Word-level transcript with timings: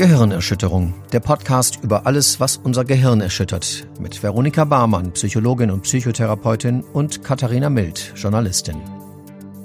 Gehirnerschütterung, 0.00 0.94
der 1.12 1.20
Podcast 1.20 1.80
über 1.84 2.06
alles, 2.06 2.40
was 2.40 2.56
unser 2.56 2.86
Gehirn 2.86 3.20
erschüttert, 3.20 3.86
mit 4.00 4.22
Veronika 4.22 4.64
Barmann, 4.64 5.12
Psychologin 5.12 5.70
und 5.70 5.82
Psychotherapeutin 5.82 6.82
und 6.94 7.22
Katharina 7.22 7.68
Mild, 7.68 8.14
Journalistin. 8.16 8.80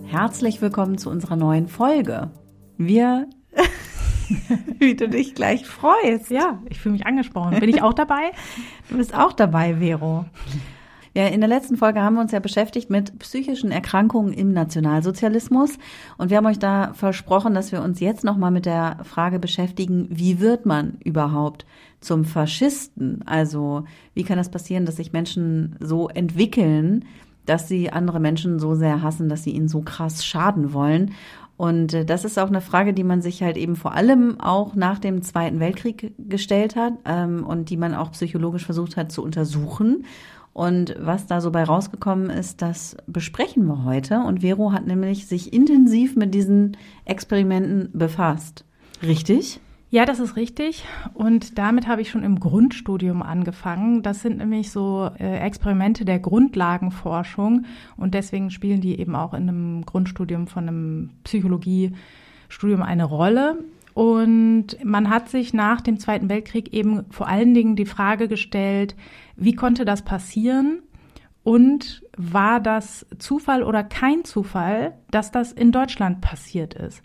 Herzlich 0.07 0.61
willkommen 0.61 0.97
zu 0.97 1.09
unserer 1.09 1.37
neuen 1.37 1.69
Folge. 1.69 2.31
Wir, 2.77 3.29
wie 4.79 4.97
du 4.97 5.07
dich 5.07 5.35
gleich 5.35 5.65
freust. 5.65 6.29
Ja, 6.29 6.61
ich 6.69 6.81
fühle 6.81 6.91
mich 6.91 7.05
angesprochen. 7.05 7.57
Bin 7.61 7.69
ich 7.69 7.81
auch 7.81 7.93
dabei? 7.93 8.33
Du 8.89 8.97
bist 8.97 9.15
auch 9.15 9.31
dabei, 9.31 9.77
Vero. 9.79 10.25
Ja, 11.17 11.27
in 11.27 11.39
der 11.39 11.47
letzten 11.47 11.77
Folge 11.77 12.01
haben 12.01 12.15
wir 12.15 12.21
uns 12.21 12.33
ja 12.33 12.41
beschäftigt 12.41 12.89
mit 12.89 13.17
psychischen 13.19 13.71
Erkrankungen 13.71 14.33
im 14.33 14.51
Nationalsozialismus 14.51 15.77
und 16.17 16.29
wir 16.29 16.35
haben 16.35 16.45
euch 16.45 16.59
da 16.59 16.91
versprochen, 16.93 17.53
dass 17.53 17.71
wir 17.71 17.81
uns 17.81 18.01
jetzt 18.01 18.25
nochmal 18.25 18.51
mit 18.51 18.65
der 18.65 18.97
Frage 19.03 19.39
beschäftigen, 19.39 20.09
wie 20.09 20.41
wird 20.41 20.65
man 20.65 20.97
überhaupt 21.05 21.65
zum 22.01 22.25
Faschisten? 22.25 23.23
Also, 23.25 23.85
wie 24.13 24.25
kann 24.25 24.37
das 24.37 24.51
passieren, 24.51 24.85
dass 24.85 24.97
sich 24.97 25.13
Menschen 25.13 25.77
so 25.79 26.09
entwickeln, 26.09 27.05
dass 27.45 27.69
sie 27.69 27.93
andere 27.93 28.19
Menschen 28.19 28.59
so 28.59 28.75
sehr 28.75 29.01
hassen, 29.01 29.29
dass 29.29 29.43
sie 29.43 29.51
ihnen 29.51 29.69
so 29.69 29.83
krass 29.83 30.25
schaden 30.25 30.73
wollen? 30.73 31.11
Und 31.55 31.93
äh, 31.93 32.03
das 32.03 32.25
ist 32.25 32.37
auch 32.37 32.49
eine 32.49 32.59
Frage, 32.59 32.93
die 32.93 33.05
man 33.05 33.21
sich 33.21 33.41
halt 33.41 33.55
eben 33.55 33.77
vor 33.77 33.93
allem 33.93 34.41
auch 34.41 34.75
nach 34.75 34.99
dem 34.99 35.21
Zweiten 35.21 35.61
Weltkrieg 35.61 36.13
gestellt 36.17 36.75
hat 36.75 36.91
ähm, 37.05 37.45
und 37.45 37.69
die 37.69 37.77
man 37.77 37.95
auch 37.95 38.11
psychologisch 38.11 38.65
versucht 38.65 38.97
hat 38.97 39.13
zu 39.13 39.23
untersuchen. 39.23 40.03
Und 40.55 40.95
was 40.97 41.27
da 41.27 41.41
so 41.41 41.51
bei 41.51 41.65
rausgekommen 41.65 42.29
ist, 42.29 42.61
das 42.61 42.95
besprechen 43.07 43.65
wir 43.65 43.83
heute. 43.83 44.21
Und 44.21 44.39
Vero 44.39 44.71
hat 44.71 44.87
nämlich 44.87 45.27
sich 45.27 45.51
intensiv 45.51 46.15
mit 46.15 46.33
diesen 46.33 46.77
Experimenten 47.03 47.89
befasst. 47.91 48.63
Richtig? 49.03 49.59
Ja, 49.89 50.05
das 50.05 50.21
ist 50.21 50.37
richtig. 50.37 50.85
Und 51.13 51.57
damit 51.57 51.89
habe 51.89 52.01
ich 52.01 52.09
schon 52.09 52.23
im 52.23 52.39
Grundstudium 52.39 53.21
angefangen. 53.21 54.01
Das 54.01 54.21
sind 54.21 54.37
nämlich 54.37 54.71
so 54.71 55.09
äh, 55.19 55.39
Experimente 55.39 56.05
der 56.05 56.19
Grundlagenforschung. 56.19 57.65
Und 57.97 58.13
deswegen 58.13 58.49
spielen 58.49 58.79
die 58.79 58.97
eben 58.97 59.13
auch 59.17 59.33
in 59.33 59.49
einem 59.49 59.85
Grundstudium 59.85 60.47
von 60.47 60.69
einem 60.69 61.09
Psychologiestudium 61.25 62.81
eine 62.81 63.03
Rolle. 63.03 63.57
Und 63.95 64.75
man 64.83 65.09
hat 65.09 65.29
sich 65.29 65.53
nach 65.53 65.79
dem 65.79 65.99
Zweiten 65.99 66.27
Weltkrieg 66.27 66.73
eben 66.73 67.05
vor 67.11 67.29
allen 67.29 67.53
Dingen 67.53 67.77
die 67.77 67.85
Frage 67.85 68.27
gestellt, 68.27 68.93
wie 69.37 69.55
konnte 69.55 69.85
das 69.85 70.03
passieren? 70.03 70.83
Und 71.43 72.03
war 72.17 72.59
das 72.59 73.05
Zufall 73.19 73.63
oder 73.63 73.85
kein 73.85 74.25
Zufall, 74.25 74.97
dass 75.11 75.31
das 75.31 75.53
in 75.53 75.71
Deutschland 75.71 76.19
passiert 76.19 76.73
ist? 76.73 77.03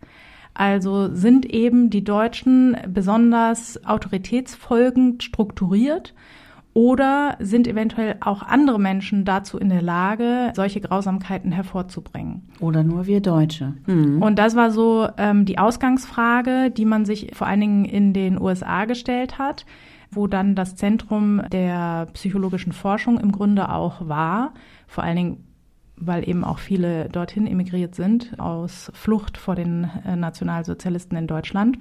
Also 0.52 1.14
sind 1.14 1.46
eben 1.46 1.90
die 1.90 2.02
Deutschen 2.02 2.76
besonders 2.88 3.84
autoritätsfolgend 3.84 5.22
strukturiert 5.22 6.12
oder 6.72 7.36
sind 7.40 7.66
eventuell 7.66 8.16
auch 8.20 8.42
andere 8.42 8.78
Menschen 8.78 9.24
dazu 9.24 9.58
in 9.58 9.68
der 9.68 9.82
Lage, 9.82 10.52
solche 10.54 10.80
Grausamkeiten 10.80 11.50
hervorzubringen? 11.50 12.48
Oder 12.60 12.84
nur 12.84 13.06
wir 13.06 13.20
Deutsche. 13.20 13.74
Mhm. 13.86 14.22
Und 14.22 14.38
das 14.38 14.54
war 14.54 14.70
so 14.70 15.08
ähm, 15.16 15.44
die 15.44 15.58
Ausgangsfrage, 15.58 16.70
die 16.70 16.84
man 16.84 17.04
sich 17.04 17.34
vor 17.34 17.46
allen 17.46 17.60
Dingen 17.60 17.84
in 17.84 18.12
den 18.12 18.40
USA 18.40 18.84
gestellt 18.84 19.38
hat, 19.38 19.66
wo 20.12 20.26
dann 20.26 20.54
das 20.54 20.76
Zentrum 20.76 21.42
der 21.50 22.06
psychologischen 22.12 22.72
Forschung 22.72 23.18
im 23.18 23.32
Grunde 23.32 23.72
auch 23.72 24.08
war. 24.08 24.54
Vor 24.86 25.04
allen 25.04 25.16
Dingen 25.16 25.44
weil 26.00 26.26
eben 26.26 26.44
auch 26.44 26.58
viele 26.58 27.10
dorthin 27.10 27.46
emigriert 27.46 27.94
sind 27.94 28.40
aus 28.40 28.90
Flucht 28.94 29.36
vor 29.36 29.54
den 29.54 29.90
äh, 30.06 30.16
Nationalsozialisten 30.16 31.16
in 31.16 31.26
Deutschland. 31.26 31.76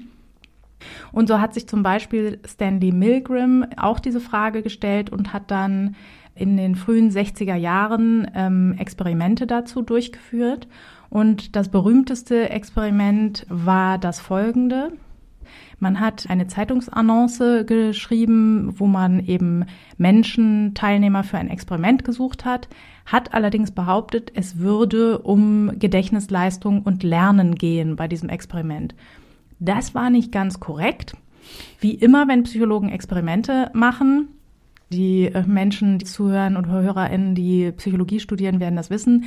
Und 1.11 1.27
so 1.27 1.39
hat 1.39 1.53
sich 1.53 1.67
zum 1.67 1.83
Beispiel 1.83 2.39
Stanley 2.45 2.91
Milgram 2.91 3.65
auch 3.77 3.99
diese 3.99 4.19
Frage 4.19 4.61
gestellt 4.61 5.09
und 5.09 5.33
hat 5.33 5.51
dann 5.51 5.95
in 6.35 6.57
den 6.57 6.75
frühen 6.75 7.11
60er 7.11 7.55
Jahren 7.55 8.29
ähm, 8.33 8.75
Experimente 8.77 9.45
dazu 9.45 9.81
durchgeführt. 9.81 10.67
Und 11.09 11.55
das 11.55 11.69
berühmteste 11.69 12.49
Experiment 12.49 13.45
war 13.49 13.97
das 13.97 14.19
folgende. 14.19 14.93
Man 15.79 15.99
hat 15.99 16.29
eine 16.29 16.47
Zeitungsannonce 16.47 17.65
geschrieben, 17.65 18.73
wo 18.77 18.85
man 18.85 19.19
eben 19.25 19.65
Menschen, 19.97 20.73
Teilnehmer 20.73 21.23
für 21.23 21.37
ein 21.37 21.49
Experiment 21.49 22.03
gesucht 22.03 22.45
hat, 22.45 22.67
hat 23.05 23.33
allerdings 23.33 23.71
behauptet, 23.71 24.31
es 24.35 24.59
würde 24.59 25.19
um 25.19 25.79
Gedächtnisleistung 25.79 26.83
und 26.83 27.03
Lernen 27.03 27.55
gehen 27.55 27.95
bei 27.95 28.07
diesem 28.07 28.29
Experiment. 28.29 28.93
Das 29.59 29.93
war 29.93 30.09
nicht 30.09 30.31
ganz 30.31 30.59
korrekt. 30.59 31.13
Wie 31.79 31.93
immer, 31.93 32.27
wenn 32.27 32.43
Psychologen 32.43 32.89
Experimente 32.89 33.71
machen, 33.73 34.29
die 34.91 35.25
äh, 35.25 35.43
Menschen, 35.45 35.97
die 35.99 36.05
zuhören 36.05 36.57
und 36.57 36.67
HörerInnen, 36.67 37.35
die 37.35 37.71
Psychologie 37.73 38.19
studieren, 38.19 38.59
werden 38.59 38.75
das 38.75 38.89
wissen. 38.89 39.25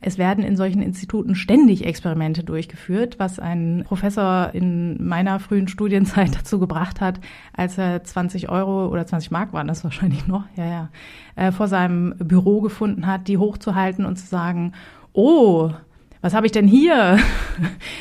Es 0.00 0.16
werden 0.16 0.44
in 0.44 0.56
solchen 0.56 0.80
Instituten 0.80 1.34
ständig 1.34 1.84
Experimente 1.84 2.44
durchgeführt, 2.44 3.18
was 3.18 3.40
ein 3.40 3.84
Professor 3.84 4.50
in 4.52 5.04
meiner 5.04 5.40
frühen 5.40 5.66
Studienzeit 5.66 6.34
dazu 6.38 6.60
gebracht 6.60 7.00
hat, 7.00 7.20
als 7.52 7.78
er 7.78 8.04
20 8.04 8.48
Euro 8.48 8.88
oder 8.88 9.06
20 9.06 9.32
Mark 9.32 9.52
waren 9.52 9.66
das 9.66 9.82
wahrscheinlich 9.82 10.26
noch, 10.28 10.44
ja, 10.56 10.66
ja, 10.66 10.88
äh, 11.34 11.50
vor 11.50 11.66
seinem 11.66 12.14
Büro 12.18 12.60
gefunden 12.60 13.06
hat, 13.06 13.26
die 13.26 13.38
hochzuhalten 13.38 14.04
und 14.04 14.16
zu 14.16 14.26
sagen, 14.26 14.72
oh, 15.14 15.70
was 16.20 16.34
habe 16.34 16.46
ich 16.46 16.52
denn 16.52 16.66
hier? 16.66 17.18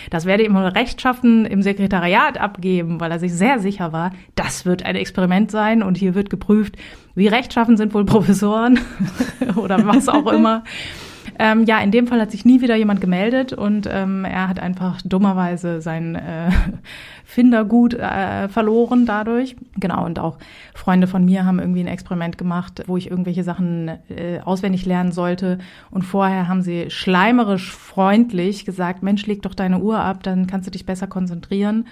Das 0.09 0.25
werde 0.25 0.43
ich 0.43 0.49
mal 0.49 0.67
rechtschaffen 0.67 1.45
im 1.45 1.61
Sekretariat 1.61 2.39
abgeben, 2.39 3.01
weil 3.01 3.11
er 3.11 3.19
sich 3.19 3.33
sehr 3.33 3.59
sicher 3.59 3.91
war, 3.91 4.11
das 4.35 4.65
wird 4.65 4.85
ein 4.85 4.95
Experiment 4.95 5.51
sein 5.51 5.83
und 5.83 5.97
hier 5.97 6.15
wird 6.15 6.29
geprüft, 6.29 6.77
wie 7.13 7.27
rechtschaffen 7.27 7.75
sind 7.75 7.93
wohl 7.93 8.05
Professoren 8.05 8.79
oder 9.57 9.85
was 9.85 10.07
auch 10.07 10.31
immer. 10.31 10.63
Ähm, 11.39 11.65
ja, 11.65 11.79
in 11.79 11.91
dem 11.91 12.07
Fall 12.07 12.21
hat 12.21 12.31
sich 12.31 12.45
nie 12.45 12.61
wieder 12.61 12.75
jemand 12.75 13.01
gemeldet 13.01 13.53
und 13.53 13.87
ähm, 13.91 14.25
er 14.25 14.47
hat 14.47 14.59
einfach 14.59 15.01
dummerweise 15.03 15.81
sein 15.81 16.15
äh, 16.15 16.49
Findergut 17.25 17.93
äh, 17.93 18.47
verloren 18.49 19.05
dadurch. 19.05 19.55
Genau, 19.75 20.05
und 20.05 20.19
auch 20.19 20.37
Freunde 20.73 21.07
von 21.07 21.25
mir 21.25 21.45
haben 21.45 21.59
irgendwie 21.59 21.81
ein 21.81 21.87
Experiment 21.87 22.37
gemacht, 22.37 22.83
wo 22.87 22.97
ich 22.97 23.11
irgendwelche 23.11 23.43
Sachen 23.43 23.89
äh, 24.09 24.39
auswendig 24.43 24.85
lernen 24.85 25.11
sollte. 25.11 25.59
Und 25.91 26.03
vorher 26.03 26.47
haben 26.47 26.61
sie 26.61 26.89
schleimerisch 26.89 27.71
freundlich 27.71 28.65
gesagt, 28.65 29.03
Mensch, 29.03 29.25
leg 29.25 29.41
doch 29.41 29.53
deine 29.53 29.79
Uhr 29.79 29.99
ab, 29.99 30.23
dann 30.23 30.47
kannst 30.47 30.67
du 30.67 30.71
dich 30.71 30.85
besser 30.85 31.07
konzentrieren. 31.07 31.85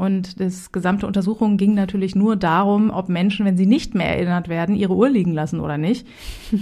Und 0.00 0.40
das 0.40 0.72
gesamte 0.72 1.06
Untersuchung 1.06 1.58
ging 1.58 1.74
natürlich 1.74 2.14
nur 2.14 2.34
darum, 2.34 2.88
ob 2.88 3.10
Menschen, 3.10 3.44
wenn 3.44 3.58
sie 3.58 3.66
nicht 3.66 3.94
mehr 3.94 4.08
erinnert 4.16 4.48
werden, 4.48 4.74
ihre 4.74 4.94
Uhr 4.96 5.10
liegen 5.10 5.34
lassen 5.34 5.60
oder 5.60 5.76
nicht. 5.76 6.06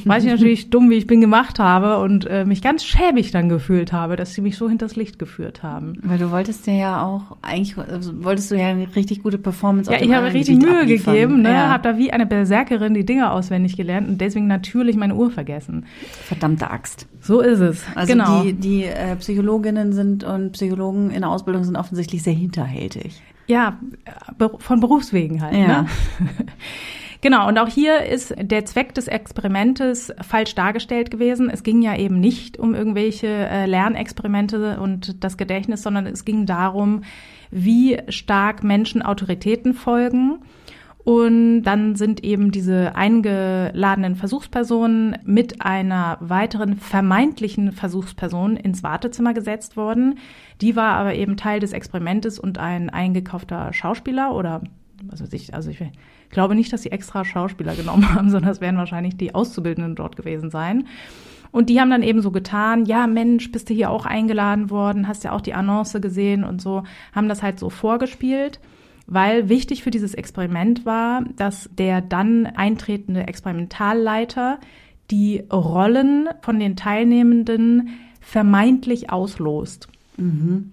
Weiß 0.04 0.24
ich 0.24 0.30
natürlich 0.30 0.70
dumm, 0.70 0.90
wie 0.90 0.96
ich 0.96 1.06
bin, 1.06 1.20
gemacht 1.20 1.60
habe 1.60 1.98
und 1.98 2.26
äh, 2.26 2.44
mich 2.44 2.62
ganz 2.62 2.84
schäbig 2.84 3.30
dann 3.30 3.48
gefühlt 3.48 3.92
habe, 3.92 4.16
dass 4.16 4.34
sie 4.34 4.40
mich 4.40 4.56
so 4.56 4.68
hinters 4.68 4.96
Licht 4.96 5.20
geführt 5.20 5.62
haben. 5.62 6.00
Weil 6.02 6.18
du 6.18 6.32
wolltest 6.32 6.66
dir 6.66 6.74
ja 6.74 7.06
auch, 7.06 7.36
eigentlich 7.40 7.78
also 7.78 8.24
wolltest 8.24 8.50
du 8.50 8.56
ja 8.56 8.66
eine 8.70 8.88
richtig 8.96 9.22
gute 9.22 9.38
Performance 9.38 9.88
Ja, 9.92 10.00
ich 10.00 10.12
habe 10.12 10.34
richtig 10.34 10.58
Mühe 10.58 10.80
abliefern. 10.80 11.14
gegeben, 11.14 11.42
ne? 11.42 11.52
Ja. 11.52 11.68
habe 11.68 11.84
da 11.84 11.96
wie 11.96 12.10
eine 12.12 12.26
Berserkerin 12.26 12.92
die 12.94 13.06
Dinge 13.06 13.30
auswendig 13.30 13.76
gelernt 13.76 14.08
und 14.08 14.20
deswegen 14.20 14.48
natürlich 14.48 14.96
meine 14.96 15.14
Uhr 15.14 15.30
vergessen. 15.30 15.86
Verdammte 16.24 16.72
Axt. 16.72 17.06
So 17.28 17.40
ist 17.40 17.60
es. 17.60 17.84
Also 17.94 18.10
genau. 18.10 18.42
die, 18.42 18.54
die 18.54 18.84
äh, 18.84 19.14
Psychologinnen 19.16 19.92
sind 19.92 20.24
und 20.24 20.52
Psychologen 20.52 21.10
in 21.10 21.20
der 21.20 21.28
Ausbildung 21.28 21.62
sind 21.62 21.76
offensichtlich 21.76 22.22
sehr 22.22 22.32
hinterhältig. 22.32 23.20
Ja, 23.46 23.78
von 24.60 24.80
Berufswegen 24.80 25.42
halt. 25.42 25.54
Ja. 25.54 25.82
Ne? 25.82 25.88
Genau, 27.20 27.48
und 27.48 27.58
auch 27.58 27.66
hier 27.66 28.04
ist 28.04 28.32
der 28.40 28.64
Zweck 28.64 28.94
des 28.94 29.08
Experimentes 29.08 30.12
falsch 30.20 30.54
dargestellt 30.54 31.10
gewesen. 31.10 31.50
Es 31.50 31.64
ging 31.64 31.82
ja 31.82 31.96
eben 31.96 32.20
nicht 32.20 32.60
um 32.60 32.76
irgendwelche 32.76 33.26
äh, 33.26 33.66
Lernexperimente 33.66 34.78
und 34.78 35.24
das 35.24 35.36
Gedächtnis, 35.36 35.82
sondern 35.82 36.06
es 36.06 36.24
ging 36.24 36.46
darum, 36.46 37.02
wie 37.50 37.98
stark 38.08 38.62
Menschen 38.62 39.02
Autoritäten 39.02 39.74
folgen 39.74 40.38
und 41.08 41.62
dann 41.62 41.96
sind 41.96 42.22
eben 42.22 42.50
diese 42.50 42.94
eingeladenen 42.94 44.14
Versuchspersonen 44.14 45.16
mit 45.24 45.62
einer 45.62 46.18
weiteren 46.20 46.76
vermeintlichen 46.76 47.72
Versuchsperson 47.72 48.58
ins 48.58 48.82
Wartezimmer 48.82 49.32
gesetzt 49.32 49.78
worden. 49.78 50.18
Die 50.60 50.76
war 50.76 50.96
aber 50.96 51.14
eben 51.14 51.38
Teil 51.38 51.60
des 51.60 51.72
Experimentes 51.72 52.38
und 52.38 52.58
ein 52.58 52.90
eingekaufter 52.90 53.72
Schauspieler 53.72 54.34
oder 54.34 54.60
was 55.02 55.22
ich, 55.32 55.54
also 55.54 55.70
ich 55.70 55.82
glaube 56.28 56.54
nicht, 56.54 56.74
dass 56.74 56.82
sie 56.82 56.92
extra 56.92 57.24
Schauspieler 57.24 57.74
genommen 57.74 58.06
haben, 58.14 58.28
sondern 58.28 58.52
es 58.52 58.60
werden 58.60 58.76
wahrscheinlich 58.76 59.16
die 59.16 59.34
Auszubildenden 59.34 59.94
dort 59.94 60.14
gewesen 60.14 60.50
sein. 60.50 60.88
Und 61.52 61.70
die 61.70 61.80
haben 61.80 61.88
dann 61.88 62.02
eben 62.02 62.20
so 62.20 62.32
getan, 62.32 62.84
ja 62.84 63.06
Mensch, 63.06 63.50
bist 63.50 63.70
du 63.70 63.72
hier 63.72 63.88
auch 63.88 64.04
eingeladen 64.04 64.68
worden, 64.68 65.08
hast 65.08 65.24
ja 65.24 65.32
auch 65.32 65.40
die 65.40 65.54
Annonce 65.54 66.02
gesehen 66.02 66.44
und 66.44 66.60
so, 66.60 66.82
haben 67.14 67.30
das 67.30 67.42
halt 67.42 67.58
so 67.58 67.70
vorgespielt 67.70 68.60
weil 69.08 69.48
wichtig 69.48 69.82
für 69.82 69.90
dieses 69.90 70.14
Experiment 70.14 70.84
war, 70.86 71.24
dass 71.36 71.68
der 71.72 72.02
dann 72.02 72.46
eintretende 72.46 73.26
Experimentalleiter 73.26 74.60
die 75.10 75.42
Rollen 75.50 76.28
von 76.42 76.60
den 76.60 76.76
Teilnehmenden 76.76 77.88
vermeintlich 78.20 79.10
auslost. 79.10 79.88
Mhm. 80.18 80.72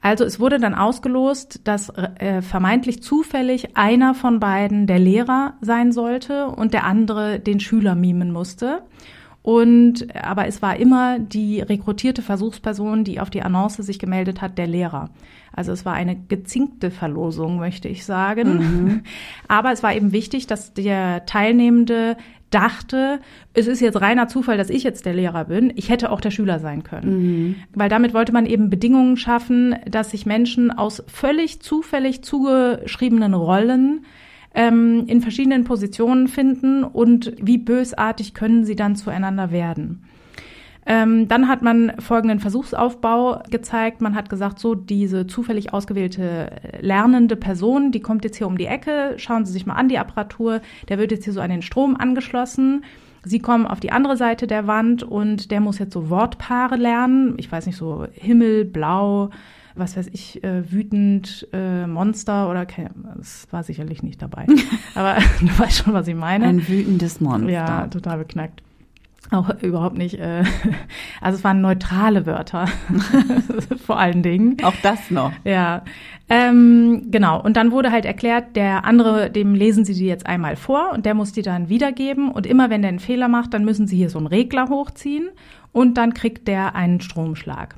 Also 0.00 0.24
es 0.24 0.38
wurde 0.38 0.60
dann 0.60 0.74
ausgelost, 0.76 1.62
dass 1.64 1.88
äh, 1.88 2.40
vermeintlich 2.40 3.02
zufällig 3.02 3.76
einer 3.76 4.14
von 4.14 4.38
beiden 4.38 4.86
der 4.86 5.00
Lehrer 5.00 5.54
sein 5.60 5.90
sollte 5.90 6.46
und 6.46 6.72
der 6.72 6.84
andere 6.84 7.40
den 7.40 7.58
Schüler 7.58 7.96
mimen 7.96 8.30
musste. 8.30 8.82
Und 9.46 10.12
aber 10.12 10.48
es 10.48 10.60
war 10.60 10.74
immer 10.74 11.20
die 11.20 11.60
rekrutierte 11.60 12.20
Versuchsperson, 12.20 13.04
die 13.04 13.20
auf 13.20 13.30
die 13.30 13.42
Annonce 13.42 13.76
sich 13.76 14.00
gemeldet 14.00 14.42
hat, 14.42 14.58
der 14.58 14.66
Lehrer. 14.66 15.10
Also 15.52 15.70
es 15.70 15.84
war 15.84 15.92
eine 15.92 16.16
gezinkte 16.16 16.90
Verlosung, 16.90 17.60
möchte 17.60 17.86
ich 17.86 18.04
sagen. 18.04 18.56
Mhm. 18.56 19.02
Aber 19.48 19.70
es 19.70 19.84
war 19.84 19.94
eben 19.94 20.10
wichtig, 20.10 20.48
dass 20.48 20.74
der 20.74 21.26
Teilnehmende 21.26 22.16
dachte, 22.50 23.20
es 23.54 23.68
ist 23.68 23.78
jetzt 23.78 24.00
reiner 24.00 24.26
Zufall, 24.26 24.58
dass 24.58 24.68
ich 24.68 24.82
jetzt 24.82 25.06
der 25.06 25.14
Lehrer 25.14 25.44
bin. 25.44 25.72
Ich 25.76 25.90
hätte 25.90 26.10
auch 26.10 26.20
der 26.20 26.32
Schüler 26.32 26.58
sein 26.58 26.82
können. 26.82 27.20
Mhm. 27.20 27.54
Weil 27.72 27.88
damit 27.88 28.14
wollte 28.14 28.32
man 28.32 28.46
eben 28.46 28.68
Bedingungen 28.68 29.16
schaffen, 29.16 29.76
dass 29.88 30.10
sich 30.10 30.26
Menschen 30.26 30.72
aus 30.72 31.04
völlig 31.06 31.60
zufällig 31.60 32.22
zugeschriebenen 32.22 33.32
Rollen 33.32 34.04
ähm, 34.54 35.04
in 35.06 35.20
verschiedenen 35.20 35.64
Positionen 35.64 36.28
finden 36.28 36.84
und 36.84 37.32
wie 37.40 37.58
bösartig 37.58 38.34
können 38.34 38.64
sie 38.64 38.76
dann 38.76 38.96
zueinander 38.96 39.50
werden. 39.50 40.02
Ähm, 40.88 41.26
dann 41.26 41.48
hat 41.48 41.62
man 41.62 41.92
folgenden 41.98 42.38
Versuchsaufbau 42.38 43.42
gezeigt. 43.50 44.00
Man 44.00 44.14
hat 44.14 44.30
gesagt, 44.30 44.60
so 44.60 44.76
diese 44.76 45.26
zufällig 45.26 45.72
ausgewählte 45.72 46.52
lernende 46.80 47.34
Person, 47.34 47.90
die 47.90 48.00
kommt 48.00 48.24
jetzt 48.24 48.36
hier 48.36 48.46
um 48.46 48.56
die 48.56 48.66
Ecke, 48.66 49.14
schauen 49.16 49.44
Sie 49.44 49.52
sich 49.52 49.66
mal 49.66 49.74
an 49.74 49.88
die 49.88 49.98
Apparatur, 49.98 50.60
der 50.88 50.98
wird 50.98 51.10
jetzt 51.10 51.24
hier 51.24 51.32
so 51.32 51.40
an 51.40 51.50
den 51.50 51.62
Strom 51.62 51.96
angeschlossen. 51.96 52.84
Sie 53.24 53.40
kommen 53.40 53.66
auf 53.66 53.80
die 53.80 53.90
andere 53.90 54.16
Seite 54.16 54.46
der 54.46 54.68
Wand 54.68 55.02
und 55.02 55.50
der 55.50 55.60
muss 55.60 55.80
jetzt 55.80 55.92
so 55.92 56.08
Wortpaare 56.08 56.76
lernen. 56.76 57.34
Ich 57.38 57.50
weiß 57.50 57.66
nicht, 57.66 57.76
so 57.76 58.06
Himmel, 58.12 58.64
Blau, 58.64 59.30
was 59.76 59.96
weiß 59.96 60.08
ich, 60.12 60.42
äh, 60.42 60.70
wütend, 60.70 61.46
äh, 61.52 61.86
Monster 61.86 62.50
oder 62.50 62.66
das 63.16 63.46
war 63.50 63.62
sicherlich 63.62 64.02
nicht 64.02 64.22
dabei. 64.22 64.46
Aber 64.94 65.16
du 65.40 65.58
weißt 65.58 65.84
schon, 65.84 65.94
was 65.94 66.08
ich 66.08 66.14
meine. 66.14 66.46
Ein 66.46 66.66
wütendes 66.66 67.20
Monster. 67.20 67.50
Ja, 67.50 67.86
total 67.88 68.18
beknackt. 68.18 68.62
Auch 69.30 69.50
überhaupt 69.60 69.98
nicht. 69.98 70.18
Äh, 70.20 70.44
also 71.20 71.38
es 71.38 71.44
waren 71.44 71.60
neutrale 71.60 72.26
Wörter, 72.26 72.66
vor 73.84 73.98
allen 73.98 74.22
Dingen. 74.22 74.56
Auch 74.62 74.74
das 74.82 75.10
noch. 75.10 75.32
Ja, 75.44 75.82
ähm, 76.28 77.08
genau. 77.10 77.42
Und 77.42 77.56
dann 77.56 77.72
wurde 77.72 77.90
halt 77.90 78.04
erklärt, 78.04 78.54
der 78.54 78.84
andere, 78.84 79.30
dem 79.30 79.54
lesen 79.54 79.84
Sie 79.84 79.94
die 79.94 80.06
jetzt 80.06 80.26
einmal 80.26 80.56
vor 80.56 80.92
und 80.92 81.06
der 81.06 81.14
muss 81.14 81.32
die 81.32 81.42
dann 81.42 81.68
wiedergeben. 81.68 82.30
Und 82.30 82.46
immer 82.46 82.70
wenn 82.70 82.82
der 82.82 82.90
einen 82.90 83.00
Fehler 83.00 83.28
macht, 83.28 83.52
dann 83.52 83.64
müssen 83.64 83.86
Sie 83.86 83.96
hier 83.96 84.10
so 84.10 84.18
einen 84.18 84.28
Regler 84.28 84.68
hochziehen 84.68 85.28
und 85.72 85.98
dann 85.98 86.14
kriegt 86.14 86.46
der 86.46 86.76
einen 86.76 87.00
Stromschlag. 87.00 87.76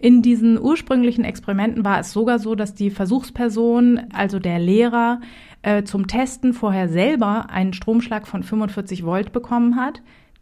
In 0.00 0.22
diesen 0.22 0.60
ursprünglichen 0.60 1.24
Experimenten 1.24 1.84
war 1.84 2.00
es 2.00 2.12
sogar 2.12 2.38
so, 2.38 2.54
dass 2.54 2.74
die 2.74 2.90
Versuchsperson, 2.90 4.00
also 4.12 4.38
der 4.38 4.58
Lehrer, 4.58 5.20
äh, 5.62 5.82
zum 5.82 6.06
Testen 6.06 6.54
vorher 6.54 6.88
selber 6.88 7.50
einen 7.50 7.74
Stromschlag 7.74 8.26
von 8.26 8.42
45 8.42 9.04
Volt 9.04 9.32
bekommen 9.32 9.76
hat 9.76 10.00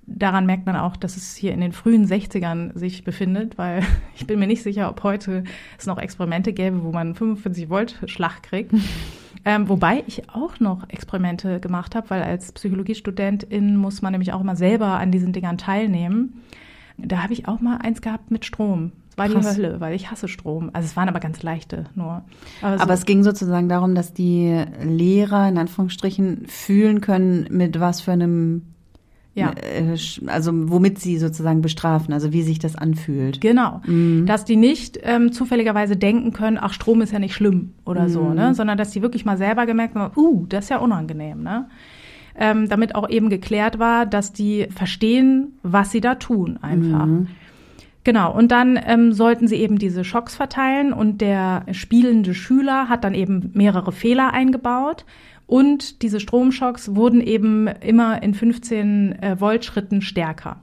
daran 0.08 0.46
merkt 0.46 0.66
man 0.66 0.76
auch, 0.76 0.96
dass 0.96 1.16
es 1.16 1.36
hier 1.36 1.52
in 1.52 1.60
den 1.60 1.72
frühen 1.72 2.06
60ern 2.06 2.76
sich 2.76 3.04
befindet, 3.04 3.58
weil 3.58 3.82
ich 4.16 4.26
bin 4.26 4.38
mir 4.38 4.46
nicht 4.46 4.62
sicher, 4.62 4.88
ob 4.90 5.02
heute 5.02 5.44
es 5.78 5.86
noch 5.86 5.98
Experimente 5.98 6.52
gäbe, 6.52 6.82
wo 6.82 6.92
man 6.92 7.14
45 7.14 7.68
Volt 7.68 7.98
Schlag 8.06 8.42
kriegt. 8.42 8.72
Ähm, 9.44 9.68
wobei 9.68 10.02
ich 10.06 10.30
auch 10.30 10.58
noch 10.58 10.88
Experimente 10.88 11.60
gemacht 11.60 11.94
habe, 11.94 12.10
weil 12.10 12.22
als 12.22 12.52
Psychologiestudentin 12.52 13.76
muss 13.76 14.02
man 14.02 14.12
nämlich 14.12 14.32
auch 14.32 14.40
immer 14.40 14.56
selber 14.56 14.98
an 14.98 15.12
diesen 15.12 15.32
Dingern 15.32 15.58
teilnehmen. 15.58 16.42
Da 16.96 17.22
habe 17.22 17.34
ich 17.34 17.46
auch 17.46 17.60
mal 17.60 17.78
eins 17.78 18.02
gehabt 18.02 18.30
mit 18.30 18.44
Strom. 18.44 18.90
War 19.18 19.28
Krass. 19.28 19.56
die 19.56 19.62
Hölle, 19.62 19.80
weil 19.80 19.94
ich 19.94 20.10
hasse 20.10 20.28
Strom. 20.28 20.70
Also 20.72 20.86
es 20.86 20.96
waren 20.96 21.08
aber 21.08 21.20
ganz 21.20 21.42
leichte 21.42 21.86
nur. 21.94 22.22
Aber, 22.62 22.78
so. 22.78 22.82
aber 22.84 22.94
es 22.94 23.04
ging 23.04 23.22
sozusagen 23.22 23.68
darum, 23.68 23.94
dass 23.94 24.14
die 24.14 24.64
Lehrer 24.82 25.48
in 25.48 25.58
Anführungsstrichen 25.58 26.46
fühlen 26.46 27.00
können, 27.00 27.46
mit 27.50 27.80
was 27.80 28.00
für 28.00 28.12
einem 28.12 28.62
ja. 29.38 29.52
Äh, 29.52 29.96
also 30.26 30.52
womit 30.70 30.98
sie 30.98 31.16
sozusagen 31.18 31.62
bestrafen, 31.62 32.12
also 32.12 32.32
wie 32.32 32.42
sich 32.42 32.58
das 32.58 32.76
anfühlt. 32.76 33.40
Genau. 33.40 33.80
Mhm. 33.86 34.26
Dass 34.26 34.44
die 34.44 34.56
nicht 34.56 34.98
ähm, 35.02 35.32
zufälligerweise 35.32 35.96
denken 35.96 36.32
können, 36.32 36.58
ach, 36.60 36.72
Strom 36.72 37.00
ist 37.02 37.12
ja 37.12 37.18
nicht 37.18 37.34
schlimm 37.34 37.74
oder 37.84 38.04
mhm. 38.04 38.08
so, 38.08 38.28
ne? 38.34 38.54
Sondern 38.54 38.76
dass 38.78 38.90
die 38.90 39.02
wirklich 39.02 39.24
mal 39.24 39.38
selber 39.38 39.66
gemerkt 39.66 39.94
haben, 39.94 40.12
uh, 40.16 40.46
das 40.48 40.64
ist 40.64 40.70
ja 40.70 40.78
unangenehm, 40.78 41.42
ne? 41.42 41.68
Ähm, 42.40 42.68
damit 42.68 42.94
auch 42.94 43.08
eben 43.08 43.30
geklärt 43.30 43.78
war, 43.78 44.06
dass 44.06 44.32
die 44.32 44.68
verstehen, 44.70 45.58
was 45.62 45.90
sie 45.90 46.00
da 46.00 46.14
tun, 46.16 46.58
einfach. 46.62 47.06
Mhm. 47.06 47.28
Genau, 48.04 48.32
und 48.32 48.50
dann 48.50 48.78
ähm, 48.86 49.12
sollten 49.12 49.48
sie 49.48 49.56
eben 49.56 49.78
diese 49.78 50.04
Schocks 50.04 50.34
verteilen 50.34 50.92
und 50.92 51.20
der 51.20 51.66
spielende 51.72 52.34
Schüler 52.34 52.88
hat 52.88 53.04
dann 53.04 53.14
eben 53.14 53.50
mehrere 53.54 53.92
Fehler 53.92 54.32
eingebaut. 54.32 55.04
Und 55.46 56.02
diese 56.02 56.20
Stromschocks 56.20 56.94
wurden 56.94 57.20
eben 57.20 57.66
immer 57.66 58.22
in 58.22 58.34
15 58.34 59.22
äh, 59.22 59.40
Volt 59.40 59.64
Schritten 59.64 60.02
stärker. 60.02 60.60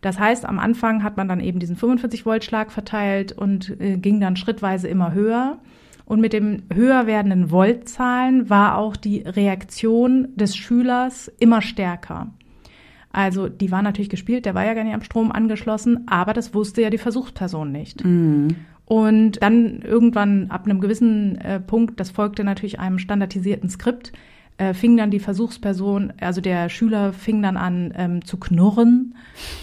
Das 0.00 0.18
heißt, 0.18 0.46
am 0.46 0.58
Anfang 0.58 1.02
hat 1.02 1.16
man 1.16 1.28
dann 1.28 1.40
eben 1.40 1.58
diesen 1.58 1.76
45 1.76 2.24
Volt 2.24 2.44
Schlag 2.44 2.72
verteilt 2.72 3.32
und 3.32 3.78
äh, 3.80 3.96
ging 3.96 4.20
dann 4.20 4.36
schrittweise 4.36 4.88
immer 4.88 5.12
höher. 5.12 5.58
Und 6.04 6.20
mit 6.20 6.32
dem 6.32 6.62
höher 6.72 7.06
werdenden 7.06 7.50
Voltzahlen 7.50 8.48
war 8.48 8.78
auch 8.78 8.96
die 8.96 9.22
Reaktion 9.22 10.28
des 10.36 10.56
Schülers 10.56 11.28
immer 11.40 11.60
stärker. 11.60 12.28
Also 13.16 13.48
die 13.48 13.70
war 13.70 13.80
natürlich 13.80 14.10
gespielt, 14.10 14.44
der 14.44 14.54
war 14.54 14.66
ja 14.66 14.74
gar 14.74 14.84
nicht 14.84 14.92
am 14.92 15.00
Strom 15.00 15.32
angeschlossen, 15.32 16.06
aber 16.06 16.34
das 16.34 16.52
wusste 16.52 16.82
ja 16.82 16.90
die 16.90 16.98
Versuchsperson 16.98 17.72
nicht. 17.72 18.04
Mhm. 18.04 18.56
Und 18.84 19.42
dann 19.42 19.80
irgendwann 19.80 20.50
ab 20.50 20.66
einem 20.66 20.80
gewissen 20.80 21.38
äh, 21.38 21.58
Punkt, 21.58 21.98
das 21.98 22.10
folgte 22.10 22.44
natürlich 22.44 22.78
einem 22.78 22.98
standardisierten 22.98 23.70
Skript, 23.70 24.12
äh, 24.58 24.74
fing 24.74 24.98
dann 24.98 25.10
die 25.10 25.18
Versuchsperson, 25.18 26.12
also 26.20 26.42
der 26.42 26.68
Schüler 26.68 27.14
fing 27.14 27.40
dann 27.40 27.56
an 27.56 27.94
ähm, 27.96 28.22
zu 28.22 28.36
knurren 28.36 29.14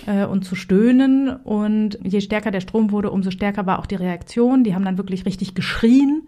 äh, 0.07 0.25
und 0.25 0.45
zu 0.45 0.55
stöhnen. 0.55 1.29
Und 1.29 1.99
je 2.03 2.21
stärker 2.21 2.49
der 2.49 2.61
Strom 2.61 2.89
wurde, 2.89 3.11
umso 3.11 3.29
stärker 3.29 3.67
war 3.67 3.77
auch 3.77 3.85
die 3.85 3.93
Reaktion. 3.93 4.63
Die 4.63 4.73
haben 4.73 4.83
dann 4.83 4.97
wirklich 4.97 5.27
richtig 5.27 5.53
geschrien. 5.53 6.23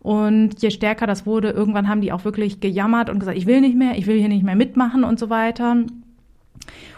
Und 0.00 0.60
je 0.60 0.70
stärker 0.70 1.06
das 1.06 1.24
wurde, 1.24 1.48
irgendwann 1.48 1.88
haben 1.88 2.02
die 2.02 2.12
auch 2.12 2.26
wirklich 2.26 2.60
gejammert 2.60 3.08
und 3.08 3.20
gesagt, 3.20 3.38
ich 3.38 3.46
will 3.46 3.62
nicht 3.62 3.76
mehr, 3.76 3.96
ich 3.96 4.06
will 4.06 4.18
hier 4.18 4.28
nicht 4.28 4.44
mehr 4.44 4.54
mitmachen 4.54 5.02
und 5.02 5.18
so 5.18 5.30
weiter. 5.30 5.78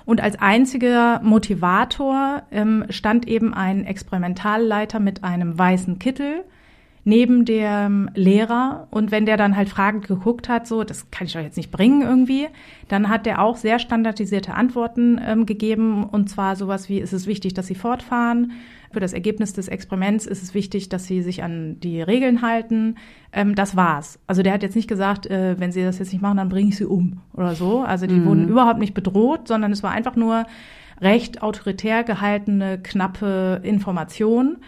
Und 0.04 0.20
als 0.20 0.38
einziger 0.40 1.20
Motivator 1.22 2.42
ähm, 2.50 2.84
stand 2.90 3.28
eben 3.28 3.54
ein 3.54 3.84
Experimentalleiter 3.84 5.00
mit 5.00 5.24
einem 5.24 5.58
weißen 5.58 5.98
Kittel 5.98 6.44
neben 7.04 7.44
dem 7.44 8.10
Lehrer. 8.14 8.86
Und 8.90 9.10
wenn 9.10 9.26
der 9.26 9.36
dann 9.36 9.56
halt 9.56 9.68
fragend 9.68 10.06
geguckt 10.06 10.48
hat, 10.48 10.66
so, 10.66 10.84
das 10.84 11.10
kann 11.10 11.26
ich 11.26 11.32
doch 11.32 11.40
jetzt 11.40 11.56
nicht 11.56 11.70
bringen 11.70 12.02
irgendwie, 12.02 12.48
dann 12.88 13.08
hat 13.08 13.26
der 13.26 13.42
auch 13.42 13.56
sehr 13.56 13.78
standardisierte 13.78 14.54
Antworten 14.54 15.20
ähm, 15.24 15.46
gegeben. 15.46 16.04
Und 16.04 16.28
zwar 16.28 16.56
sowas 16.56 16.88
wie, 16.88 16.98
ist 16.98 17.12
es 17.12 17.26
wichtig, 17.26 17.54
dass 17.54 17.66
sie 17.66 17.74
fortfahren? 17.74 18.52
Für 18.92 19.00
das 19.00 19.12
Ergebnis 19.12 19.52
des 19.52 19.68
Experiments 19.68 20.26
ist 20.26 20.42
es 20.42 20.54
wichtig, 20.54 20.88
dass 20.88 21.06
sie 21.06 21.22
sich 21.22 21.42
an 21.42 21.78
die 21.80 22.02
Regeln 22.02 22.42
halten. 22.42 22.96
Ähm, 23.32 23.54
das 23.54 23.76
war's. 23.76 24.18
Also 24.26 24.42
der 24.42 24.52
hat 24.52 24.62
jetzt 24.62 24.76
nicht 24.76 24.88
gesagt, 24.88 25.26
äh, 25.26 25.58
wenn 25.58 25.72
sie 25.72 25.82
das 25.82 25.98
jetzt 25.98 26.12
nicht 26.12 26.22
machen, 26.22 26.38
dann 26.38 26.48
bringe 26.48 26.70
ich 26.70 26.76
sie 26.76 26.86
um 26.86 27.20
oder 27.32 27.54
so. 27.54 27.80
Also 27.80 28.06
die 28.06 28.14
mhm. 28.14 28.24
wurden 28.26 28.48
überhaupt 28.48 28.80
nicht 28.80 28.94
bedroht, 28.94 29.48
sondern 29.48 29.72
es 29.72 29.82
war 29.82 29.92
einfach 29.92 30.16
nur 30.16 30.44
recht 31.00 31.42
autoritär 31.42 32.04
gehaltene, 32.04 32.78
knappe 32.82 33.60
Information 33.62 34.58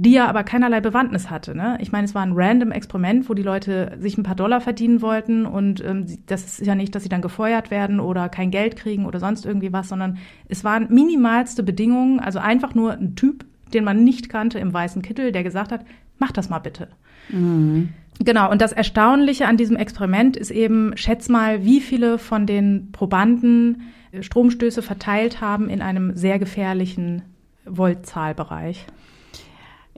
die 0.00 0.12
ja 0.12 0.28
aber 0.28 0.44
keinerlei 0.44 0.80
Bewandtnis 0.80 1.28
hatte. 1.28 1.56
Ne? 1.56 1.76
Ich 1.80 1.90
meine, 1.90 2.04
es 2.04 2.14
war 2.14 2.22
ein 2.22 2.32
random 2.32 2.70
Experiment, 2.70 3.28
wo 3.28 3.34
die 3.34 3.42
Leute 3.42 3.96
sich 3.98 4.16
ein 4.16 4.22
paar 4.22 4.36
Dollar 4.36 4.60
verdienen 4.60 5.02
wollten 5.02 5.44
und 5.44 5.84
ähm, 5.84 6.06
das 6.26 6.60
ist 6.60 6.64
ja 6.64 6.76
nicht, 6.76 6.94
dass 6.94 7.02
sie 7.02 7.08
dann 7.08 7.20
gefeuert 7.20 7.72
werden 7.72 7.98
oder 7.98 8.28
kein 8.28 8.52
Geld 8.52 8.76
kriegen 8.76 9.06
oder 9.06 9.18
sonst 9.18 9.44
irgendwie 9.44 9.72
was, 9.72 9.88
sondern 9.88 10.18
es 10.46 10.62
waren 10.62 10.86
minimalste 10.88 11.64
Bedingungen, 11.64 12.20
also 12.20 12.38
einfach 12.38 12.76
nur 12.76 12.92
ein 12.92 13.16
Typ, 13.16 13.44
den 13.74 13.84
man 13.84 14.04
nicht 14.04 14.28
kannte 14.28 14.58
im 14.58 14.72
weißen 14.72 15.02
Kittel, 15.02 15.32
der 15.32 15.42
gesagt 15.42 15.72
hat, 15.72 15.84
mach 16.18 16.32
das 16.32 16.48
mal 16.48 16.58
bitte. 16.58 16.88
Mhm. 17.28 17.90
Genau, 18.20 18.50
und 18.50 18.60
das 18.60 18.72
Erstaunliche 18.72 19.46
an 19.46 19.56
diesem 19.56 19.76
Experiment 19.76 20.36
ist 20.36 20.50
eben, 20.50 20.96
schätz 20.96 21.28
mal, 21.28 21.64
wie 21.64 21.80
viele 21.80 22.18
von 22.18 22.46
den 22.46 22.90
Probanden 22.90 23.82
Stromstöße 24.20 24.82
verteilt 24.82 25.40
haben 25.40 25.68
in 25.68 25.82
einem 25.82 26.16
sehr 26.16 26.38
gefährlichen 26.38 27.22
Voltzahlbereich. 27.66 28.86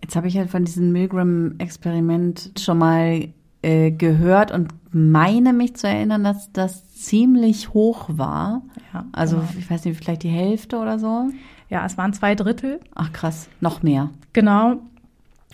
Jetzt 0.03 0.17
habe 0.17 0.29
ich 0.29 0.37
halt 0.37 0.51
von 0.51 0.65
diesem 0.65 0.93
Milgram-Experiment 0.93 2.53
schon 2.59 2.79
mal 2.79 3.29
äh, 3.63 3.91
gehört 3.91 4.51
und 4.51 4.69
meine 4.91 5.53
mich 5.53 5.77
zu 5.77 5.87
erinnern, 5.87 6.25
dass 6.25 6.53
das 6.53 6.95
ziemlich 6.95 7.75
hoch 7.75 8.09
war. 8.09 8.63
Ja, 8.93 9.07
also 9.13 9.37
genau. 9.37 9.49
ich 9.59 9.71
weiß 9.71 9.85
nicht, 9.85 9.99
vielleicht 9.99 10.23
die 10.23 10.29
Hälfte 10.29 10.79
oder 10.79 10.99
so. 10.99 11.29
Ja, 11.71 11.87
es 11.87 11.97
waren 11.97 12.13
zwei 12.13 12.35
Drittel. 12.35 12.81
Ach 12.95 13.13
krass, 13.13 13.49
noch 13.61 13.83
mehr. 13.83 14.11
Genau. 14.33 14.81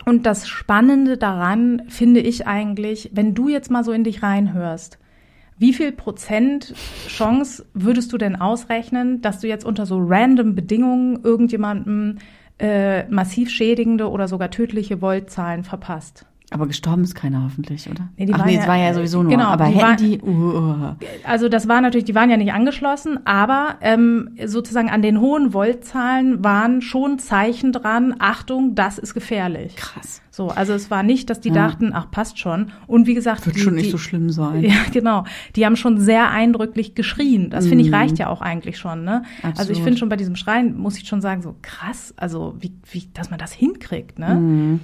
Und 0.05 0.25
das 0.25 0.47
Spannende 0.47 1.17
daran 1.17 1.83
finde 1.87 2.19
ich 2.19 2.47
eigentlich, 2.47 3.11
wenn 3.13 3.33
du 3.33 3.49
jetzt 3.49 3.71
mal 3.71 3.83
so 3.83 3.91
in 3.91 4.03
dich 4.03 4.23
reinhörst, 4.23 4.99
wie 5.59 5.73
viel 5.73 5.91
Prozent 5.91 6.73
Chance 7.07 7.65
würdest 7.73 8.13
du 8.13 8.17
denn 8.17 8.35
ausrechnen, 8.35 9.21
dass 9.21 9.39
du 9.39 9.47
jetzt 9.47 9.65
unter 9.65 9.85
so 9.85 9.97
random 9.99 10.53
Bedingungen 10.53 11.23
irgendjemandem 11.23 12.19
äh, 12.59 13.07
massiv 13.09 13.49
schädigende 13.49 14.09
oder 14.09 14.27
sogar 14.27 14.51
tödliche 14.51 15.01
Voltzahlen 15.01 15.63
verpasst. 15.63 16.25
Aber 16.49 16.65
gestorben 16.65 17.03
ist 17.03 17.13
keiner 17.13 17.43
hoffentlich, 17.43 17.89
oder? 17.89 18.07
Nee, 18.15 18.25
die 18.25 18.33
Ach 18.33 18.39
waren 18.39 18.47
nee, 18.47 18.55
ja- 18.55 18.61
es 18.61 18.67
war 18.67 18.77
ja 18.77 18.93
sowieso 18.93 19.21
nur. 19.21 19.29
genau, 19.31 19.45
aber 19.47 19.65
die 19.65 19.71
hätten 19.73 19.81
waren- 19.85 19.97
die. 19.97 20.21
Uh, 20.21 20.95
Also 21.25 21.49
das 21.49 21.67
war 21.67 21.81
natürlich, 21.81 22.05
die 22.05 22.15
waren 22.15 22.29
ja 22.29 22.37
nicht 22.37 22.53
angeschlossen, 22.53 23.19
aber 23.25 23.75
ähm, 23.81 24.29
sozusagen 24.45 24.89
an 24.89 25.01
den 25.01 25.19
hohen 25.19 25.51
Voltzahlen 25.51 26.43
waren 26.45 26.81
schon 26.81 27.19
Zeichen 27.19 27.73
dran, 27.73 28.15
Achtung, 28.19 28.75
das 28.75 28.97
ist 28.97 29.13
gefährlich. 29.13 29.75
krass. 29.75 30.21
So, 30.37 30.49
also 30.49 30.73
es 30.73 30.91
war 30.91 31.01
nicht, 31.01 31.31
dass 31.31 31.39
die 31.39 31.49
Ja. 31.49 31.55
dachten, 31.55 31.93
ach, 31.95 32.11
passt 32.11 32.37
schon. 32.37 32.71
Und 32.85 33.07
wie 33.07 33.15
gesagt, 33.15 33.43
Wird 33.47 33.55
die, 33.55 33.59
schon 33.61 33.73
nicht 33.73 33.87
die, 33.87 33.89
so 33.91 33.97
schlimm 33.97 34.29
sein. 34.29 34.61
Ja, 34.63 34.75
genau. 34.93 35.23
Die 35.55 35.65
haben 35.65 35.75
schon 35.75 35.99
sehr 35.99 36.29
eindrücklich 36.29 36.93
geschrien. 36.93 37.49
Das 37.49 37.65
finde 37.65 37.83
ich 37.83 37.89
Mhm. 37.89 37.95
reicht 37.95 38.19
ja 38.19 38.27
auch 38.29 38.41
eigentlich 38.41 38.77
schon. 38.77 39.03
Ne? 39.03 39.23
Also 39.41 39.47
ich 39.47 39.59
Absolut. 39.61 39.83
finde 39.83 39.97
schon 39.97 40.09
bei 40.09 40.15
diesem 40.15 40.35
Schreien 40.35 40.77
muss 40.77 40.95
ich 40.99 41.07
schon 41.07 41.21
sagen, 41.21 41.41
so 41.41 41.55
krass, 41.63 42.13
also 42.17 42.53
wie, 42.59 42.71
wie 42.91 43.09
dass 43.15 43.31
man 43.31 43.39
das 43.39 43.51
hinkriegt. 43.51 44.19
Ne? 44.19 44.35
Mhm. 44.35 44.79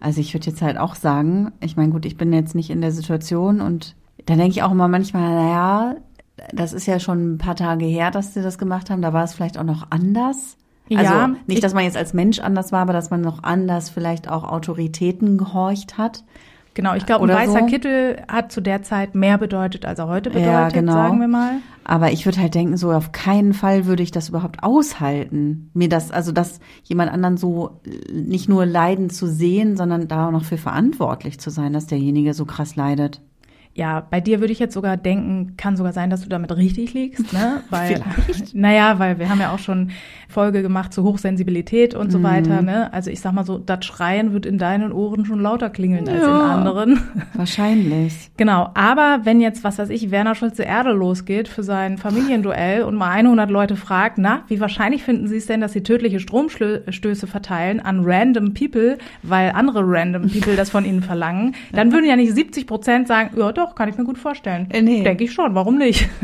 Also 0.00 0.20
ich 0.20 0.34
würde 0.34 0.46
jetzt 0.46 0.60
halt 0.60 0.76
auch 0.76 0.96
sagen, 0.96 1.52
ich 1.60 1.76
meine, 1.76 1.92
gut, 1.92 2.04
ich 2.04 2.16
bin 2.16 2.32
jetzt 2.32 2.56
nicht 2.56 2.70
in 2.70 2.80
der 2.80 2.90
Situation 2.90 3.60
und 3.60 3.94
da 4.26 4.34
denke 4.34 4.50
ich 4.50 4.64
auch 4.64 4.72
immer 4.72 4.88
manchmal, 4.88 5.22
naja, 5.36 5.94
das 6.52 6.72
ist 6.72 6.86
ja 6.86 6.98
schon 6.98 7.34
ein 7.34 7.38
paar 7.38 7.54
Tage 7.54 7.84
her, 7.84 8.10
dass 8.10 8.34
sie 8.34 8.42
das 8.42 8.58
gemacht 8.58 8.90
haben. 8.90 9.02
Da 9.02 9.12
war 9.12 9.22
es 9.22 9.34
vielleicht 9.34 9.56
auch 9.56 9.62
noch 9.62 9.86
anders. 9.90 10.56
Also 10.90 11.02
Ja, 11.14 11.26
nicht, 11.28 11.40
ich- 11.48 11.60
dass 11.60 11.74
man 11.74 11.84
jetzt 11.84 11.96
als 11.96 12.14
Mensch 12.14 12.38
anders 12.38 12.70
war, 12.72 12.80
aber 12.82 12.92
dass 12.92 13.10
man 13.10 13.20
noch 13.20 13.42
anders 13.42 13.90
vielleicht 13.90 14.28
auch 14.30 14.44
Autoritäten 14.44 15.36
gehorcht 15.38 15.98
hat. 15.98 16.24
Genau, 16.74 16.94
ich 16.94 17.06
glaube, 17.06 17.24
ein 17.24 17.34
weißer 17.34 17.60
so. 17.60 17.66
Kittel 17.66 18.22
hat 18.28 18.52
zu 18.52 18.60
der 18.60 18.82
Zeit 18.82 19.14
mehr 19.14 19.38
bedeutet, 19.38 19.86
als 19.86 19.98
er 19.98 20.08
heute 20.08 20.28
bedeutet, 20.28 20.52
Ja, 20.52 20.68
genau. 20.68 20.92
sagen 20.92 21.20
wir 21.20 21.26
mal. 21.28 21.52
Aber 21.84 22.12
ich 22.12 22.26
würde 22.26 22.38
halt 22.38 22.54
denken, 22.54 22.76
so 22.76 22.92
auf 22.92 23.12
keinen 23.12 23.54
Fall 23.54 23.86
würde 23.86 24.02
ich 24.02 24.10
das 24.10 24.28
überhaupt 24.28 24.62
aushalten. 24.62 25.70
Mir 25.72 25.88
das, 25.88 26.10
also 26.10 26.32
das 26.32 26.60
jemand 26.84 27.10
anderen 27.12 27.38
so 27.38 27.80
nicht 28.12 28.48
nur 28.50 28.66
leiden 28.66 29.08
zu 29.08 29.26
sehen, 29.26 29.76
sondern 29.78 30.06
da 30.06 30.26
auch 30.28 30.32
noch 30.32 30.44
für 30.44 30.58
verantwortlich 30.58 31.40
zu 31.40 31.48
sein, 31.50 31.72
dass 31.72 31.86
derjenige 31.86 32.34
so 32.34 32.44
krass 32.44 32.76
leidet. 32.76 33.22
Ja, 33.76 34.06
bei 34.10 34.20
dir 34.22 34.40
würde 34.40 34.52
ich 34.54 34.58
jetzt 34.58 34.72
sogar 34.72 34.96
denken, 34.96 35.54
kann 35.58 35.76
sogar 35.76 35.92
sein, 35.92 36.08
dass 36.08 36.22
du 36.22 36.28
damit 36.30 36.56
richtig 36.56 36.94
liegst, 36.94 37.32
ne? 37.34 37.62
Weil, 37.70 38.00
Vielleicht. 38.02 38.54
naja, 38.54 38.98
weil 38.98 39.18
wir 39.18 39.28
haben 39.28 39.38
ja 39.40 39.52
auch 39.52 39.58
schon 39.58 39.90
Folge 40.30 40.62
gemacht 40.62 40.94
zu 40.94 41.02
Hochsensibilität 41.04 41.94
und 41.94 42.06
Mhm. 42.06 42.10
so 42.10 42.22
weiter, 42.22 42.62
ne? 42.62 42.90
Also 42.94 43.10
ich 43.10 43.20
sag 43.20 43.32
mal 43.32 43.44
so, 43.44 43.58
das 43.58 43.84
Schreien 43.84 44.32
wird 44.32 44.46
in 44.46 44.56
deinen 44.56 44.92
Ohren 44.92 45.26
schon 45.26 45.40
lauter 45.40 45.68
klingeln 45.68 46.08
als 46.08 46.22
in 46.26 46.36
Ja. 46.36 46.42
anderen. 46.52 47.00
Wahrscheinlich. 47.34 48.30
Genau, 48.38 48.70
aber 48.74 49.20
wenn 49.24 49.40
jetzt, 49.40 49.62
was 49.62 49.78
weiß 49.78 49.90
ich, 49.90 50.10
Werner 50.10 50.34
Schulze 50.34 50.62
Erde 50.62 50.92
losgeht 50.92 51.46
für 51.48 51.62
sein 51.62 51.98
Familienduell 51.98 52.82
und 52.82 52.94
mal 52.94 53.10
100 53.10 53.50
Leute 53.50 53.76
fragt, 53.76 54.18
na, 54.18 54.42
wie 54.48 54.58
wahrscheinlich 54.58 55.02
finden 55.04 55.28
Sie 55.28 55.36
es 55.36 55.46
denn, 55.46 55.60
dass 55.60 55.72
Sie 55.72 55.82
tödliche 55.82 56.18
Stromstöße 56.18 57.26
verteilen 57.26 57.80
an 57.80 58.00
random 58.04 58.54
people, 58.54 58.98
weil 59.22 59.50
andere 59.52 59.82
random 59.84 60.30
people 60.30 60.56
das 60.56 60.70
von 60.70 60.84
Ihnen 60.84 61.02
verlangen, 61.02 61.54
dann 61.72 61.92
würden 61.92 62.06
ja 62.06 62.16
nicht 62.16 62.32
70 62.34 62.66
Prozent 62.66 63.08
sagen, 63.08 63.30
ja 63.38 63.52
doch, 63.52 63.65
kann 63.74 63.88
ich 63.88 63.98
mir 63.98 64.04
gut 64.04 64.18
vorstellen. 64.18 64.68
Äh, 64.70 64.82
nee. 64.82 65.02
Denke 65.02 65.24
ich 65.24 65.32
schon, 65.32 65.54
warum 65.54 65.78
nicht? 65.78 66.08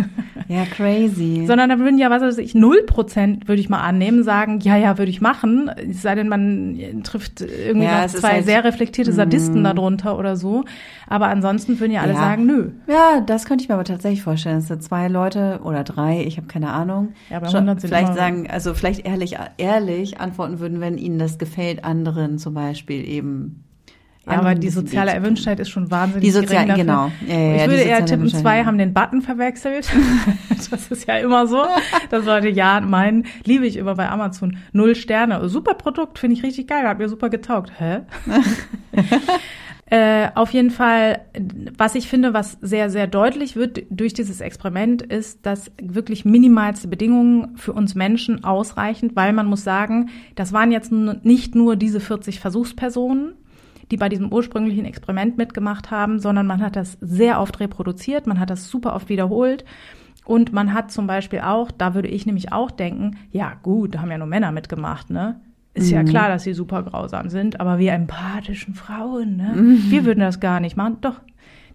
Ja, 0.49 0.65
crazy. 0.67 1.45
Sondern 1.47 1.71
dann 1.71 1.79
würden 1.79 1.97
ja, 1.99 2.11
was 2.11 2.21
weiß 2.21 2.37
ich, 2.39 2.55
0 2.55 2.83
Prozent, 2.83 3.49
würde 3.49 3.61
ich 3.61 3.71
mal 3.71 3.81
annehmen, 3.81 4.23
sagen, 4.23 4.59
ja, 4.61 4.77
ja, 4.77 4.99
würde 4.99 5.11
ich 5.11 5.23
machen. 5.23 5.71
Es 5.89 6.03
sei 6.03 6.15
denn, 6.15 6.29
man 6.29 6.77
trifft 7.05 7.41
irgendwie 7.41 7.87
Ja, 7.87 8.03
noch 8.03 8.09
zwei 8.09 8.33
halt- 8.35 8.45
sehr 8.45 8.63
reflektierte 8.65 9.13
Sadisten 9.13 9.65
darunter 9.65 10.19
oder 10.19 10.37
so. 10.37 10.65
Aber 11.07 11.29
ansonsten 11.29 11.81
würden 11.81 11.93
ja 11.93 12.03
alle 12.03 12.13
Ja. 12.15 12.19
sagen, 12.19 12.45
nö. 12.45 12.71
ja, 12.87 13.21
das 13.25 13.47
könnte 13.47 13.63
ich 13.63 13.69
mir 13.69 13.77
aber 13.77 13.85
tatsächlich 13.85 14.23
vorstellen, 14.23 14.57
dass 14.57 14.67
da 14.69 14.79
zwei 14.81 15.09
Leute 15.09 15.61
oder 15.65 15.85
drei, 15.85 16.23
ich 16.27 16.37
habe 16.37 16.49
keine 16.49 16.71
Ahnung, 16.71 17.13
Ja, 17.31 17.39
bei 17.39 17.47
schon 17.47 17.61
100 17.69 17.81
sind 17.81 17.89
vielleicht 17.91 18.15
sagen, 18.15 18.47
also 18.51 18.75
vielleicht 18.75 19.07
ehrlich, 19.07 19.37
ehrlich 19.57 20.21
antworten 20.21 20.59
würden, 20.61 20.81
wenn 20.81 20.99
ihnen 20.99 21.19
das 21.19 21.39
gefällt, 21.39 21.83
anderen 21.85 22.39
zum 22.39 22.53
Beispiel 22.53 23.09
eben. 23.09 23.65
Ja, 24.27 24.35
aber 24.39 24.55
die 24.55 24.69
soziale. 24.71 25.11
Erwünschtheit 25.13 25.59
ist 25.59 25.71
schon 25.71 25.91
wahnsinnig 25.91 26.23
Die 26.25 26.31
sozial- 26.31 26.67
gering 26.67 26.69
dafür. 26.69 26.85
genau. 26.85 27.13
Ja, 27.27 27.39
ja, 27.57 27.57
ich 27.65 27.71
würde 27.71 27.83
eher 27.83 28.05
tippen, 28.07 28.29
zwei 28.29 28.65
haben 28.65 28.79
den 28.79 28.95
Button 28.95 29.21
verwechselt. 29.21 29.91
das 30.71 30.91
ist 30.91 31.09
ja 31.09 31.17
immer 31.19 31.47
so, 31.49 31.65
dass 32.11 32.25
Leute 32.25 32.49
ja 32.49 32.81
meinen, 32.81 33.27
liebe 33.45 33.67
ich 33.67 33.77
immer 33.77 33.97
bei 33.97 34.09
Amazon, 34.09 34.59
null 34.73 34.95
Sterne. 34.95 35.49
Super 35.49 35.75
Produkt, 35.75 36.21
finde 36.21 36.37
ich 36.37 36.43
richtig 36.45 36.69
geil, 36.69 36.87
hat 36.87 36.99
mir 36.99 37.09
super 37.09 37.31
getaugt. 37.31 37.73
Hä? 37.79 38.01
Äh, 39.87 40.31
auf 40.37 40.53
jeden 40.53 40.71
Fall, 40.71 41.21
was 41.77 41.95
ich 41.95 42.09
finde, 42.09 42.33
was 42.33 42.57
sehr, 42.63 42.89
sehr 42.89 43.07
deutlich 43.07 43.57
wird 43.57 43.83
durch 43.91 44.15
dieses 44.15 44.41
Experiment, 44.41 45.03
ist, 45.03 45.45
dass 45.45 45.71
wirklich 45.83 46.25
minimalste 46.25 46.89
Bedingungen 46.89 47.59
für 47.59 47.75
uns 47.75 47.95
Menschen 47.95 48.43
ausreichen, 48.43 49.11
weil 49.15 49.35
man 49.35 49.45
muss 49.45 49.65
sagen, 49.65 50.09
das 50.35 50.55
waren 50.55 50.73
jetzt 50.73 50.93
nicht 50.93 51.55
nur 51.55 51.77
diese 51.77 52.01
40 52.01 52.41
Versuchspersonen, 52.41 53.35
die 53.93 53.99
bei 53.99 54.09
diesem 54.09 54.33
ursprünglichen 54.33 54.87
Experiment 54.87 55.37
mitgemacht 55.37 55.91
haben, 55.91 56.19
sondern 56.19 56.47
man 56.47 56.63
hat 56.63 56.77
das 56.77 56.97
sehr 57.03 57.41
oft 57.41 57.61
reproduziert, 57.61 58.27
man 58.27 58.41
hat 58.41 58.49
das 58.49 58.69
super 58.69 58.95
oft 58.95 59.11
wiederholt. 59.11 59.65
Und 60.25 60.53
man 60.53 60.73
hat 60.73 60.91
zum 60.91 61.07
Beispiel 61.07 61.41
auch, 61.41 61.71
da 61.71 61.95
würde 61.95 62.09
ich 62.09 62.27
nämlich 62.27 62.53
auch 62.53 62.71
denken, 62.71 63.19
ja 63.33 63.55
gut, 63.63 63.95
da 63.95 64.01
haben 64.01 64.11
ja 64.11 64.19
nur 64.19 64.29
Männer 64.29 64.53
mitgemacht, 64.53 65.11
ne? 65.11 65.41
Ist 65.75 65.91
ja 65.91 66.05
klar, 66.05 66.29
dass 66.29 66.45
sie 66.45 66.53
super 66.53 66.83
grausam 66.83 67.29
sind, 67.29 67.59
aber 67.61 67.79
wir 67.79 67.93
empathischen 67.93 68.75
Frauen, 68.75 69.37
ne? 69.37 69.53
Wir 69.91 70.05
würden 70.05 70.21
das 70.21 70.39
gar 70.39 70.61
nicht 70.61 70.77
machen. 70.77 70.99
Doch, 71.01 71.21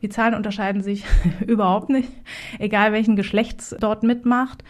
die 0.01 0.09
Zahlen 0.09 0.33
unterscheiden 0.33 0.81
sich 0.81 1.03
überhaupt 1.45 1.89
nicht, 1.89 2.09
egal 2.57 2.93
welchen 2.93 3.15
Geschlechts 3.15 3.75
dort 3.79 4.03
mitmacht. 4.03 4.63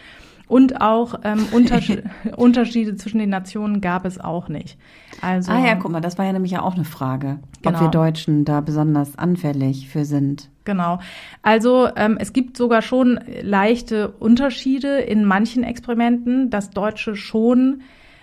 Und 0.48 0.80
auch 0.80 1.20
ähm, 1.24 1.46
Unterschied, 1.52 2.02
Unterschiede 2.36 2.96
zwischen 2.96 3.18
den 3.18 3.28
Nationen 3.30 3.80
gab 3.80 4.04
es 4.06 4.18
auch 4.18 4.48
nicht. 4.48 4.78
Also, 5.20 5.52
Ah 5.52 5.64
ja, 5.64 5.74
guck 5.74 5.92
mal, 5.92 6.00
das 6.00 6.16
war 6.18 6.24
ja 6.24 6.32
nämlich 6.32 6.52
ja 6.52 6.62
auch 6.62 6.74
eine 6.74 6.84
Frage, 6.84 7.38
ob 7.58 7.62
Genau. 7.74 7.80
wir 7.80 7.88
Deutschen 7.88 8.44
da 8.44 8.60
besonders 8.60 9.18
anfällig 9.18 9.88
für 9.88 10.04
sind. 10.04 10.48
Genau. 10.64 10.98
Also 11.42 11.88
ähm, 11.96 12.16
es 12.20 12.32
gibt 12.32 12.56
sogar 12.56 12.82
schon 12.82 13.20
leichte 13.42 14.08
Unterschiede 14.08 14.98
in 14.98 15.24
manchen 15.24 15.64
Experimenten, 15.64 16.50
dass 16.50 16.70
Deutsche 16.70 17.14
schon 17.16 17.82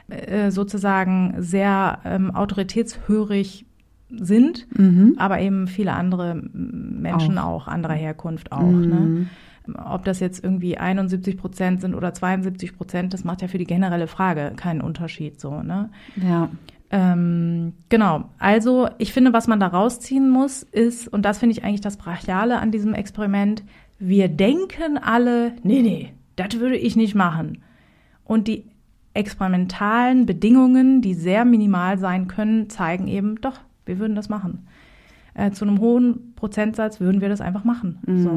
äh, 0.09 0.51
sozusagen 0.51 1.35
sehr 1.39 1.99
ähm, 2.05 2.29
autoritätshörig 2.35 3.65
sind, 4.11 4.67
aber 5.17 5.39
eben 5.39 5.67
viele 5.67 5.93
andere 5.93 6.35
Menschen 6.53 7.39
auch, 7.39 7.67
anderer 7.67 7.95
Herkunft 7.95 8.51
auch. 8.51 8.61
Ne? 8.61 9.25
Ob 9.73 10.05
das 10.05 10.19
jetzt 10.19 10.43
irgendwie 10.43 10.77
71 10.77 11.37
Prozent 11.37 11.81
sind 11.81 11.95
oder 11.95 12.13
72 12.13 12.75
Prozent, 12.75 13.13
das 13.13 13.23
macht 13.23 13.41
ja 13.41 13.47
für 13.47 13.57
die 13.57 13.65
generelle 13.65 14.07
Frage 14.07 14.53
keinen 14.55 14.81
Unterschied 14.81 15.39
so. 15.39 15.61
Ne? 15.61 15.89
Ja. 16.15 16.49
Ähm, 16.91 17.73
genau. 17.89 18.29
Also 18.37 18.89
ich 18.97 19.11
finde, 19.11 19.33
was 19.33 19.47
man 19.47 19.59
da 19.59 19.67
rausziehen 19.67 20.29
muss, 20.29 20.63
ist, 20.63 21.07
und 21.07 21.23
das 21.23 21.39
finde 21.39 21.53
ich 21.53 21.63
eigentlich 21.63 21.81
das 21.81 21.97
Brachiale 21.97 22.59
an 22.59 22.71
diesem 22.71 22.93
Experiment, 22.93 23.63
wir 23.97 24.27
denken 24.27 24.97
alle, 24.97 25.53
nee, 25.63 25.81
nee, 25.81 26.13
das 26.35 26.59
würde 26.59 26.77
ich 26.77 26.95
nicht 26.95 27.15
machen. 27.15 27.63
Und 28.23 28.47
die 28.47 28.65
experimentalen 29.13 30.25
Bedingungen, 30.25 31.01
die 31.01 31.13
sehr 31.13 31.45
minimal 31.45 31.97
sein 31.97 32.27
können, 32.27 32.69
zeigen 32.69 33.07
eben, 33.07 33.39
doch, 33.41 33.59
wir 33.85 33.99
würden 33.99 34.15
das 34.15 34.29
machen. 34.29 34.67
Äh, 35.33 35.51
zu 35.51 35.65
einem 35.65 35.79
hohen 35.79 36.33
Prozentsatz 36.35 36.99
würden 36.99 37.21
wir 37.21 37.29
das 37.29 37.41
einfach 37.41 37.63
machen. 37.63 37.99
So. 38.23 38.29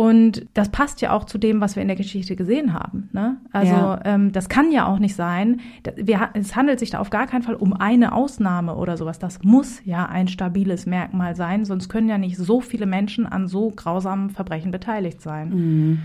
Und 0.00 0.46
das 0.54 0.70
passt 0.70 1.02
ja 1.02 1.12
auch 1.12 1.24
zu 1.24 1.36
dem, 1.36 1.60
was 1.60 1.76
wir 1.76 1.82
in 1.82 1.88
der 1.88 1.96
Geschichte 1.98 2.34
gesehen 2.34 2.72
haben. 2.72 3.10
Ne? 3.12 3.36
Also 3.52 3.74
Ja. 3.74 4.00
ähm, 4.06 4.32
das 4.32 4.48
kann 4.48 4.72
ja 4.72 4.86
auch 4.86 4.98
nicht 4.98 5.14
sein. 5.14 5.60
Wir, 5.94 6.30
es 6.32 6.56
handelt 6.56 6.78
sich 6.78 6.88
da 6.88 7.00
auf 7.00 7.10
gar 7.10 7.26
keinen 7.26 7.42
Fall 7.42 7.54
um 7.54 7.74
eine 7.74 8.14
Ausnahme 8.14 8.76
oder 8.76 8.96
sowas. 8.96 9.18
Das 9.18 9.42
muss 9.42 9.84
ja 9.84 10.06
ein 10.06 10.26
stabiles 10.26 10.86
Merkmal 10.86 11.36
sein, 11.36 11.66
sonst 11.66 11.90
können 11.90 12.08
ja 12.08 12.16
nicht 12.16 12.38
so 12.38 12.62
viele 12.62 12.86
Menschen 12.86 13.26
an 13.26 13.46
so 13.46 13.70
grausamen 13.76 14.30
Verbrechen 14.30 14.70
beteiligt 14.70 15.20
sein. 15.20 15.98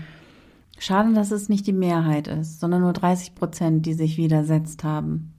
Schade, 0.78 1.14
dass 1.14 1.30
es 1.30 1.48
nicht 1.48 1.66
die 1.66 1.72
Mehrheit 1.72 2.28
ist, 2.28 2.60
sondern 2.60 2.82
nur 2.82 2.92
30 2.92 3.34
Prozent, 3.34 3.86
die 3.86 3.94
sich 3.94 4.18
widersetzt 4.18 4.84
haben. 4.84 5.32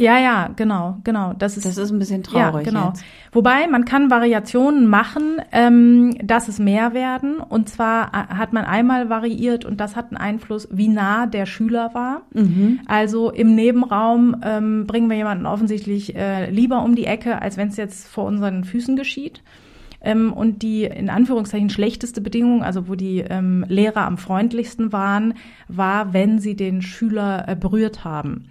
Ja, 0.00 0.18
ja, 0.18 0.48
genau, 0.56 0.96
genau. 1.04 1.34
Das 1.34 1.58
ist, 1.58 1.66
Das 1.66 1.76
ist 1.76 1.90
ein 1.90 1.98
bisschen 1.98 2.22
traurig 2.22 2.64
Ja, 2.64 2.72
genau. 2.72 2.88
jetzt. 2.88 3.04
Wobei 3.32 3.66
man 3.66 3.84
kann 3.84 4.10
Variationen 4.10 4.86
machen, 4.86 5.42
ähm, 5.52 6.16
dass 6.24 6.48
es 6.48 6.58
mehr 6.58 6.94
werden. 6.94 7.36
Und 7.36 7.68
zwar 7.68 8.08
äh, 8.08 8.34
hat 8.34 8.54
man 8.54 8.64
einmal 8.64 9.10
variiert 9.10 9.66
und 9.66 9.78
das 9.78 9.96
hat 9.96 10.06
einen 10.06 10.16
Einfluss, 10.16 10.68
wie 10.72 10.88
nah 10.88 11.26
der 11.26 11.44
Schüler 11.44 11.90
war. 11.92 12.22
Also 12.86 13.30
im 13.30 13.54
Nebenraum 13.54 14.36
ähm, 14.42 14.86
bringen 14.86 15.10
wir 15.10 15.18
jemanden 15.18 15.44
offensichtlich 15.44 16.16
äh, 16.16 16.50
lieber 16.50 16.82
um 16.82 16.94
die 16.94 17.04
Ecke, 17.04 17.42
als 17.42 17.58
wenn 17.58 17.68
es 17.68 17.76
jetzt 17.76 18.08
vor 18.08 18.24
unseren 18.24 18.64
Füßen 18.64 18.96
geschieht. 18.96 19.42
Ähm, 20.00 20.32
und 20.32 20.62
die 20.62 20.84
in 20.84 21.10
Anführungszeichen 21.10 21.68
schlechteste 21.68 22.22
Bedingung, 22.22 22.62
also 22.62 22.88
wo 22.88 22.94
die 22.94 23.18
ähm, 23.18 23.66
Lehrer 23.68 24.06
am 24.06 24.16
freundlichsten 24.16 24.94
waren, 24.94 25.34
war, 25.68 26.14
wenn 26.14 26.38
sie 26.38 26.56
den 26.56 26.80
Schüler 26.80 27.46
äh, 27.48 27.54
berührt 27.54 28.02
haben. 28.02 28.46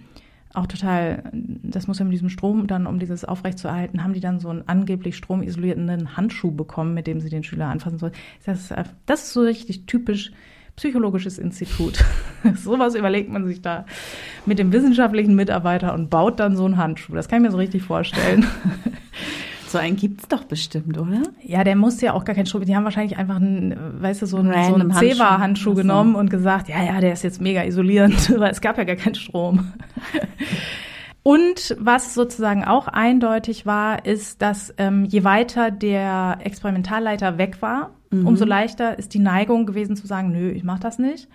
Auch 0.52 0.66
total, 0.66 1.30
das 1.32 1.86
muss 1.86 2.00
ja 2.00 2.04
mit 2.04 2.14
diesem 2.14 2.28
Strom 2.28 2.66
dann, 2.66 2.86
um 2.86 2.98
dieses 2.98 3.24
aufrechtzuerhalten, 3.24 4.02
haben 4.02 4.14
die 4.14 4.20
dann 4.20 4.40
so 4.40 4.48
einen 4.48 4.66
angeblich 4.66 5.16
stromisolierenden 5.16 6.16
Handschuh 6.16 6.50
bekommen, 6.50 6.92
mit 6.92 7.06
dem 7.06 7.20
sie 7.20 7.30
den 7.30 7.44
Schüler 7.44 7.68
anfassen 7.68 7.98
sollen. 7.98 8.14
Das 8.44 8.74
das 9.06 9.24
ist 9.24 9.32
so 9.32 9.42
richtig 9.42 9.86
typisch 9.86 10.32
Psychologisches 10.80 11.38
Institut. 11.38 12.02
Sowas 12.54 12.94
überlegt 12.94 13.28
man 13.28 13.46
sich 13.46 13.60
da 13.60 13.84
mit 14.46 14.58
dem 14.58 14.72
wissenschaftlichen 14.72 15.34
Mitarbeiter 15.34 15.92
und 15.92 16.08
baut 16.08 16.40
dann 16.40 16.56
so 16.56 16.64
einen 16.64 16.78
Handschuh. 16.78 17.14
Das 17.14 17.28
kann 17.28 17.40
ich 17.40 17.48
mir 17.48 17.50
so 17.50 17.58
richtig 17.58 17.82
vorstellen. 17.82 18.46
So 19.70 19.78
einen 19.78 19.94
gibt's 19.94 20.26
doch 20.26 20.42
bestimmt, 20.42 20.98
oder? 20.98 21.22
Ja, 21.44 21.62
der 21.62 21.76
musste 21.76 22.06
ja 22.06 22.14
auch 22.14 22.24
gar 22.24 22.34
keinen 22.34 22.46
Strom. 22.46 22.64
Die 22.64 22.74
haben 22.74 22.82
wahrscheinlich 22.82 23.16
einfach 23.18 23.36
einen, 23.36 24.02
weißt 24.02 24.22
du, 24.22 24.26
so 24.26 24.38
einen, 24.38 24.52
so 24.64 24.74
einen 24.74 24.92
Zewa-Handschuh 24.92 25.74
genommen 25.74 26.16
und 26.16 26.28
gesagt, 26.28 26.68
ja, 26.68 26.82
ja, 26.82 27.00
der 27.00 27.12
ist 27.12 27.22
jetzt 27.22 27.40
mega 27.40 27.62
isolierend, 27.62 28.36
weil 28.40 28.50
es 28.50 28.60
gab 28.60 28.78
ja 28.78 28.84
gar 28.84 28.96
keinen 28.96 29.14
Strom. 29.14 29.72
Und 31.22 31.76
was 31.78 32.14
sozusagen 32.14 32.64
auch 32.64 32.88
eindeutig 32.88 33.64
war, 33.64 34.04
ist, 34.06 34.42
dass 34.42 34.74
ähm, 34.76 35.04
je 35.04 35.22
weiter 35.22 35.70
der 35.70 36.38
Experimentalleiter 36.42 37.38
weg 37.38 37.62
war, 37.62 37.90
mhm. 38.10 38.26
umso 38.26 38.44
leichter 38.44 38.98
ist 38.98 39.14
die 39.14 39.20
Neigung 39.20 39.66
gewesen 39.66 39.94
zu 39.94 40.08
sagen, 40.08 40.32
nö, 40.32 40.50
ich 40.50 40.64
mach 40.64 40.80
das 40.80 40.98
nicht. 40.98 41.28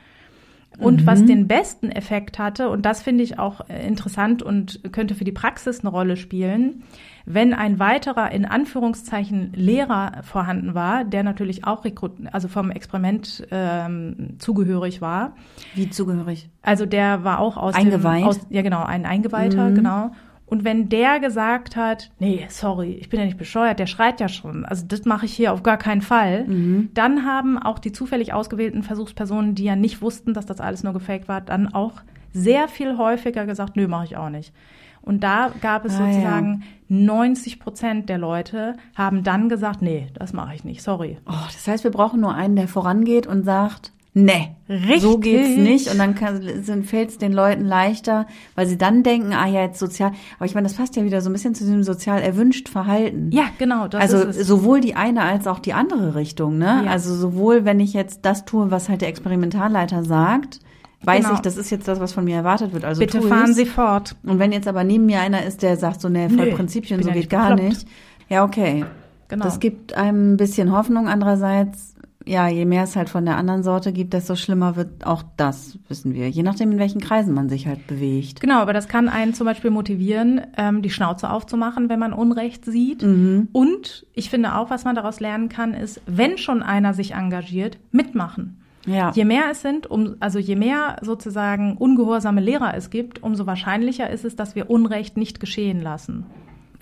Und 0.77 1.01
mhm. 1.01 1.07
was 1.07 1.25
den 1.25 1.47
besten 1.47 1.91
Effekt 1.91 2.39
hatte, 2.39 2.69
und 2.69 2.85
das 2.85 3.01
finde 3.01 3.23
ich 3.23 3.39
auch 3.39 3.61
äh, 3.69 3.87
interessant 3.87 4.43
und 4.43 4.81
könnte 4.91 5.15
für 5.15 5.23
die 5.23 5.31
Praxis 5.31 5.79
eine 5.79 5.89
Rolle 5.89 6.17
spielen, 6.17 6.83
wenn 7.25 7.53
ein 7.53 7.79
weiterer 7.79 8.31
in 8.31 8.45
Anführungszeichen 8.45 9.53
Lehrer 9.53 10.21
vorhanden 10.23 10.75
war, 10.75 11.03
der 11.03 11.23
natürlich 11.23 11.65
auch 11.65 11.83
Rekrut 11.83 12.13
also 12.31 12.47
vom 12.47 12.69
Experiment 12.71 13.47
ähm, 13.51 14.35
zugehörig 14.37 15.01
war. 15.01 15.35
Wie 15.73 15.89
zugehörig? 15.89 16.49
Also 16.61 16.85
der 16.85 17.23
war 17.23 17.39
auch 17.39 17.57
aus 17.57 17.73
Eingeweiht? 17.73 18.21
Dem, 18.21 18.27
aus, 18.27 18.39
ja 18.49 18.61
genau, 18.61 18.83
ein 18.83 19.05
Eingeweihter, 19.05 19.69
mhm. 19.69 19.75
genau. 19.75 20.11
Und 20.47 20.63
wenn 20.63 20.89
der 20.89 21.19
gesagt 21.19 21.75
hat, 21.75 22.11
nee, 22.19 22.45
sorry, 22.49 22.91
ich 22.93 23.09
bin 23.09 23.19
ja 23.19 23.25
nicht 23.25 23.37
bescheuert, 23.37 23.79
der 23.79 23.87
schreit 23.87 24.19
ja 24.19 24.27
schon, 24.27 24.63
also 24.65 24.85
das 24.87 25.05
mache 25.05 25.25
ich 25.25 25.33
hier 25.33 25.51
auf 25.51 25.63
gar 25.63 25.77
keinen 25.77 26.01
Fall, 26.01 26.45
mhm. 26.45 26.89
dann 26.93 27.25
haben 27.25 27.57
auch 27.57 27.79
die 27.79 27.91
zufällig 27.91 28.33
ausgewählten 28.33 28.83
Versuchspersonen, 28.83 29.55
die 29.55 29.63
ja 29.63 29.75
nicht 29.75 30.01
wussten, 30.01 30.33
dass 30.33 30.45
das 30.45 30.61
alles 30.61 30.83
nur 30.83 30.93
gefaked 30.93 31.27
war, 31.27 31.41
dann 31.41 31.73
auch 31.73 31.93
sehr 32.31 32.67
viel 32.67 32.97
häufiger 32.97 33.45
gesagt, 33.45 33.75
nö, 33.75 33.87
mache 33.87 34.05
ich 34.05 34.17
auch 34.17 34.29
nicht. 34.29 34.53
Und 35.01 35.23
da 35.23 35.51
gab 35.61 35.85
es 35.85 35.93
ah, 35.95 35.97
sozusagen 36.05 36.63
ja. 36.89 36.95
90 36.97 37.59
Prozent 37.59 38.09
der 38.09 38.17
Leute 38.17 38.75
haben 38.95 39.23
dann 39.23 39.49
gesagt, 39.49 39.81
nee, 39.81 40.07
das 40.13 40.33
mache 40.33 40.55
ich 40.55 40.63
nicht, 40.63 40.81
sorry. 40.81 41.17
Oh, 41.27 41.45
das 41.45 41.67
heißt, 41.67 41.83
wir 41.83 41.91
brauchen 41.91 42.19
nur 42.19 42.33
einen, 42.33 42.55
der 42.55 42.67
vorangeht 42.67 43.25
und 43.27 43.43
sagt, 43.43 43.93
nee, 44.15 44.55
Richtig. 44.67 45.01
so 45.01 45.19
geht's 45.19 45.57
nicht. 45.57 45.91
Und 45.91 45.99
dann 45.99 46.83
fällt 46.83 47.09
es 47.09 47.17
den 47.19 47.33
Leuten 47.33 47.65
leichter, 47.65 48.25
weil 48.55 48.65
sie 48.65 48.77
dann 48.77 49.03
denken, 49.03 49.33
ah 49.33 49.45
ja, 49.45 49.61
jetzt 49.61 49.77
sozial. 49.77 50.13
Aber 50.37 50.45
ich 50.45 50.55
meine, 50.55 50.67
das 50.67 50.75
passt 50.75 50.95
ja 50.95 51.03
wieder 51.03 51.21
so 51.21 51.29
ein 51.29 51.33
bisschen 51.33 51.53
zu 51.53 51.65
dem 51.65 51.83
sozial 51.83 52.21
erwünscht 52.21 52.69
Verhalten. 52.69 53.29
Ja, 53.31 53.43
genau. 53.59 53.87
Also 53.93 54.31
sowohl 54.31 54.81
die 54.81 54.95
eine 54.95 55.21
als 55.21 55.45
auch 55.45 55.59
die 55.59 55.73
andere 55.73 56.15
Richtung. 56.15 56.57
Ne? 56.57 56.83
Ja. 56.85 56.91
Also 56.91 57.13
sowohl, 57.13 57.65
wenn 57.65 57.79
ich 57.79 57.93
jetzt 57.93 58.21
das 58.23 58.45
tue, 58.45 58.71
was 58.71 58.89
halt 58.89 59.01
der 59.01 59.09
Experimentalleiter 59.09 60.03
sagt, 60.03 60.61
weiß 61.03 61.25
genau. 61.25 61.35
ich, 61.35 61.41
das 61.41 61.57
ist 61.57 61.69
jetzt 61.69 61.87
das, 61.87 61.99
was 61.99 62.13
von 62.13 62.23
mir 62.23 62.37
erwartet 62.37 62.73
wird. 62.73 62.85
Also 62.85 62.99
bitte 62.99 63.21
fahren 63.21 63.53
Sie 63.53 63.65
fort. 63.65 64.15
Und 64.23 64.39
wenn 64.39 64.51
jetzt 64.51 64.67
aber 64.67 64.83
neben 64.83 65.05
mir 65.05 65.19
einer 65.19 65.43
ist, 65.43 65.61
der 65.61 65.77
sagt 65.77 66.01
so, 66.01 66.09
ne, 66.09 66.29
voll 66.29 66.47
Nö, 66.47 66.55
Prinzipien, 66.55 67.03
so 67.03 67.11
geht 67.11 67.29
gar 67.29 67.55
nicht. 67.55 67.85
Ja, 68.29 68.43
okay. 68.43 68.85
Genau. 69.27 69.43
Das 69.43 69.59
gibt 69.59 69.93
einem 69.95 70.33
ein 70.33 70.37
bisschen 70.37 70.71
Hoffnung. 70.71 71.07
Andererseits, 71.07 71.94
ja, 72.25 72.47
je 72.47 72.65
mehr 72.65 72.83
es 72.83 72.95
halt 72.95 73.09
von 73.09 73.25
der 73.25 73.37
anderen 73.37 73.63
Sorte 73.63 73.93
gibt, 73.93 74.13
desto 74.13 74.35
schlimmer 74.35 74.75
wird 74.75 75.05
auch 75.05 75.23
das, 75.37 75.77
wissen 75.87 76.13
wir. 76.13 76.29
Je 76.29 76.43
nachdem, 76.43 76.71
in 76.71 76.79
welchen 76.79 76.99
Kreisen 76.99 77.33
man 77.33 77.49
sich 77.49 77.67
halt 77.67 77.85
bewegt. 77.87 78.39
Genau, 78.41 78.59
aber 78.59 78.73
das 78.73 78.87
kann 78.87 79.09
einen 79.09 79.33
zum 79.33 79.45
Beispiel 79.45 79.69
motivieren, 79.69 80.41
ähm, 80.57 80.81
die 80.81 80.89
Schnauze 80.89 81.29
aufzumachen, 81.29 81.87
wenn 81.87 81.99
man 81.99 82.13
Unrecht 82.13 82.65
sieht. 82.65 83.03
Mhm. 83.03 83.49
Und 83.51 84.07
ich 84.13 84.29
finde 84.29 84.55
auch, 84.55 84.69
was 84.69 84.85
man 84.85 84.95
daraus 84.95 85.19
lernen 85.19 85.49
kann, 85.49 85.73
ist, 85.73 86.01
wenn 86.07 86.37
schon 86.37 86.63
einer 86.63 86.93
sich 86.93 87.13
engagiert, 87.13 87.77
mitmachen. 87.91 88.61
Ja. 88.87 89.11
Je 89.13 89.25
mehr 89.25 89.45
es 89.51 89.61
sind, 89.61 89.87
um, 89.87 90.15
also 90.19 90.39
je 90.39 90.55
mehr 90.55 90.97
sozusagen 91.01 91.77
ungehorsame 91.77 92.41
Lehrer 92.41 92.75
es 92.75 92.89
gibt, 92.89 93.21
umso 93.23 93.45
wahrscheinlicher 93.45 94.09
ist 94.09 94.25
es, 94.25 94.35
dass 94.35 94.55
wir 94.55 94.69
Unrecht 94.69 95.17
nicht 95.17 95.39
geschehen 95.39 95.81
lassen. 95.81 96.25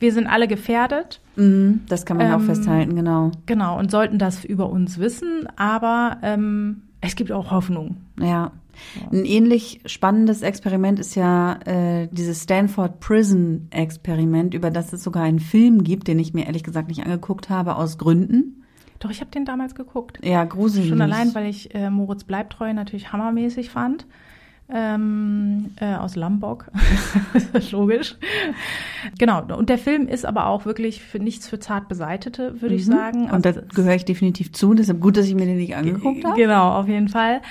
Wir 0.04 0.12
sind 0.12 0.28
alle 0.28 0.50
gefährdet. 0.50 1.22
Mhm, 1.38 1.80
das 1.88 2.06
kann 2.06 2.18
man 2.18 2.28
ähm, 2.28 2.34
auch 2.34 2.42
festhalten, 2.42 2.94
genau. 2.94 3.32
Genau, 3.46 3.80
und 3.80 3.90
sollten 3.90 4.20
das 4.20 4.44
über 4.44 4.70
uns 4.70 5.00
wissen, 5.00 5.48
aber 5.56 6.18
ähm, 6.22 6.82
es 7.00 7.16
gibt 7.16 7.32
auch 7.32 7.52
Hoffnung. 7.52 7.96
Ja. 8.20 8.52
Ein 9.14 9.24
ähnlich 9.24 9.80
spannendes 9.86 10.42
Experiment 10.42 11.00
ist 11.00 11.16
ja 11.16 11.58
äh, 11.64 12.10
dieses 12.12 12.44
Stanford 12.44 13.00
Prison 13.00 13.68
Experiment, 13.70 14.54
über 14.54 14.72
das 14.72 14.92
es 14.92 15.06
sogar 15.06 15.24
einen 15.24 15.40
Film 15.40 15.86
gibt, 15.86 16.10
den 16.10 16.20
ich 16.20 16.34
mir 16.34 16.48
ehrlich 16.48 16.66
gesagt 16.66 16.90
nicht 16.90 17.06
angeguckt 17.06 17.50
habe, 17.50 17.78
aus 17.78 17.98
Gründen. 17.98 18.66
Doch, 19.00 19.10
ich 19.10 19.22
habe 19.22 19.32
den 19.32 19.46
damals 19.46 19.74
geguckt. 19.74 20.20
Ja, 20.22 20.44
gruselig. 20.44 20.90
Schon 20.90 21.02
allein, 21.02 21.34
weil 21.34 21.48
ich 21.48 21.74
äh, 21.74 21.90
Moritz 21.90 22.26
Bleibtreu 22.26 22.74
natürlich 22.74 23.14
hammermäßig 23.14 23.70
fand. 23.70 24.06
Ähm, 24.76 25.72
äh, 25.76 25.94
aus 25.94 26.16
Lambok. 26.16 26.66
Logisch. 27.72 28.16
Genau. 29.20 29.44
Und 29.56 29.70
der 29.70 29.78
Film 29.78 30.08
ist 30.08 30.26
aber 30.26 30.48
auch 30.48 30.66
wirklich 30.66 31.04
für 31.04 31.20
nichts 31.20 31.48
für 31.48 31.60
zart 31.60 31.88
Beseitete, 31.88 32.60
würde 32.62 32.74
mhm. 32.74 32.80
ich 32.80 32.86
sagen. 32.86 33.24
Also, 33.26 33.36
Und 33.36 33.46
da 33.46 33.52
gehöre 33.76 33.96
ich 33.96 34.06
definitiv 34.06 34.52
zu. 34.52 34.74
Deshalb 34.74 35.00
gut, 35.00 35.16
dass 35.16 35.28
ich 35.28 35.36
mir 35.36 35.46
den 35.46 35.58
nicht 35.58 35.76
angeguckt 35.76 36.26
habe. 36.26 36.36
Genau, 36.36 36.72
auf 36.72 36.88
jeden 36.88 37.10
Fall. 37.10 37.42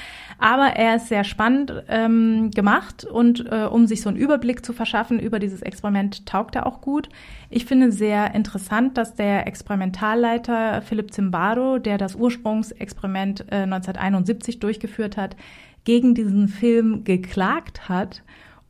Aber 0.43 0.71
er 0.71 0.97
ist 0.97 1.07
sehr 1.07 1.23
spannend 1.23 1.73
ähm, 1.89 2.51
gemacht 2.51 3.05
und 3.05 3.47
äh, 3.49 3.67
um 3.67 3.87
sich 3.87 4.03
so 4.03 4.09
einen 4.09 4.19
Überblick 4.19 4.67
zu 4.67 4.73
verschaffen 4.73 5.21
über 5.21 5.39
dieses 5.39 5.63
Experiment, 5.63 6.27
taugt 6.27 6.57
er 6.57 6.67
auch 6.67 6.81
gut. 6.81 7.09
Ich 7.49 7.65
finde 7.65 7.93
sehr 7.93 8.35
interessant, 8.35 8.99
dass 8.99 9.15
der 9.15 9.47
Experimentalleiter 9.47 10.83
Philipp 10.83 11.13
Zimbardo, 11.13 11.79
der 11.79 11.97
das 11.97 12.17
Ursprungsexperiment 12.17 13.43
äh, 13.53 13.63
1971 13.63 14.59
durchgeführt 14.59 15.17
hat, 15.17 15.37
gegen 15.85 16.15
diesen 16.15 16.49
Film 16.49 17.05
geklagt 17.05 17.89
hat 17.89 18.23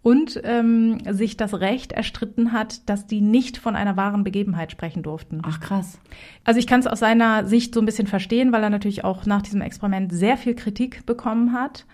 und 0.03 0.41
ähm, 0.45 0.99
sich 1.09 1.37
das 1.37 1.55
Recht 1.61 1.93
erstritten 1.93 2.53
hat, 2.53 2.89
dass 2.89 3.07
die 3.07 3.21
nicht 3.21 3.57
von 3.57 3.77
einer 3.77 3.97
wahren 3.97 4.25
Begebenheit 4.25 4.73
sprechen 4.73 5.03
durften. 5.03 5.41
Ach 5.45 5.61
krass. 5.61 6.01
Also 6.45 6.59
ich 6.59 6.67
kann 6.67 6.81
es 6.81 6.89
aus 6.89 6.99
seiner 6.99 7.47
Sicht 7.47 7.73
so 7.73 7.81
ein 7.81 7.87
bisschen 7.87 8.09
verstehen, 8.09 8.53
weil 8.53 8.65
er 8.65 8.71
natürlich 8.71 9.05
auch 9.05 9.27
nach 9.27 9.43
diesem 9.43 9.61
Experiment 9.61 10.13
sehr 10.13 10.37
viel 10.37 10.55
Kritik 10.55 11.07
bekommen 11.07 11.53
hat. 11.53 11.87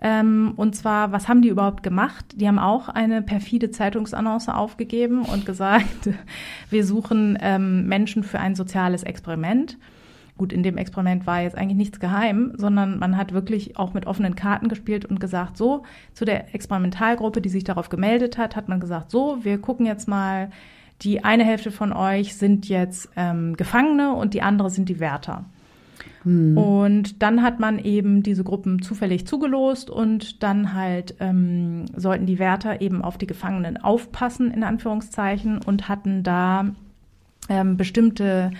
Ähm, 0.00 0.54
und 0.56 0.74
zwar, 0.74 1.12
was 1.12 1.28
haben 1.28 1.42
die 1.42 1.48
überhaupt 1.48 1.84
gemacht? 1.84 2.24
Die 2.34 2.48
haben 2.48 2.58
auch 2.58 2.88
eine 2.88 3.22
perfide 3.22 3.70
Zeitungsannonce 3.70 4.48
aufgegeben 4.48 5.22
und 5.22 5.46
gesagt, 5.46 6.10
wir 6.68 6.84
suchen 6.84 7.38
ähm, 7.40 7.86
Menschen 7.86 8.24
für 8.24 8.40
ein 8.40 8.56
soziales 8.56 9.04
Experiment. 9.04 9.78
Gut, 10.38 10.52
in 10.52 10.62
dem 10.62 10.78
Experiment 10.78 11.26
war 11.26 11.42
jetzt 11.42 11.56
eigentlich 11.56 11.76
nichts 11.76 12.00
geheim, 12.00 12.52
sondern 12.56 12.98
man 12.98 13.16
hat 13.16 13.32
wirklich 13.32 13.76
auch 13.76 13.92
mit 13.92 14.06
offenen 14.06 14.34
Karten 14.34 14.68
gespielt 14.68 15.04
und 15.04 15.20
gesagt, 15.20 15.56
so, 15.56 15.82
zu 16.14 16.24
der 16.24 16.54
Experimentalgruppe, 16.54 17.40
die 17.40 17.50
sich 17.50 17.64
darauf 17.64 17.90
gemeldet 17.90 18.38
hat, 18.38 18.56
hat 18.56 18.68
man 18.68 18.80
gesagt, 18.80 19.10
so, 19.10 19.38
wir 19.42 19.58
gucken 19.58 19.84
jetzt 19.84 20.08
mal, 20.08 20.50
die 21.02 21.22
eine 21.24 21.44
Hälfte 21.44 21.70
von 21.70 21.92
euch 21.92 22.34
sind 22.36 22.68
jetzt 22.68 23.10
ähm, 23.16 23.56
Gefangene 23.56 24.14
und 24.14 24.34
die 24.34 24.42
andere 24.42 24.70
sind 24.70 24.88
die 24.88 25.00
Wärter. 25.00 25.44
Hm. 26.22 26.56
Und 26.56 27.22
dann 27.22 27.42
hat 27.42 27.60
man 27.60 27.78
eben 27.78 28.22
diese 28.22 28.44
Gruppen 28.44 28.82
zufällig 28.82 29.26
zugelost 29.26 29.90
und 29.90 30.42
dann 30.42 30.74
halt 30.74 31.16
ähm, 31.20 31.86
sollten 31.96 32.26
die 32.26 32.38
Wärter 32.38 32.80
eben 32.80 33.02
auf 33.02 33.18
die 33.18 33.26
Gefangenen 33.26 33.76
aufpassen, 33.76 34.50
in 34.52 34.62
Anführungszeichen, 34.62 35.60
und 35.64 35.88
hatten 35.88 36.22
da 36.22 36.66
ähm, 37.48 37.76
bestimmte 37.76 38.52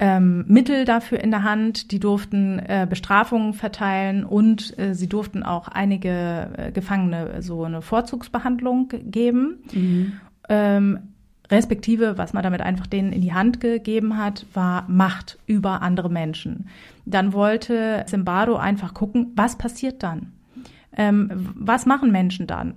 ähm, 0.00 0.46
Mittel 0.48 0.86
dafür 0.86 1.20
in 1.20 1.30
der 1.30 1.44
Hand. 1.44 1.92
Die 1.92 2.00
durften 2.00 2.58
äh, 2.58 2.86
Bestrafungen 2.88 3.52
verteilen 3.52 4.24
und 4.24 4.76
äh, 4.78 4.94
sie 4.94 5.08
durften 5.08 5.42
auch 5.42 5.68
einige 5.68 6.48
äh, 6.56 6.72
Gefangene 6.72 7.42
so 7.42 7.64
eine 7.64 7.82
Vorzugsbehandlung 7.82 8.88
geben. 9.04 9.58
Mhm. 9.72 10.12
Ähm, 10.48 10.98
respektive, 11.50 12.16
was 12.16 12.32
man 12.32 12.42
damit 12.42 12.62
einfach 12.62 12.86
denen 12.86 13.12
in 13.12 13.20
die 13.20 13.34
Hand 13.34 13.60
gegeben 13.60 14.16
hat, 14.16 14.46
war 14.54 14.86
Macht 14.88 15.38
über 15.46 15.82
andere 15.82 16.08
Menschen. 16.08 16.68
Dann 17.04 17.34
wollte 17.34 18.04
Zimbardo 18.06 18.56
einfach 18.56 18.94
gucken, 18.94 19.32
was 19.36 19.58
passiert 19.58 20.02
dann? 20.02 20.32
Ähm, 20.96 21.50
was 21.54 21.84
machen 21.84 22.10
Menschen 22.10 22.46
dann? 22.46 22.74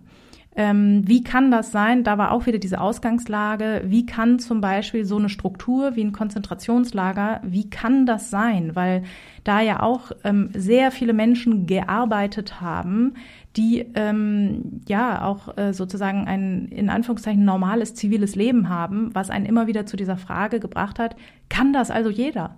Ähm, 0.55 1.01
wie 1.07 1.23
kann 1.23 1.49
das 1.49 1.71
sein? 1.71 2.03
Da 2.03 2.17
war 2.17 2.31
auch 2.31 2.45
wieder 2.45 2.59
diese 2.59 2.79
Ausgangslage. 2.79 3.81
Wie 3.85 4.05
kann 4.05 4.37
zum 4.39 4.61
Beispiel 4.61 5.03
so 5.03 5.17
eine 5.17 5.29
Struktur 5.29 5.95
wie 5.95 6.03
ein 6.03 6.11
Konzentrationslager, 6.11 7.41
wie 7.43 7.69
kann 7.69 8.05
das 8.05 8.29
sein? 8.29 8.75
Weil 8.75 9.03
da 9.43 9.61
ja 9.61 9.81
auch 9.81 10.11
ähm, 10.23 10.49
sehr 10.53 10.91
viele 10.91 11.13
Menschen 11.13 11.65
gearbeitet 11.65 12.61
haben, 12.61 13.15
die 13.55 13.85
ähm, 13.95 14.81
ja 14.87 15.25
auch 15.25 15.57
äh, 15.57 15.73
sozusagen 15.73 16.27
ein 16.27 16.67
in 16.67 16.89
Anführungszeichen 16.89 17.43
normales 17.43 17.95
ziviles 17.95 18.35
Leben 18.35 18.69
haben, 18.69 19.09
was 19.13 19.29
einen 19.29 19.45
immer 19.45 19.67
wieder 19.67 19.85
zu 19.85 19.97
dieser 19.97 20.17
Frage 20.17 20.59
gebracht 20.59 20.99
hat, 20.99 21.15
kann 21.49 21.73
das 21.73 21.89
also 21.91 22.09
jeder? 22.09 22.57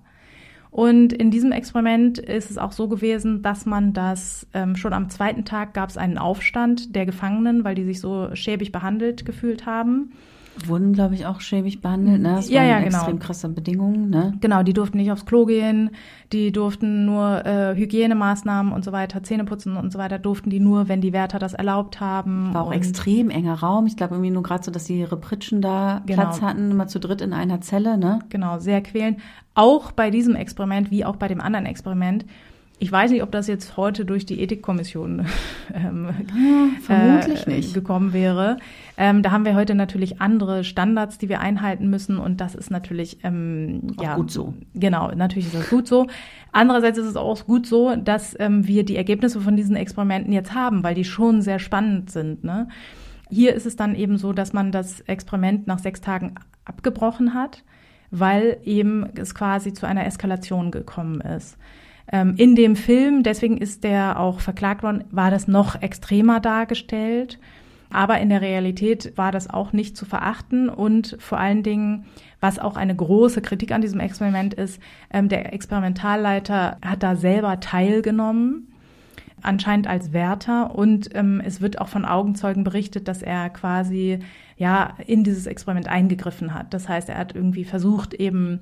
Und 0.75 1.13
in 1.13 1.31
diesem 1.31 1.53
Experiment 1.53 2.19
ist 2.19 2.51
es 2.51 2.57
auch 2.57 2.73
so 2.73 2.89
gewesen, 2.89 3.41
dass 3.41 3.65
man 3.65 3.93
das 3.93 4.45
ähm, 4.53 4.75
schon 4.75 4.91
am 4.91 5.09
zweiten 5.09 5.45
Tag 5.45 5.73
gab 5.73 5.89
es 5.89 5.95
einen 5.95 6.17
Aufstand 6.17 6.93
der 6.93 7.05
Gefangenen, 7.05 7.63
weil 7.63 7.75
die 7.75 7.85
sich 7.85 8.01
so 8.01 8.35
schäbig 8.35 8.73
behandelt 8.73 9.25
gefühlt 9.25 9.65
haben. 9.65 10.11
Wurden, 10.65 10.93
glaube 10.93 11.15
ich, 11.15 11.25
auch 11.25 11.41
schäbig 11.41 11.81
behandelt. 11.81 12.21
Ne? 12.21 12.35
Das 12.35 12.49
Ja, 12.49 12.61
waren 12.61 12.69
ja, 12.69 12.79
genau. 12.79 12.97
extrem 12.97 13.19
krasse 13.19 13.49
Bedingungen. 13.49 14.09
Ne? 14.09 14.33
Genau, 14.41 14.63
die 14.63 14.73
durften 14.73 14.97
nicht 14.97 15.11
aufs 15.11 15.25
Klo 15.25 15.45
gehen, 15.45 15.91
die 16.31 16.51
durften 16.51 17.05
nur 17.05 17.45
äh, 17.45 17.75
Hygienemaßnahmen 17.75 18.71
und 18.71 18.83
so 18.85 18.91
weiter, 18.91 19.21
Zähneputzen 19.23 19.75
und 19.77 19.91
so 19.91 19.99
weiter, 19.99 20.17
durften 20.19 20.49
die 20.49 20.59
nur, 20.59 20.87
wenn 20.87 21.01
die 21.01 21.13
Wärter 21.13 21.39
das 21.39 21.53
erlaubt 21.53 21.99
haben. 21.99 22.53
War 22.53 22.63
auch 22.63 22.73
extrem 22.73 23.29
enger 23.29 23.55
Raum. 23.55 23.85
Ich 23.85 23.97
glaube 23.97 24.15
irgendwie 24.15 24.31
nur 24.31 24.43
gerade 24.43 24.63
so, 24.63 24.71
dass 24.71 24.85
die 24.85 24.99
ihre 24.99 25.17
Pritschen 25.17 25.61
da 25.61 26.01
Genau. 26.05 26.21
Platz 26.21 26.41
hatten, 26.41 26.71
immer 26.71 26.87
zu 26.87 26.99
dritt 26.99 27.21
in 27.21 27.33
einer 27.33 27.61
Zelle. 27.61 27.97
Ne? 27.97 28.19
Genau, 28.29 28.59
sehr 28.59 28.81
quälend. 28.81 29.19
Auch 29.53 29.91
bei 29.91 30.09
diesem 30.09 30.35
Experiment, 30.35 30.91
wie 30.91 31.05
auch 31.05 31.15
bei 31.17 31.27
dem 31.27 31.41
anderen 31.41 31.65
Experiment. 31.65 32.25
Ich 32.77 32.91
weiß 32.91 33.11
nicht, 33.11 33.23
ob 33.23 33.31
das 33.31 33.47
jetzt 33.47 33.77
heute 33.77 34.03
durch 34.03 34.25
die 34.25 34.41
Ethikkommission 34.41 35.25
ähm, 35.73 36.09
vermutlich 36.81 37.47
äh, 37.47 37.49
nicht. 37.49 37.73
gekommen 37.73 38.11
wäre. 38.11 38.57
Ähm, 38.97 39.23
da 39.23 39.31
haben 39.31 39.45
wir 39.45 39.55
heute 39.55 39.75
natürlich 39.75 40.21
andere 40.21 40.63
Standards, 40.65 41.17
die 41.17 41.29
wir 41.29 41.39
einhalten 41.39 41.89
müssen 41.89 42.17
und 42.17 42.41
das 42.41 42.53
ist 42.53 42.71
natürlich 42.71 43.19
ähm, 43.23 43.93
Auch 43.97 44.03
ja 44.03 44.15
gut 44.15 44.29
so. 44.29 44.53
Genau, 44.73 45.11
natürlich 45.11 45.47
ist 45.47 45.55
das 45.55 45.69
gut 45.69 45.87
so. 45.87 46.07
Andererseits 46.51 46.97
ist 46.97 47.07
es 47.07 47.15
auch 47.15 47.45
gut 47.45 47.65
so, 47.65 47.95
dass 47.95 48.35
ähm, 48.39 48.67
wir 48.67 48.83
die 48.83 48.97
Ergebnisse 48.97 49.39
von 49.39 49.55
diesen 49.55 49.77
Experimenten 49.77 50.33
jetzt 50.33 50.53
haben, 50.53 50.83
weil 50.83 50.95
die 50.95 51.05
schon 51.05 51.41
sehr 51.41 51.59
spannend 51.59 52.11
sind. 52.11 52.43
Ne? 52.43 52.67
Hier 53.29 53.53
ist 53.55 53.65
es 53.65 53.77
dann 53.77 53.95
eben 53.95 54.17
so, 54.17 54.33
dass 54.33 54.51
man 54.51 54.71
das 54.71 54.99
Experiment 55.01 55.65
nach 55.65 55.79
sechs 55.79 56.01
Tagen 56.01 56.35
abgebrochen 56.65 57.33
hat, 57.33 57.63
weil 58.11 58.57
eben 58.63 59.07
es 59.15 59.33
quasi 59.33 59.73
zu 59.73 59.85
einer 59.85 60.05
Eskalation 60.05 60.71
gekommen 60.71 61.21
ist. 61.21 61.57
Ähm, 62.11 62.35
in 62.37 62.55
dem 62.55 62.75
Film, 62.75 63.23
deswegen 63.23 63.57
ist 63.57 63.83
der 63.83 64.19
auch 64.19 64.39
verklagt 64.39 64.83
worden, 64.83 65.03
war 65.11 65.31
das 65.31 65.47
noch 65.47 65.81
extremer 65.81 66.39
dargestellt. 66.39 67.39
Aber 67.89 68.19
in 68.19 68.29
der 68.29 68.41
Realität 68.41 69.13
war 69.15 69.31
das 69.31 69.49
auch 69.49 69.71
nicht 69.71 69.95
zu 69.95 70.05
verachten 70.05 70.69
und 70.69 71.15
vor 71.19 71.39
allen 71.39 71.63
Dingen, 71.63 72.05
was 72.41 72.59
auch 72.59 72.75
eine 72.75 72.95
große 72.95 73.41
Kritik 73.41 73.71
an 73.71 73.81
diesem 73.81 73.99
Experiment 73.99 74.53
ist, 74.53 74.81
ähm, 75.13 75.29
der 75.29 75.53
Experimentalleiter 75.53 76.77
hat 76.83 77.03
da 77.03 77.15
selber 77.15 77.59
teilgenommen 77.59 78.67
anscheinend 79.41 79.87
als 79.87 80.11
Wärter 80.11 80.75
und 80.75 81.09
ähm, 81.13 81.41
es 81.45 81.61
wird 81.61 81.79
auch 81.79 81.87
von 81.87 82.05
Augenzeugen 82.05 82.63
berichtet, 82.63 83.07
dass 83.07 83.21
er 83.21 83.49
quasi 83.49 84.19
ja 84.57 84.95
in 85.05 85.23
dieses 85.23 85.45
Experiment 85.45 85.87
eingegriffen 85.87 86.53
hat. 86.53 86.73
Das 86.73 86.89
heißt, 86.89 87.09
er 87.09 87.17
hat 87.17 87.35
irgendwie 87.35 87.63
versucht 87.63 88.13
eben 88.13 88.61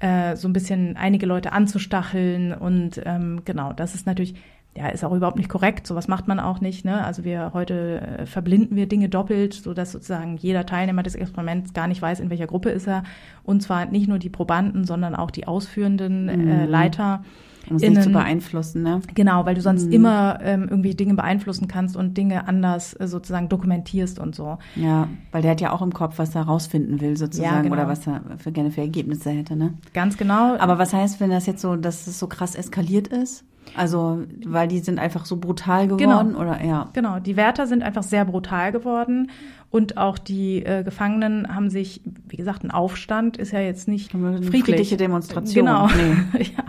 äh, 0.00 0.36
so 0.36 0.48
ein 0.48 0.52
bisschen 0.52 0.96
einige 0.96 1.26
Leute 1.26 1.52
anzustacheln 1.52 2.52
und 2.52 3.00
ähm, 3.04 3.42
genau, 3.44 3.72
das 3.72 3.94
ist 3.94 4.06
natürlich 4.06 4.34
ja, 4.76 4.88
ist 4.88 5.04
auch 5.04 5.12
überhaupt 5.12 5.38
nicht 5.38 5.48
korrekt. 5.48 5.86
Sowas 5.86 6.06
macht 6.06 6.28
man 6.28 6.38
auch 6.38 6.60
nicht. 6.60 6.84
Ne? 6.84 7.02
Also 7.04 7.24
wir 7.24 7.52
heute 7.54 8.00
äh, 8.00 8.26
verblinden 8.26 8.76
wir 8.76 8.86
Dinge 8.86 9.08
doppelt, 9.08 9.54
so 9.54 9.72
dass 9.72 9.92
sozusagen 9.92 10.36
jeder 10.36 10.66
Teilnehmer 10.66 11.02
des 11.02 11.14
Experiments 11.14 11.72
gar 11.72 11.88
nicht 11.88 12.02
weiß, 12.02 12.20
in 12.20 12.30
welcher 12.30 12.46
Gruppe 12.46 12.70
ist 12.70 12.86
er. 12.86 13.02
Und 13.42 13.62
zwar 13.62 13.86
nicht 13.86 14.06
nur 14.06 14.18
die 14.18 14.28
Probanden, 14.28 14.84
sondern 14.84 15.14
auch 15.14 15.30
die 15.30 15.46
ausführenden 15.46 16.28
äh, 16.28 16.66
Leiter. 16.66 17.24
Um 17.68 17.76
es 17.76 17.82
nicht 17.82 18.02
zu 18.02 18.10
beeinflussen. 18.10 18.82
Ne? 18.82 19.00
Genau, 19.14 19.44
weil 19.46 19.54
du 19.54 19.60
sonst 19.60 19.92
immer 19.92 20.38
ähm, 20.42 20.66
irgendwie 20.70 20.94
Dinge 20.94 21.14
beeinflussen 21.14 21.68
kannst 21.68 21.96
und 21.96 22.16
Dinge 22.16 22.46
anders 22.46 22.94
äh, 22.94 23.08
sozusagen 23.08 23.48
dokumentierst 23.48 24.18
und 24.18 24.34
so. 24.34 24.58
Ja, 24.76 25.08
weil 25.32 25.42
der 25.42 25.50
hat 25.52 25.60
ja 25.60 25.72
auch 25.72 25.82
im 25.82 25.92
Kopf, 25.92 26.18
was 26.18 26.34
er 26.34 26.42
rausfinden 26.42 27.00
will 27.00 27.16
sozusagen 27.16 27.54
Ja, 27.56 27.62
genau. 27.62 27.74
oder 27.74 27.88
was 27.88 28.06
er 28.06 28.20
für 28.38 28.52
gerne 28.52 28.70
für 28.70 28.82
Ergebnisse 28.82 29.30
hätte. 29.30 29.56
Ne? 29.56 29.74
Ganz 29.94 30.16
genau. 30.16 30.56
Aber 30.58 30.78
was 30.78 30.92
heißt, 30.92 31.20
wenn 31.20 31.30
das 31.30 31.46
jetzt 31.46 31.60
so, 31.60 31.76
dass 31.76 32.06
es 32.06 32.18
so 32.18 32.26
krass 32.26 32.54
eskaliert 32.54 33.08
ist? 33.08 33.44
Also, 33.74 34.20
weil 34.46 34.68
die 34.68 34.78
sind 34.78 35.00
einfach 35.00 35.26
so 35.26 35.38
brutal 35.38 35.88
geworden 35.88 36.28
Genau. 36.28 36.40
oder 36.40 36.64
ja. 36.64 36.88
Genau, 36.92 37.18
die 37.18 37.36
Wärter 37.36 37.66
sind 37.66 37.82
einfach 37.82 38.04
sehr 38.04 38.24
brutal 38.24 38.70
geworden 38.70 39.28
und 39.70 39.96
auch 39.96 40.16
die 40.18 40.64
äh, 40.64 40.84
Gefangenen 40.84 41.54
haben 41.54 41.70
sich, 41.70 42.00
wie 42.28 42.36
gesagt, 42.36 42.64
ein 42.64 42.70
Aufstand 42.70 43.36
ist 43.36 43.52
ja 43.52 43.60
jetzt 43.60 43.88
nicht 43.88 44.12
friedlich. 44.12 44.48
friedliche 44.64 44.96
Demonstration. 44.96 45.66
Genau. 45.66 45.88
Nee. 45.88 46.42
ja. 46.56 46.64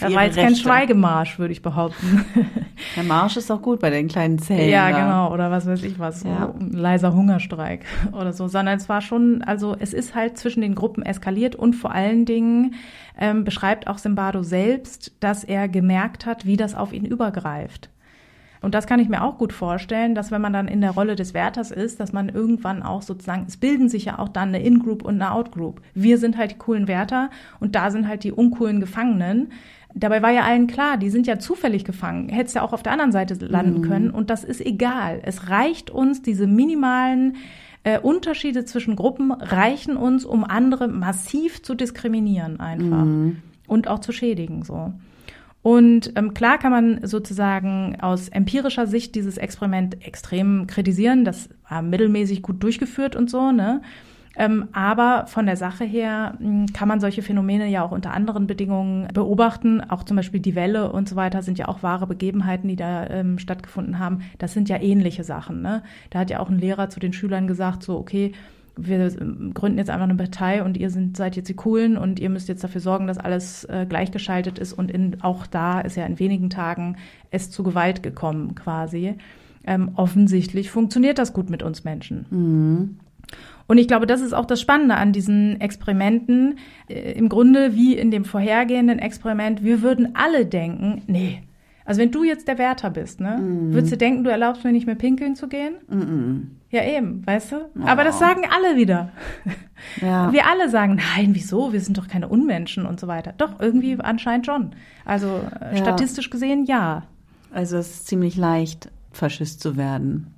Das 0.00 0.10
ihre 0.10 0.14
war 0.18 0.24
jetzt 0.26 0.36
kein 0.36 0.48
Rechte. 0.48 0.60
Schweigemarsch, 0.62 1.38
würde 1.38 1.52
ich 1.52 1.62
behaupten. 1.62 2.24
Der 2.96 3.04
Marsch 3.04 3.36
ist 3.36 3.50
auch 3.50 3.60
gut 3.62 3.80
bei 3.80 3.90
den 3.90 4.08
kleinen 4.08 4.38
Zellen. 4.38 4.68
ja, 4.70 4.90
da. 4.90 4.98
genau. 5.00 5.32
Oder 5.34 5.50
was 5.50 5.66
weiß 5.66 5.82
ich 5.82 5.98
was. 5.98 6.20
So 6.20 6.28
Ja. 6.28 6.54
ein 6.58 6.70
leiser 6.72 7.14
Hungerstreik 7.14 7.84
oder 8.12 8.32
so. 8.32 8.48
Sondern 8.48 8.76
es 8.78 8.88
war 8.88 9.00
schon, 9.00 9.42
also 9.42 9.74
es 9.78 9.92
ist 9.92 10.14
halt 10.14 10.38
zwischen 10.38 10.60
den 10.60 10.74
Gruppen 10.74 11.02
eskaliert 11.02 11.56
und 11.56 11.74
vor 11.74 11.92
allen 11.92 12.24
Dingen 12.26 12.74
ähm, 13.18 13.44
beschreibt 13.44 13.86
auch 13.88 13.98
Simbardo 13.98 14.42
selbst, 14.42 15.12
dass 15.20 15.42
er 15.42 15.68
gemerkt 15.68 16.26
hat, 16.26 16.46
wie 16.46 16.56
das 16.56 16.74
auf 16.74 16.92
ihn 16.92 17.04
übergreift. 17.04 17.90
Und 18.66 18.74
das 18.74 18.88
kann 18.88 18.98
ich 18.98 19.08
mir 19.08 19.22
auch 19.22 19.38
gut 19.38 19.52
vorstellen, 19.52 20.16
dass 20.16 20.32
wenn 20.32 20.40
man 20.40 20.52
dann 20.52 20.66
in 20.66 20.80
der 20.80 20.90
Rolle 20.90 21.14
des 21.14 21.34
Wärters 21.34 21.70
ist, 21.70 22.00
dass 22.00 22.12
man 22.12 22.28
irgendwann 22.28 22.82
auch 22.82 23.00
sozusagen, 23.00 23.44
es 23.46 23.58
bilden 23.58 23.88
sich 23.88 24.06
ja 24.06 24.18
auch 24.18 24.28
dann 24.28 24.48
eine 24.48 24.60
In-Group 24.60 25.04
und 25.04 25.22
eine 25.22 25.30
Out-Group. 25.30 25.80
Wir 25.94 26.18
sind 26.18 26.36
halt 26.36 26.50
die 26.50 26.58
coolen 26.58 26.88
Wärter 26.88 27.30
und 27.60 27.76
da 27.76 27.92
sind 27.92 28.08
halt 28.08 28.24
die 28.24 28.32
uncoolen 28.32 28.80
Gefangenen. 28.80 29.52
Dabei 29.94 30.20
war 30.20 30.32
ja 30.32 30.42
allen 30.42 30.66
klar, 30.66 30.96
die 30.96 31.10
sind 31.10 31.28
ja 31.28 31.38
zufällig 31.38 31.84
gefangen. 31.84 32.28
Hättest 32.28 32.56
ja 32.56 32.62
auch 32.62 32.72
auf 32.72 32.82
der 32.82 32.90
anderen 32.90 33.12
Seite 33.12 33.34
landen 33.34 33.82
können 33.82 34.10
und 34.10 34.30
das 34.30 34.42
ist 34.42 34.60
egal. 34.60 35.20
Es 35.22 35.48
reicht 35.48 35.90
uns, 35.90 36.22
diese 36.22 36.48
minimalen 36.48 37.36
äh, 37.84 38.00
Unterschiede 38.00 38.64
zwischen 38.64 38.96
Gruppen 38.96 39.30
reichen 39.30 39.96
uns, 39.96 40.24
um 40.24 40.42
andere 40.42 40.88
massiv 40.88 41.62
zu 41.62 41.76
diskriminieren 41.76 42.58
einfach 42.58 43.06
und 43.68 43.86
auch 43.86 44.00
zu 44.00 44.10
schädigen 44.10 44.64
so. 44.64 44.92
Und 45.66 46.12
ähm, 46.14 46.32
klar 46.32 46.58
kann 46.58 46.70
man 46.70 47.00
sozusagen 47.02 47.96
aus 48.00 48.28
empirischer 48.28 48.86
Sicht 48.86 49.16
dieses 49.16 49.36
Experiment 49.36 50.00
extrem 50.06 50.68
kritisieren. 50.68 51.24
Das 51.24 51.48
war 51.68 51.82
mittelmäßig 51.82 52.40
gut 52.42 52.62
durchgeführt 52.62 53.16
und 53.16 53.28
so, 53.28 53.50
ne? 53.50 53.82
Ähm, 54.36 54.68
aber 54.70 55.26
von 55.26 55.44
der 55.44 55.56
Sache 55.56 55.82
her 55.82 56.36
mh, 56.38 56.66
kann 56.72 56.86
man 56.86 57.00
solche 57.00 57.22
Phänomene 57.22 57.66
ja 57.66 57.84
auch 57.84 57.90
unter 57.90 58.12
anderen 58.12 58.46
Bedingungen 58.46 59.08
beobachten. 59.12 59.80
Auch 59.80 60.04
zum 60.04 60.16
Beispiel 60.16 60.38
die 60.38 60.54
Welle 60.54 60.92
und 60.92 61.08
so 61.08 61.16
weiter 61.16 61.42
sind 61.42 61.58
ja 61.58 61.66
auch 61.66 61.82
wahre 61.82 62.06
Begebenheiten, 62.06 62.68
die 62.68 62.76
da 62.76 63.08
ähm, 63.08 63.40
stattgefunden 63.40 63.98
haben. 63.98 64.20
Das 64.38 64.52
sind 64.52 64.68
ja 64.68 64.80
ähnliche 64.80 65.24
Sachen. 65.24 65.62
Ne? 65.62 65.82
Da 66.10 66.20
hat 66.20 66.30
ja 66.30 66.38
auch 66.38 66.48
ein 66.48 66.60
Lehrer 66.60 66.90
zu 66.90 67.00
den 67.00 67.12
Schülern 67.12 67.48
gesagt, 67.48 67.82
so, 67.82 67.98
okay, 67.98 68.30
wir 68.76 69.08
gründen 69.54 69.78
jetzt 69.78 69.90
einfach 69.90 70.04
eine 70.04 70.14
Partei 70.14 70.62
und 70.62 70.76
ihr 70.76 70.90
sind, 70.90 71.16
seid 71.16 71.36
jetzt 71.36 71.48
die 71.48 71.54
Coolen 71.54 71.96
und 71.96 72.20
ihr 72.20 72.28
müsst 72.30 72.48
jetzt 72.48 72.62
dafür 72.62 72.80
sorgen, 72.80 73.06
dass 73.06 73.18
alles 73.18 73.64
äh, 73.64 73.86
gleichgeschaltet 73.88 74.58
ist. 74.58 74.72
Und 74.72 74.90
in, 74.90 75.22
auch 75.22 75.46
da 75.46 75.80
ist 75.80 75.96
ja 75.96 76.04
in 76.04 76.18
wenigen 76.18 76.50
Tagen 76.50 76.96
es 77.30 77.50
zu 77.50 77.62
Gewalt 77.62 78.02
gekommen 78.02 78.54
quasi. 78.54 79.14
Ähm, 79.66 79.92
offensichtlich 79.94 80.70
funktioniert 80.70 81.18
das 81.18 81.32
gut 81.32 81.50
mit 81.50 81.62
uns 81.62 81.84
Menschen. 81.84 82.26
Und 83.66 83.78
ich 83.78 83.88
glaube, 83.88 84.06
das 84.06 84.20
ist 84.20 84.32
auch 84.32 84.44
das 84.44 84.60
Spannende 84.60 84.94
an 84.94 85.12
diesen 85.12 85.60
Experimenten. 85.60 86.58
Äh, 86.88 87.12
Im 87.12 87.28
Grunde 87.28 87.74
wie 87.74 87.96
in 87.96 88.10
dem 88.10 88.24
vorhergehenden 88.24 88.98
Experiment, 88.98 89.64
wir 89.64 89.82
würden 89.82 90.14
alle 90.14 90.46
denken, 90.46 91.02
nee. 91.06 91.42
Also 91.86 92.00
wenn 92.00 92.10
du 92.10 92.24
jetzt 92.24 92.48
der 92.48 92.58
Wärter 92.58 92.90
bist, 92.90 93.20
ne, 93.20 93.38
würdest 93.40 93.92
du 93.92 93.96
denken, 93.96 94.24
du 94.24 94.30
erlaubst 94.30 94.64
mir 94.64 94.72
nicht 94.72 94.86
mehr 94.86 94.96
pinkeln 94.96 95.36
zu 95.36 95.46
gehen? 95.48 96.58
Ja, 96.70 96.82
eben, 96.84 97.24
weißt 97.24 97.52
du? 97.52 97.56
Aber 97.86 98.02
das 98.04 98.18
sagen 98.18 98.42
alle 98.52 98.76
wieder. 98.76 99.10
Ja. 100.02 100.30
Wir 100.32 100.46
alle 100.46 100.68
sagen, 100.68 100.96
nein, 101.16 101.30
wieso? 101.34 101.72
Wir 101.72 101.80
sind 101.80 101.96
doch 101.96 102.08
keine 102.08 102.26
Unmenschen 102.28 102.86
und 102.86 102.98
so 102.98 103.06
weiter. 103.06 103.32
Doch, 103.38 103.60
irgendwie 103.60 103.96
anscheinend 104.00 104.46
schon. 104.46 104.72
Also 105.04 105.40
äh, 105.60 105.76
Ja. 105.76 105.76
statistisch 105.76 106.28
gesehen, 106.28 106.64
ja. 106.64 107.04
Also 107.52 107.76
es 107.78 107.88
ist 107.90 108.08
ziemlich 108.08 108.36
leicht, 108.36 108.90
Faschist 109.12 109.60
zu 109.60 109.76
werden. 109.76 110.34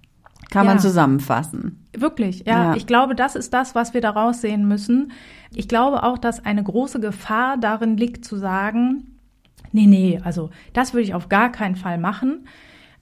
Kann 0.51 0.67
Ja. 0.67 0.73
man 0.73 0.79
zusammenfassen. 0.81 1.83
Wirklich, 1.97 2.45
ja. 2.47 2.65
Ja. 2.71 2.75
Ich 2.77 2.87
glaube, 2.87 3.15
das 3.15 3.35
ist 3.35 3.55
das, 3.55 3.75
was 3.75 3.95
wir 3.95 4.03
daraus 4.03 4.43
sehen 4.43 4.69
müssen. 4.69 5.13
Ich 5.55 5.67
glaube 5.67 6.03
auch, 6.03 6.19
dass 6.19 6.45
eine 6.45 6.63
große 6.63 7.01
Gefahr 7.01 7.57
darin 7.57 7.97
liegt, 7.97 8.25
zu 8.27 8.37
sagen, 8.37 9.18
nee, 9.73 9.87
nee, 9.87 10.21
also 10.23 10.51
das 10.73 10.95
würde 10.95 11.05
ich 11.05 11.15
auf 11.15 11.29
gar 11.29 11.53
keinen 11.53 11.77
Fall 11.77 11.99
machen. 11.99 12.47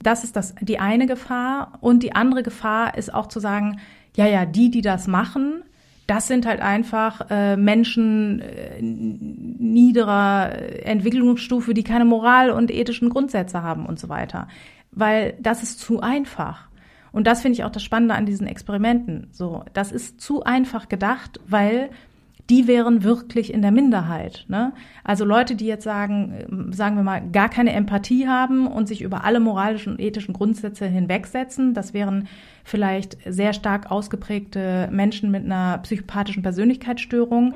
Das 0.01 0.23
ist 0.23 0.35
das, 0.35 0.55
die 0.61 0.79
eine 0.79 1.07
Gefahr. 1.07 1.73
Und 1.81 2.03
die 2.03 2.15
andere 2.15 2.43
Gefahr 2.43 2.97
ist 2.97 3.13
auch 3.13 3.27
zu 3.27 3.39
sagen, 3.39 3.79
ja, 4.15 4.27
ja, 4.27 4.45
die, 4.45 4.71
die 4.71 4.81
das 4.81 5.07
machen, 5.07 5.63
das 6.07 6.27
sind 6.27 6.45
halt 6.45 6.61
einfach 6.61 7.29
äh, 7.29 7.57
Menschen 7.57 8.39
äh, 8.39 8.81
niederer 8.81 10.85
Entwicklungsstufe, 10.85 11.73
die 11.73 11.83
keine 11.83 12.05
Moral 12.05 12.49
und 12.49 12.71
ethischen 12.71 13.09
Grundsätze 13.09 13.61
haben 13.61 13.85
und 13.85 13.99
so 13.99 14.07
weiter. 14.07 14.47
Weil 14.91 15.35
das 15.39 15.63
ist 15.63 15.79
zu 15.79 15.99
einfach. 15.99 16.69
Und 17.11 17.27
das 17.27 17.41
finde 17.41 17.57
ich 17.57 17.63
auch 17.65 17.71
das 17.71 17.83
Spannende 17.83 18.15
an 18.15 18.25
diesen 18.25 18.47
Experimenten. 18.47 19.27
So, 19.31 19.63
das 19.73 19.91
ist 19.91 20.21
zu 20.21 20.43
einfach 20.43 20.87
gedacht, 20.87 21.41
weil 21.45 21.89
die 22.49 22.67
wären 22.67 23.03
wirklich 23.03 23.53
in 23.53 23.61
der 23.61 23.71
Minderheit. 23.71 24.45
Ne? 24.47 24.71
Also 25.03 25.25
Leute, 25.25 25.55
die 25.55 25.65
jetzt 25.65 25.83
sagen, 25.83 26.33
ähm, 26.49 26.73
sagen 26.73 26.95
wir 26.95 27.03
mal, 27.03 27.21
gar 27.31 27.49
keine 27.49 27.73
Empathie 27.73 28.27
haben 28.27 28.67
und 28.67 28.87
sich 28.87 29.01
über 29.01 29.23
alle 29.23 29.39
moralischen 29.39 29.93
und 29.93 30.01
ethischen 30.01 30.33
Grundsätze 30.33 30.85
hinwegsetzen, 30.85 31.73
das 31.73 31.93
wären 31.93 32.27
vielleicht 32.63 33.17
sehr 33.25 33.53
stark 33.53 33.91
ausgeprägte 33.91 34.89
Menschen 34.91 35.31
mit 35.31 35.43
einer 35.43 35.77
psychopathischen 35.79 36.43
Persönlichkeitsstörung. 36.43 37.53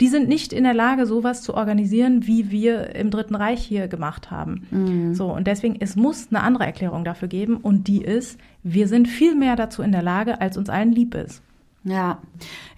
Die 0.00 0.08
sind 0.08 0.28
nicht 0.28 0.52
in 0.52 0.64
der 0.64 0.74
Lage, 0.74 1.06
sowas 1.06 1.42
zu 1.42 1.54
organisieren, 1.54 2.26
wie 2.26 2.50
wir 2.50 2.96
im 2.96 3.10
Dritten 3.10 3.36
Reich 3.36 3.62
hier 3.62 3.86
gemacht 3.86 4.30
haben. 4.30 4.66
So, 5.14 5.32
und 5.32 5.46
deswegen, 5.46 5.76
es 5.78 5.94
muss 5.94 6.28
eine 6.30 6.42
andere 6.42 6.64
Erklärung 6.64 7.04
dafür 7.04 7.28
geben, 7.28 7.58
und 7.58 7.86
die 7.86 8.02
ist, 8.02 8.40
wir 8.64 8.88
sind 8.88 9.06
viel 9.06 9.36
mehr 9.36 9.54
dazu 9.54 9.82
in 9.82 9.92
der 9.92 10.02
Lage, 10.02 10.40
als 10.40 10.56
uns 10.56 10.68
allen 10.68 10.90
lieb 10.90 11.14
ist. 11.14 11.42
Ja. 11.84 12.22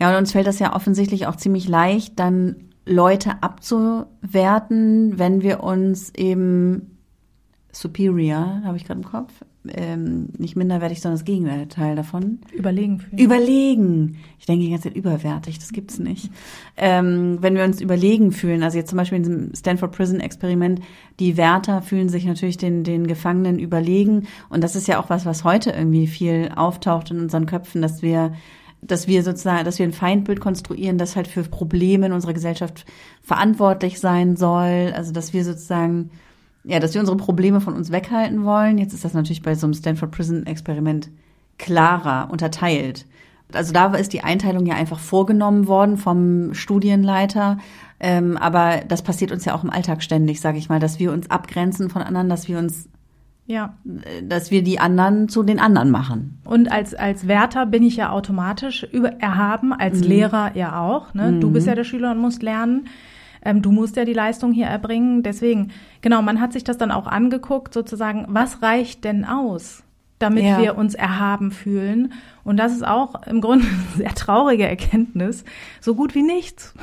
Ja, 0.01 0.11
und 0.11 0.17
uns 0.17 0.33
fällt 0.33 0.47
das 0.47 0.59
ja 0.59 0.75
offensichtlich 0.75 1.27
auch 1.27 1.37
ziemlich 1.37 1.69
leicht, 1.69 2.19
dann 2.19 2.57
Leute 2.85 3.43
abzuwerten, 3.43 5.19
wenn 5.19 5.43
wir 5.43 5.63
uns 5.63 6.15
eben 6.15 6.99
superior, 7.73 8.63
habe 8.65 8.77
ich 8.77 8.85
gerade 8.85 9.01
im 9.01 9.07
Kopf, 9.07 9.33
ähm, 9.69 10.29
nicht 10.39 10.57
minderwertig, 10.57 11.01
sondern 11.01 11.19
das 11.19 11.25
Gegenteil 11.25 11.97
davon. 11.97 12.39
Überlegen 12.53 13.01
fühlen. 13.01 13.19
Überlegen. 13.19 14.19
Ich 14.39 14.47
denke 14.47 14.65
die 14.65 14.71
ganze 14.71 14.89
Zeit 14.89 14.97
überwertig, 14.97 15.59
das 15.59 15.73
gibt's 15.73 15.99
nicht. 15.99 16.31
Ähm, 16.77 17.39
wenn 17.41 17.55
wir 17.55 17.65
uns 17.65 17.81
überlegen 17.81 18.33
fühlen, 18.33 18.63
also 18.63 18.79
jetzt 18.79 18.91
zum 18.91 18.97
Beispiel 18.97 19.17
in 19.17 19.23
diesem 19.25 19.55
Stanford 19.55 19.93
Prison 19.93 20.21
Experiment, 20.21 20.81
die 21.19 21.37
Wärter 21.37 21.83
fühlen 21.83 22.09
sich 22.09 22.25
natürlich 22.25 22.57
den, 22.57 22.85
den 22.85 23.07
Gefangenen 23.07 23.59
überlegen. 23.59 24.27
Und 24.49 24.63
das 24.63 24.77
ist 24.77 24.89
ja 24.89 25.01
auch 25.01 25.11
was, 25.11 25.27
was 25.27 25.45
heute 25.45 25.71
irgendwie 25.71 26.07
viel 26.07 26.53
auftaucht 26.55 27.11
in 27.11 27.21
unseren 27.21 27.47
Köpfen, 27.47 27.83
dass 27.83 28.03
wir 28.03 28.33
dass 28.83 29.09
wir 29.09 29.23
sozusagen, 29.23 29.65
dass 29.65 29.79
wir 29.79 29.87
ein 29.87 29.93
Feindbild 29.93 30.41
konstruieren, 30.41 30.99
das 30.99 31.17
halt 31.17 31.29
für 31.29 31.43
Probleme 31.43 32.07
in 32.07 32.13
unserer 32.13 32.35
Gesellschaft 32.35 32.85
verantwortlich 33.23 34.01
sein 34.01 34.37
soll. 34.37 34.93
Also 34.95 35.13
dass 35.13 35.33
wir 35.33 35.45
sozusagen, 35.45 36.11
ja, 36.65 36.79
dass 36.79 36.95
wir 36.95 37.01
unsere 37.01 37.17
Probleme 37.17 37.61
von 37.61 37.75
uns 37.75 37.91
weghalten 37.91 38.45
wollen. 38.45 38.79
Jetzt 38.79 38.93
ist 38.93 39.05
das 39.05 39.15
natürlich 39.15 39.43
bei 39.43 39.55
so 39.55 39.67
einem 39.67 39.75
Stanford 39.75 40.11
Prison 40.11 40.47
Experiment 40.47 41.11
klarer 41.59 42.31
unterteilt. 42.31 43.07
Also 43.53 43.73
da 43.73 43.95
ist 43.95 44.13
die 44.13 44.25
Einteilung 44.25 44.67
ja 44.67 44.75
einfach 44.75 44.99
vorgenommen 44.99 45.69
worden 45.69 45.97
vom 45.97 46.53
Studienleiter. 46.53 47.59
Ähm, 47.99 48.37
aber 48.37 48.83
das 48.87 49.03
passiert 49.03 49.33
uns 49.33 49.45
ja 49.45 49.55
auch 49.55 49.65
im 49.65 49.71
Alltag 49.71 50.03
ständig, 50.03 50.41
sage 50.41 50.59
ich 50.59 50.69
mal, 50.69 50.81
dass 50.81 50.99
wir 50.99 51.13
uns 51.13 51.31
abgrenzen 51.31 51.89
von 51.89 52.03
anderen, 52.03 52.29
dass 52.29 52.49
wir 52.49 52.59
uns 52.59 52.89
ja. 53.47 53.75
dass 54.25 54.51
wir 54.51 54.63
die 54.63 54.79
anderen 54.79 55.29
zu 55.29 55.43
den 55.43 55.61
anderen 55.61 55.91
machen. 55.91 56.39
Und 56.45 56.71
als, 56.71 56.95
als 56.95 57.29
Wärter 57.29 57.67
bin 57.67 57.83
ich 57.83 57.97
ja 57.97 58.11
automatisch 58.11 58.85
über, 58.93 59.13
erhaben, 59.21 59.73
als 59.73 60.01
mhm. 60.01 60.09
Lehrer 60.09 60.57
ja 60.57 60.81
auch. 60.81 61.15
Ne? 61.15 61.33
Mhm. 61.33 61.41
Du 61.41 61.51
bist 61.51 61.67
ja 61.67 61.75
der 61.75 61.85
Schüler 61.85 62.13
und 62.13 62.19
musst 62.19 62.43
lernen. 62.43 62.89
Ähm, 63.43 63.63
du 63.63 63.71
musst 63.71 63.97
ja 63.97 64.05
die 64.05 64.13
Leistung 64.13 64.53
hier 64.53 64.67
erbringen. 64.67 65.23
Deswegen, 65.23 65.71
genau, 66.01 66.23
man 66.23 66.41
hat 66.41 66.53
sich 66.53 66.65
das 66.65 66.79
dann 66.79 66.91
auch 66.91 67.07
angeguckt, 67.07 67.73
sozusagen, 67.73 68.27
was 68.29 68.63
reicht 68.63 69.05
denn 69.05 69.25
aus? 69.25 69.85
Damit 70.19 70.45
ja. 70.45 70.61
wir 70.61 70.77
uns 70.79 70.95
erhaben 70.95 71.51
fühlen. 71.51 72.13
Und 72.45 72.59
das 72.59 72.73
ist 72.73 72.87
auch 72.87 73.27
im 73.27 73.41
Grunde 73.41 73.67
eine 73.67 73.97
sehr 73.97 74.15
traurige 74.15 74.67
Erkenntnis. 74.67 75.45
So 75.81 75.95
gut 75.95 76.15
wie 76.15 76.23
nichts. 76.23 76.75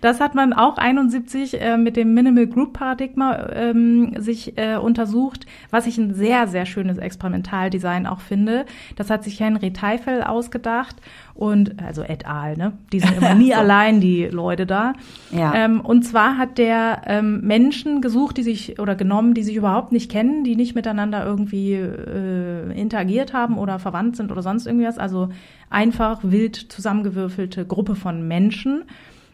Das 0.00 0.20
hat 0.20 0.34
man 0.34 0.52
auch 0.52 0.78
71 0.78 1.60
äh, 1.60 1.76
mit 1.76 1.96
dem 1.96 2.14
Minimal 2.14 2.46
Group 2.46 2.72
Paradigma 2.72 3.50
ähm, 3.52 4.14
sich 4.18 4.58
äh, 4.58 4.76
untersucht, 4.76 5.46
was 5.70 5.86
ich 5.86 5.98
ein 5.98 6.14
sehr, 6.14 6.48
sehr 6.48 6.66
schönes 6.66 6.98
Experimentaldesign 6.98 8.06
auch 8.06 8.20
finde. 8.20 8.66
Das 8.96 9.10
hat 9.10 9.24
sich 9.24 9.40
Henry 9.40 9.72
Teifel 9.72 10.22
ausgedacht 10.22 10.96
und 11.34 11.82
also 11.82 12.02
et 12.02 12.26
al. 12.26 12.56
Ne? 12.56 12.72
Die 12.92 13.00
sind 13.00 13.16
immer 13.16 13.34
nie 13.34 13.50
so. 13.52 13.58
allein, 13.58 14.00
die 14.00 14.26
Leute 14.26 14.66
da. 14.66 14.92
Ja. 15.30 15.54
Ähm, 15.54 15.80
und 15.80 16.02
zwar 16.02 16.38
hat 16.38 16.58
der 16.58 17.02
ähm, 17.06 17.40
Menschen 17.42 18.00
gesucht, 18.00 18.36
die 18.36 18.42
sich 18.42 18.78
oder 18.78 18.94
genommen, 18.94 19.34
die 19.34 19.42
sich 19.42 19.56
überhaupt 19.56 19.92
nicht 19.92 20.10
kennen, 20.10 20.44
die 20.44 20.56
nicht 20.56 20.74
miteinander 20.74 21.24
irgendwie 21.24 21.72
äh, 21.74 22.72
interagiert 22.78 23.32
haben 23.32 23.58
oder 23.58 23.78
verwandt 23.78 24.16
sind 24.16 24.30
oder 24.30 24.42
sonst 24.42 24.66
irgendwas. 24.66 24.98
Also 24.98 25.30
einfach 25.70 26.20
wild 26.22 26.56
zusammengewürfelte 26.56 27.66
Gruppe 27.66 27.96
von 27.96 28.26
Menschen. 28.26 28.84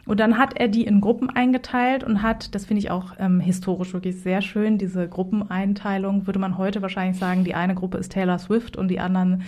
Und 0.07 0.21
dann 0.21 0.39
hat 0.39 0.59
er 0.59 0.69
die 0.69 0.85
in 0.85 1.03
Gruppen 1.03 1.29
eingeteilt 1.29 2.03
und 2.03 2.23
hat, 2.23 2.55
das 2.55 2.65
finde 2.65 2.79
ich 2.79 2.91
auch 2.91 3.13
ähm, 3.19 3.41
historisch 3.41 3.93
wirklich 3.93 4.19
sehr 4.23 4.41
schön, 4.41 4.79
diese 4.79 5.07
Gruppeneinteilung, 5.07 6.27
würde 6.27 6.39
man 6.39 6.57
heute 6.57 6.81
wahrscheinlich 6.81 7.19
sagen, 7.19 7.45
die 7.45 7.55
eine 7.55 7.75
Gruppe 7.75 7.99
ist 7.99 8.13
Taylor 8.13 8.39
Swift 8.39 8.79
und 8.79 8.89
die 8.89 9.01
anderen 9.01 9.43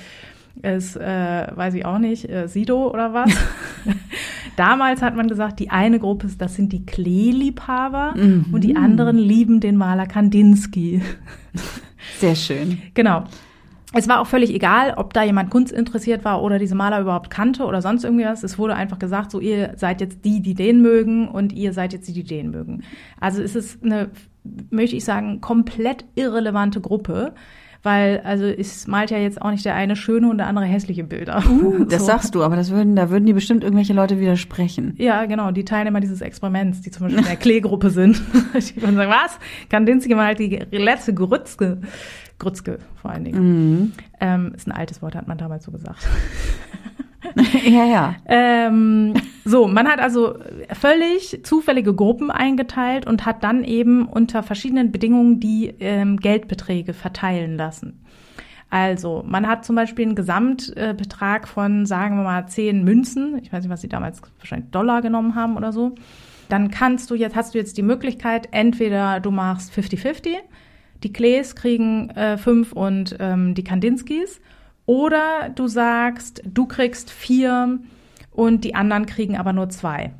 ist, 0.63 0.97
äh, 0.97 1.47
weiß 1.55 1.75
ich 1.75 1.85
auch 1.85 1.99
nicht, 1.99 2.29
äh, 2.29 2.47
Sido 2.49 2.91
oder 2.91 3.15
was. 3.15 3.31
Damals 4.57 5.03
hat 5.03 5.17
man 5.17 5.29
gesagt, 5.29 5.59
die 5.61 5.71
eine 5.71 5.99
Gruppe, 5.99 6.27
ist, 6.27 6.41
das 6.41 6.55
sind 6.55 6.73
die 6.73 6.85
Klee-Liebhaber 6.85 8.15
mhm. 8.17 8.47
und 8.53 8.63
die 8.63 8.77
anderen 8.77 9.17
lieben 9.17 9.61
den 9.61 9.77
Maler 9.77 10.07
Kandinsky. 10.07 11.03
Sehr 12.19 12.35
schön. 12.35 12.83
Genau 12.95 13.25
es 13.93 14.09
war 14.09 14.21
auch 14.21 14.27
völlig 14.27 14.55
egal, 14.55 14.95
ob 14.97 15.13
da 15.15 15.25
jemand 15.25 15.51
kunstinteressiert 15.51 16.25
war 16.25 16.43
oder 16.43 16.59
diese 16.59 16.75
Maler 16.75 17.01
überhaupt 17.01 17.31
kannte 17.31 17.65
oder 17.65 17.83
sonst 17.83 18.05
irgendwas. 18.05 18.45
Es 18.45 18.59
wurde 18.59 18.77
einfach 18.77 19.01
gesagt, 19.01 19.33
so 19.33 19.41
ihr 19.41 19.73
seid 19.77 20.01
jetzt 20.01 20.25
die, 20.25 20.41
die 20.41 20.55
den 20.55 20.81
mögen 20.81 21.29
und 21.29 21.53
ihr 21.53 21.73
seid 21.73 21.93
jetzt 21.93 22.07
die, 22.09 22.13
die 22.13 22.23
den 22.23 22.51
mögen. 22.51 22.85
Also 23.19 23.43
es 23.43 23.57
ist 23.57 23.83
eine, 23.83 24.11
möchte 24.71 24.95
ich 24.95 25.05
sagen, 25.05 25.41
komplett 25.41 26.05
irrelevante 26.15 26.81
Gruppe. 26.81 27.35
Weil, 27.83 28.21
also 28.25 28.45
es 28.45 28.87
malt 28.87 29.11
ja 29.11 29.17
jetzt 29.17 29.41
auch 29.41 29.51
nicht 29.51 29.65
der 29.65 29.75
eine 29.75 29.97
schöne 29.97 30.29
und 30.29 30.37
der 30.37 30.47
andere 30.47 30.67
hässliche 30.67 31.03
Bilder. 31.03 31.43
Uh, 31.49 31.85
das 31.89 32.01
so. 32.01 32.07
sagst 32.07 32.35
du, 32.35 32.43
aber 32.43 32.57
das 32.57 32.71
würden, 32.71 32.95
da 32.95 33.09
würden 33.09 33.25
die 33.25 33.33
bestimmt 33.33 33.65
irgendwelche 33.65 33.95
Leute 33.95 34.21
widersprechen. 34.21 34.95
Ja, 34.99 35.25
genau, 35.25 35.51
die 35.51 35.65
Teilnehmer 35.65 36.01
dieses 36.01 36.21
Experiments, 36.21 36.83
die 36.83 36.91
zum 36.91 37.07
Beispiel 37.07 37.21
in 37.21 37.27
der 37.27 37.37
Kleegruppe 37.41 37.89
sind. 37.89 38.21
die 38.55 38.83
würden 38.83 38.97
sagen, 38.97 39.11
was? 39.11 39.39
Kandinsky 39.71 40.15
malt 40.15 40.39
die 40.39 40.59
letzte 40.73 41.15
Grützke. 41.15 41.79
Grützke 42.39 42.79
vor 43.01 43.13
allen 43.13 43.25
Dingen. 43.25 43.43
Mhm. 43.43 43.93
Ähm, 44.21 44.53
ist 44.55 44.67
ein 44.67 44.73
altes 44.73 45.01
Wort, 45.01 45.15
hat 45.15 45.29
man 45.29 45.39
damals 45.39 45.65
so 45.65 45.73
gesagt. 45.73 46.07
ja, 47.65 47.85
ja. 47.85 48.17
Ähm, 48.27 49.15
so, 49.45 49.67
man 49.69 49.89
hat 49.89 50.01
also 50.01 50.39
völlig 50.73 51.41
zufällige 51.45 51.95
Gruppen 51.95 52.31
eingeteilt 52.31 53.07
und 53.07 53.27
hat 53.27 53.43
dann 53.43 53.65
eben 53.65 54.07
unter 54.07 54.43
verschiedenen 54.43 54.93
Bedingungen 54.93 55.41
die 55.41 55.75
ähm, 55.81 56.19
Geldbeträge 56.19 56.93
verteilen 56.93 57.57
lassen. 57.57 58.05
Also, 58.71 59.25
man 59.27 59.49
hat 59.49 59.65
zum 59.65 59.75
Beispiel 59.75 60.07
einen 60.07 60.15
Gesamtbetrag 60.15 61.49
von, 61.49 61.87
sagen 61.87 62.17
wir 62.17 62.23
mal, 62.23 62.47
zehn 62.47 62.85
Münzen. 62.85 63.41
Ich 63.43 63.53
weiß 63.53 63.65
nicht, 63.65 63.73
was 63.73 63.81
sie 63.81 63.89
damals 63.89 64.23
wahrscheinlich 64.39 64.71
Dollar 64.71 65.03
genommen 65.03 65.35
haben 65.35 65.57
oder 65.57 65.73
so. 65.73 65.97
Dann 66.49 66.71
kannst 66.71 67.11
du 67.11 67.17
jetzt, 67.17 67.35
hast 67.35 67.55
du 67.55 67.59
jetzt 67.59 67.77
die 67.79 67.83
Möglichkeit, 67.83 68.49
entweder 68.53 69.19
du 69.21 69.33
machst 69.33 69.73
50-50, 69.73 70.37
die 71.03 71.13
Klees 71.13 71.57
kriegen 71.57 72.11
äh, 72.11 72.39
fünf 72.39 72.73
und 72.73 73.17
ähm, 73.19 73.55
die 73.55 73.65
Kandinskis. 73.65 74.41
Oder 74.87 75.51
du 75.55 75.67
sagst, 75.67 76.43
du 76.45 76.67
kriegst 76.67 77.11
vier 77.11 77.81
und 78.31 78.65
die 78.65 78.75
anderen 78.75 79.07
kriegen 79.07 79.37
aber 79.37 79.53
nur 79.53 79.69
zwei. 79.69 80.13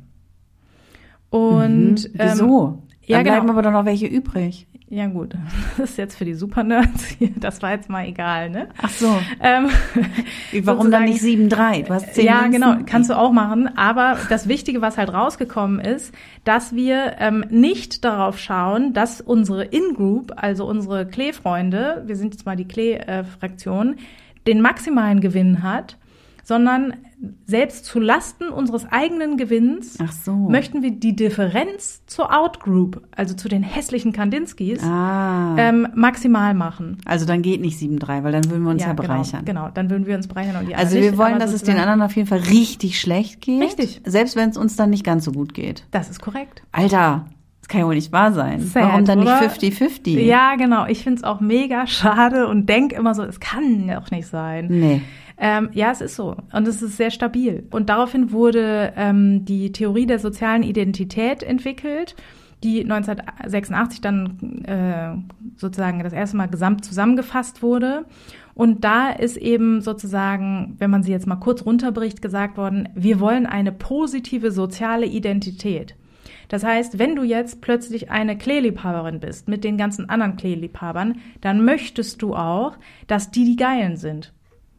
Und 1.29 1.93
mhm. 1.93 2.09
Wieso? 2.13 2.67
Ähm, 2.67 2.91
ja, 3.05 3.17
Dann 3.17 3.23
bleiben 3.23 3.47
genau. 3.47 3.53
aber 3.53 3.61
doch 3.63 3.71
noch 3.71 3.85
welche 3.85 4.07
übrig. 4.07 4.67
Ja 4.89 5.07
gut, 5.07 5.35
das 5.77 5.91
ist 5.91 5.97
jetzt 5.97 6.17
für 6.17 6.25
die 6.25 6.33
Supernerds 6.33 7.05
hier, 7.05 7.31
das 7.37 7.61
war 7.61 7.71
jetzt 7.71 7.89
mal 7.89 8.05
egal, 8.05 8.49
ne? 8.49 8.67
Ach 8.81 8.89
so. 8.89 9.17
Ähm, 9.39 9.69
Warum 10.65 10.91
dann 10.91 11.05
nicht 11.05 11.21
7-3? 11.21 11.85
Du 11.85 11.93
hast 11.93 12.13
10 12.13 12.25
Ja, 12.25 12.41
Münzen. 12.41 12.51
genau, 12.51 12.75
kannst 12.85 13.09
du 13.09 13.17
auch 13.17 13.31
machen. 13.31 13.69
Aber 13.77 14.17
das 14.27 14.49
Wichtige, 14.49 14.81
was 14.81 14.97
halt 14.97 15.13
rausgekommen 15.13 15.79
ist, 15.79 16.13
dass 16.43 16.75
wir 16.75 17.15
ähm, 17.19 17.45
nicht 17.49 18.03
darauf 18.03 18.37
schauen, 18.37 18.91
dass 18.91 19.21
unsere 19.21 19.63
In-Group, 19.63 20.33
also 20.35 20.65
unsere 20.67 21.07
Klee-Freunde, 21.07 22.03
wir 22.05 22.17
sind 22.17 22.33
jetzt 22.33 22.45
mal 22.45 22.57
die 22.57 22.67
Klee-Fraktion, 22.67 23.95
den 24.45 24.59
maximalen 24.61 25.21
Gewinn 25.21 25.63
hat, 25.63 25.97
sondern 26.43 26.95
selbst 27.45 27.85
zu 27.85 27.99
Lasten 27.99 28.49
unseres 28.49 28.85
eigenen 28.91 29.37
Gewinns 29.37 29.97
so. 30.23 30.33
möchten 30.33 30.81
wir 30.81 30.91
die 30.91 31.15
Differenz 31.15 32.03
zur 32.07 32.35
Outgroup, 32.35 33.07
also 33.15 33.35
zu 33.35 33.47
den 33.47 33.61
hässlichen 33.61 34.11
Kandinskis, 34.11 34.83
ah. 34.83 35.55
ähm, 35.57 35.87
maximal 35.93 36.53
machen. 36.53 36.97
Also 37.05 37.25
dann 37.25 37.41
geht 37.41 37.61
nicht 37.61 37.79
7-3, 37.79 38.23
weil 38.23 38.31
dann 38.31 38.49
würden 38.49 38.63
wir 38.63 38.71
uns 38.71 38.81
ja, 38.81 38.87
ja 38.87 38.93
genau, 38.93 39.07
bereichern. 39.07 39.45
Genau, 39.45 39.69
dann 39.71 39.89
würden 39.89 40.07
wir 40.07 40.15
uns 40.15 40.27
bereichern. 40.27 40.55
Und 40.57 40.69
die 40.69 40.75
also 40.75 40.95
wir 40.95 41.01
nicht, 41.01 41.17
wollen, 41.17 41.37
dass 41.39 41.53
es 41.53 41.63
den 41.63 41.77
anderen 41.77 42.01
auf 42.01 42.15
jeden 42.15 42.27
Fall 42.27 42.39
richtig 42.39 42.99
schlecht 42.99 43.41
geht. 43.41 43.61
Richtig. 43.61 44.01
Selbst 44.05 44.35
wenn 44.35 44.49
es 44.49 44.57
uns 44.57 44.75
dann 44.75 44.89
nicht 44.89 45.03
ganz 45.03 45.25
so 45.25 45.31
gut 45.31 45.53
geht. 45.53 45.85
Das 45.91 46.09
ist 46.09 46.21
korrekt. 46.21 46.63
Alter, 46.71 47.25
das 47.61 47.67
kann 47.67 47.81
ja 47.81 47.85
wohl 47.85 47.95
nicht 47.95 48.11
wahr 48.11 48.33
sein. 48.33 48.61
Sad, 48.61 48.83
Warum 48.83 49.05
dann 49.05 49.19
oder? 49.19 49.41
nicht 49.41 49.61
50-50? 49.61 50.19
Ja, 50.21 50.55
genau. 50.55 50.87
Ich 50.87 51.03
finde 51.03 51.19
es 51.19 51.23
auch 51.23 51.39
mega 51.39 51.85
schade 51.85 52.47
und 52.47 52.67
denke 52.67 52.95
immer 52.95 53.13
so, 53.13 53.23
es 53.23 53.39
kann 53.39 53.87
ja 53.87 54.01
auch 54.01 54.09
nicht 54.09 54.27
sein. 54.27 54.67
Nee. 54.69 55.01
Ähm, 55.43 55.69
ja, 55.73 55.89
es 55.89 56.01
ist 56.01 56.15
so. 56.15 56.35
Und 56.53 56.67
es 56.67 56.83
ist 56.83 56.97
sehr 56.97 57.09
stabil. 57.09 57.67
Und 57.71 57.89
daraufhin 57.89 58.31
wurde 58.31 58.93
ähm, 58.95 59.43
die 59.43 59.71
Theorie 59.71 60.05
der 60.05 60.19
sozialen 60.19 60.61
Identität 60.61 61.41
entwickelt, 61.41 62.15
die 62.63 62.83
1986 62.83 64.01
dann 64.01 64.63
äh, 64.65 65.15
sozusagen 65.57 66.03
das 66.03 66.13
erste 66.13 66.37
Mal 66.37 66.45
gesamt 66.45 66.85
zusammengefasst 66.85 67.63
wurde. 67.63 68.05
Und 68.53 68.83
da 68.83 69.09
ist 69.09 69.35
eben 69.35 69.81
sozusagen, 69.81 70.75
wenn 70.77 70.91
man 70.91 71.01
sie 71.01 71.11
jetzt 71.11 71.25
mal 71.25 71.37
kurz 71.37 71.65
runterbricht, 71.65 72.21
gesagt 72.21 72.55
worden, 72.55 72.89
wir 72.93 73.19
wollen 73.19 73.47
eine 73.47 73.71
positive 73.71 74.51
soziale 74.51 75.07
Identität. 75.07 75.95
Das 76.49 76.63
heißt, 76.63 76.99
wenn 76.99 77.15
du 77.15 77.23
jetzt 77.23 77.61
plötzlich 77.61 78.11
eine 78.11 78.37
Kleeliebhaberin 78.37 79.19
bist 79.19 79.47
mit 79.47 79.63
den 79.63 79.77
ganzen 79.77 80.07
anderen 80.07 80.35
Kleeliebhabern, 80.35 81.15
dann 81.39 81.65
möchtest 81.65 82.21
du 82.21 82.35
auch, 82.35 82.77
dass 83.07 83.31
die 83.31 83.45
die 83.45 83.55
Geilen 83.55 83.97
sind. 83.97 84.33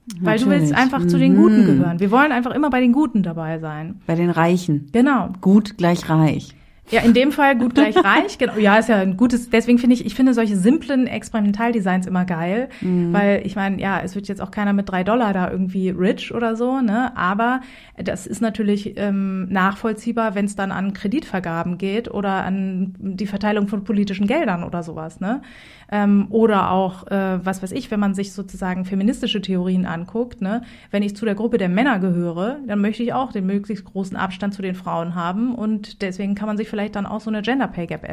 Weil 0.07 0.35
Natürlich. 0.35 0.43
du 0.43 0.51
willst 0.51 0.75
einfach 0.75 1.07
zu 1.07 1.19
den 1.19 1.37
Guten 1.37 1.63
mhm. 1.63 1.67
gehören. 1.67 2.01
Wir 2.01 2.11
wollen 2.11 2.33
einfach 2.33 2.51
immer 2.53 2.71
bei 2.71 2.81
den 2.81 2.93
Guten 2.93 3.23
dabei 3.23 3.59
sein. 3.59 4.01
Bei 4.07 4.17
den 4.17 4.31
Reichen. 4.31 4.89
Genau. 4.93 5.31
Gut 5.41 5.79
gleich 5.79 6.09
reich. 6.09 6.55
Ja, 6.91 7.01
in 7.01 7.15
dem 7.15 7.31
Fall 7.31 7.57
gut 7.57 7.75
gleich 7.75 7.97
reich. 8.05 8.37
Genau. 8.37 8.59
Ja, 8.59 8.77
ist 8.77 8.89
ja 8.89 8.97
ein 8.97 9.17
gutes. 9.17 9.49
Deswegen 9.49 9.79
finde 9.79 9.95
ich, 9.95 10.05
ich 10.05 10.15
finde 10.15 10.35
solche 10.35 10.57
simplen 10.57 11.07
Experimentaldesigns 11.07 12.07
immer 12.07 12.25
geil, 12.25 12.69
mhm. 12.81 13.13
weil 13.13 13.43
ich 13.47 13.55
meine, 13.55 13.81
ja, 13.81 14.01
es 14.01 14.15
wird 14.15 14.29
jetzt 14.29 14.43
auch 14.43 14.51
keiner 14.51 14.73
mit 14.73 14.91
drei 14.91 15.05
Dollar 15.05 15.33
da 15.33 15.51
irgendwie 15.51 15.91
rich 15.91 16.35
oder 16.35 16.57
so, 16.57 16.81
ne? 16.81 17.17
Aber 17.17 17.61
das 17.97 18.27
ist 18.27 18.43
natürlich 18.43 18.99
ähm, 18.99 19.49
nachvollziehbar, 19.49 20.35
wenn 20.35 20.47
es 20.47 20.57
dann 20.57 20.73
an 20.73 20.93
Kreditvergaben 20.93 21.79
geht 21.79 22.11
oder 22.11 22.45
an 22.45 22.95
die 22.99 23.27
Verteilung 23.27 23.69
von 23.69 23.85
politischen 23.85 24.27
Geldern 24.27 24.65
oder 24.65 24.83
sowas, 24.83 25.21
ne? 25.21 25.43
Ähm, 25.95 26.27
oder 26.31 26.71
auch, 26.71 27.07
äh, 27.09 27.45
was 27.45 27.63
weiß 27.63 27.71
ich, 27.73 27.91
wenn 27.91 28.01
man 28.01 28.15
sich 28.15 28.33
sozusagen 28.33 28.87
feministische 28.87 29.43
Theorien 29.43 29.85
anguckt, 29.85 30.41
ne? 30.41 30.63
Wenn 30.91 31.03
ich 31.03 31.15
zu 31.15 31.27
der 31.27 31.35
Gruppe 31.35 31.59
der 31.59 31.69
Männer 31.69 31.99
gehöre, 31.99 32.57
dann 32.67 32.81
möchte 32.81 33.03
ich 33.03 33.13
auch 33.13 33.31
den 33.31 33.45
möglichst 33.45 33.85
großen 33.85 34.17
Abstand 34.17 34.55
zu 34.55 34.63
den 34.63 34.75
Frauen 34.75 35.15
haben 35.15 35.55
und 35.55 36.01
deswegen 36.01 36.35
kann 36.35 36.47
man 36.47 36.57
sich 36.57 36.71
vielleicht 36.71 36.97
dann 36.97 37.05
auch 37.05 37.21
so 37.21 37.29
eine 37.29 37.43
Gender 37.43 37.69
Pay 37.69 37.87
Gap 37.87 38.09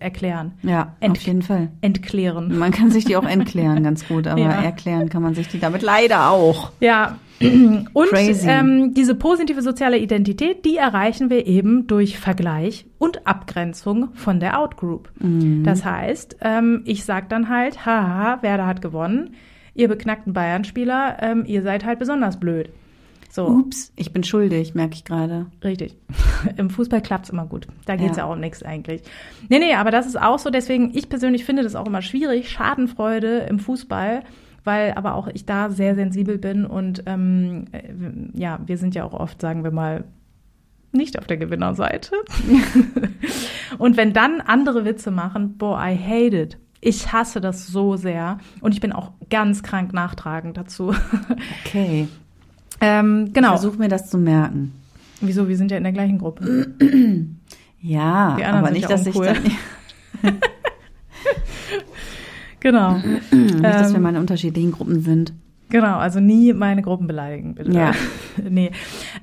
erklären. 0.00 0.52
Ja, 0.62 0.96
ent 1.00 1.18
auf 1.18 1.22
jeden 1.22 1.42
Fall. 1.42 1.68
Entklären. 1.82 2.58
Man 2.58 2.72
kann 2.72 2.90
sich 2.90 3.04
die 3.04 3.16
auch 3.16 3.26
entklären, 3.26 3.84
ganz 3.84 4.08
gut, 4.08 4.26
aber 4.26 4.40
ja. 4.40 4.62
erklären 4.62 5.10
kann 5.10 5.22
man 5.22 5.34
sich 5.34 5.48
die 5.48 5.60
damit 5.60 5.82
leider 5.82 6.30
auch. 6.30 6.72
Ja, 6.80 7.18
und 7.92 8.08
ähm, 8.12 8.94
diese 8.94 9.14
positive 9.14 9.62
soziale 9.62 9.98
Identität, 9.98 10.64
die 10.64 10.76
erreichen 10.76 11.30
wir 11.30 11.46
eben 11.46 11.86
durch 11.86 12.18
Vergleich 12.18 12.86
und 12.98 13.26
Abgrenzung 13.26 14.08
von 14.14 14.40
der 14.40 14.58
Outgroup. 14.58 15.10
Mhm. 15.20 15.62
Das 15.64 15.84
heißt, 15.84 16.38
ähm, 16.40 16.82
ich 16.84 17.04
sag 17.04 17.28
dann 17.28 17.48
halt, 17.48 17.86
haha, 17.86 18.42
Werder 18.42 18.66
hat 18.66 18.82
gewonnen, 18.82 19.34
ihr 19.74 19.88
beknackten 19.88 20.32
Bayern-Spieler, 20.32 21.18
ähm, 21.20 21.44
ihr 21.46 21.62
seid 21.62 21.84
halt 21.84 21.98
besonders 21.98 22.40
blöd. 22.40 22.70
So. 23.30 23.46
Ups, 23.46 23.92
ich 23.94 24.12
bin 24.12 24.24
schuldig, 24.24 24.74
merke 24.74 24.94
ich 24.94 25.04
gerade. 25.04 25.46
Richtig. 25.62 25.96
Im 26.56 26.70
Fußball 26.70 27.02
klappt's 27.02 27.30
immer 27.30 27.46
gut. 27.46 27.66
Da 27.84 27.96
geht's 27.96 28.16
ja. 28.16 28.24
ja 28.24 28.28
auch 28.28 28.34
um 28.34 28.40
nichts 28.40 28.62
eigentlich. 28.62 29.02
Nee, 29.48 29.58
nee, 29.58 29.74
aber 29.74 29.90
das 29.90 30.06
ist 30.06 30.20
auch 30.20 30.38
so. 30.38 30.50
Deswegen, 30.50 30.92
ich 30.94 31.08
persönlich 31.08 31.44
finde 31.44 31.62
das 31.62 31.76
auch 31.76 31.86
immer 31.86 32.02
schwierig. 32.02 32.50
Schadenfreude 32.50 33.40
im 33.48 33.58
Fußball 33.58 34.22
weil 34.64 34.92
aber 34.92 35.14
auch 35.14 35.28
ich 35.28 35.46
da 35.46 35.70
sehr 35.70 35.94
sensibel 35.94 36.38
bin 36.38 36.66
und 36.66 37.02
ähm, 37.06 37.66
äh, 37.72 38.38
ja, 38.38 38.60
wir 38.66 38.78
sind 38.78 38.94
ja 38.94 39.04
auch 39.04 39.14
oft, 39.14 39.40
sagen 39.40 39.64
wir 39.64 39.70
mal, 39.70 40.04
nicht 40.92 41.18
auf 41.18 41.26
der 41.26 41.36
Gewinnerseite. 41.36 42.12
und 43.78 43.96
wenn 43.96 44.12
dann 44.12 44.40
andere 44.40 44.84
Witze 44.84 45.10
machen, 45.10 45.58
boah, 45.58 45.78
I 45.78 45.96
hate 45.96 46.36
it. 46.36 46.58
Ich 46.80 47.12
hasse 47.12 47.40
das 47.40 47.66
so 47.66 47.96
sehr 47.96 48.38
und 48.60 48.72
ich 48.72 48.80
bin 48.80 48.92
auch 48.92 49.12
ganz 49.30 49.62
krank 49.62 49.92
nachtragend 49.92 50.56
dazu. 50.56 50.94
Okay. 51.64 52.08
ähm, 52.80 53.32
genau. 53.32 53.54
Ich 53.54 53.60
versuche 53.60 53.78
mir 53.78 53.88
das 53.88 54.08
zu 54.08 54.16
merken. 54.16 54.72
Wieso? 55.20 55.48
Wir 55.48 55.56
sind 55.56 55.70
ja 55.70 55.76
in 55.76 55.82
der 55.82 55.92
gleichen 55.92 56.18
Gruppe. 56.18 56.68
ja, 57.80 58.38
aber 58.44 58.70
nicht, 58.70 58.88
dass 58.88 59.06
uncool. 59.06 59.26
ich 59.26 59.56
dann 60.22 60.38
Genau. 62.60 62.96
Nicht, 63.30 63.64
dass 63.64 63.90
wir 63.90 63.96
ähm, 63.96 64.02
mal 64.02 64.14
in 64.14 64.20
unterschiedlichen 64.20 64.72
Gruppen 64.72 65.00
sind. 65.00 65.32
Genau, 65.70 65.98
also 65.98 66.18
nie 66.20 66.52
meine 66.52 66.82
Gruppen 66.82 67.06
beleidigen, 67.06 67.54
bitte. 67.54 67.72
Ja. 67.72 67.92
nee. 68.48 68.70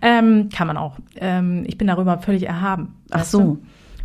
Ähm, 0.02 0.50
kann 0.54 0.68
man 0.68 0.78
auch. 0.78 0.98
Ähm, 1.16 1.64
ich 1.66 1.78
bin 1.78 1.88
darüber 1.88 2.20
völlig 2.20 2.48
erhaben. 2.48 2.96
Ach 3.12 3.24
so. 3.24 3.40
Du? 3.40 3.58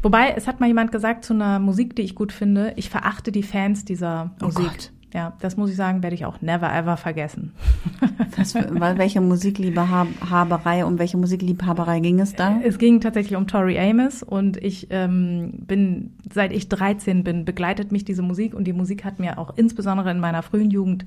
Wobei, 0.02 0.32
es 0.34 0.46
hat 0.46 0.60
mal 0.60 0.66
jemand 0.66 0.92
gesagt 0.92 1.24
zu 1.24 1.34
einer 1.34 1.58
Musik, 1.58 1.94
die 1.94 2.02
ich 2.02 2.14
gut 2.14 2.32
finde, 2.32 2.72
ich 2.76 2.88
verachte 2.88 3.32
die 3.32 3.42
Fans 3.42 3.84
dieser 3.84 4.30
oh 4.40 4.46
Musik. 4.46 4.64
Gott. 4.64 4.90
Ja, 5.12 5.32
das 5.40 5.56
muss 5.56 5.70
ich 5.70 5.76
sagen, 5.76 6.04
werde 6.04 6.14
ich 6.14 6.24
auch 6.24 6.40
never 6.40 6.72
ever 6.72 6.96
vergessen. 6.96 7.52
Was, 8.36 8.54
welche 8.54 9.20
Musikliebhaberei, 9.20 10.84
um 10.84 10.98
welche 11.00 11.16
Musikliebhaberei 11.16 11.98
ging 11.98 12.20
es 12.20 12.34
da? 12.34 12.60
Es 12.62 12.78
ging 12.78 13.00
tatsächlich 13.00 13.36
um 13.36 13.48
Tori 13.48 13.78
Amos 13.78 14.22
und 14.22 14.56
ich 14.58 14.86
ähm, 14.90 15.52
bin, 15.66 16.12
seit 16.32 16.52
ich 16.52 16.68
13 16.68 17.24
bin, 17.24 17.44
begleitet 17.44 17.90
mich 17.90 18.04
diese 18.04 18.22
Musik 18.22 18.54
und 18.54 18.64
die 18.64 18.72
Musik 18.72 19.04
hat 19.04 19.18
mir 19.18 19.38
auch 19.38 19.56
insbesondere 19.56 20.12
in 20.12 20.20
meiner 20.20 20.42
frühen 20.42 20.70
Jugend 20.70 21.04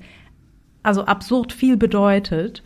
also 0.82 1.06
absurd 1.06 1.52
viel 1.52 1.76
bedeutet. 1.76 2.62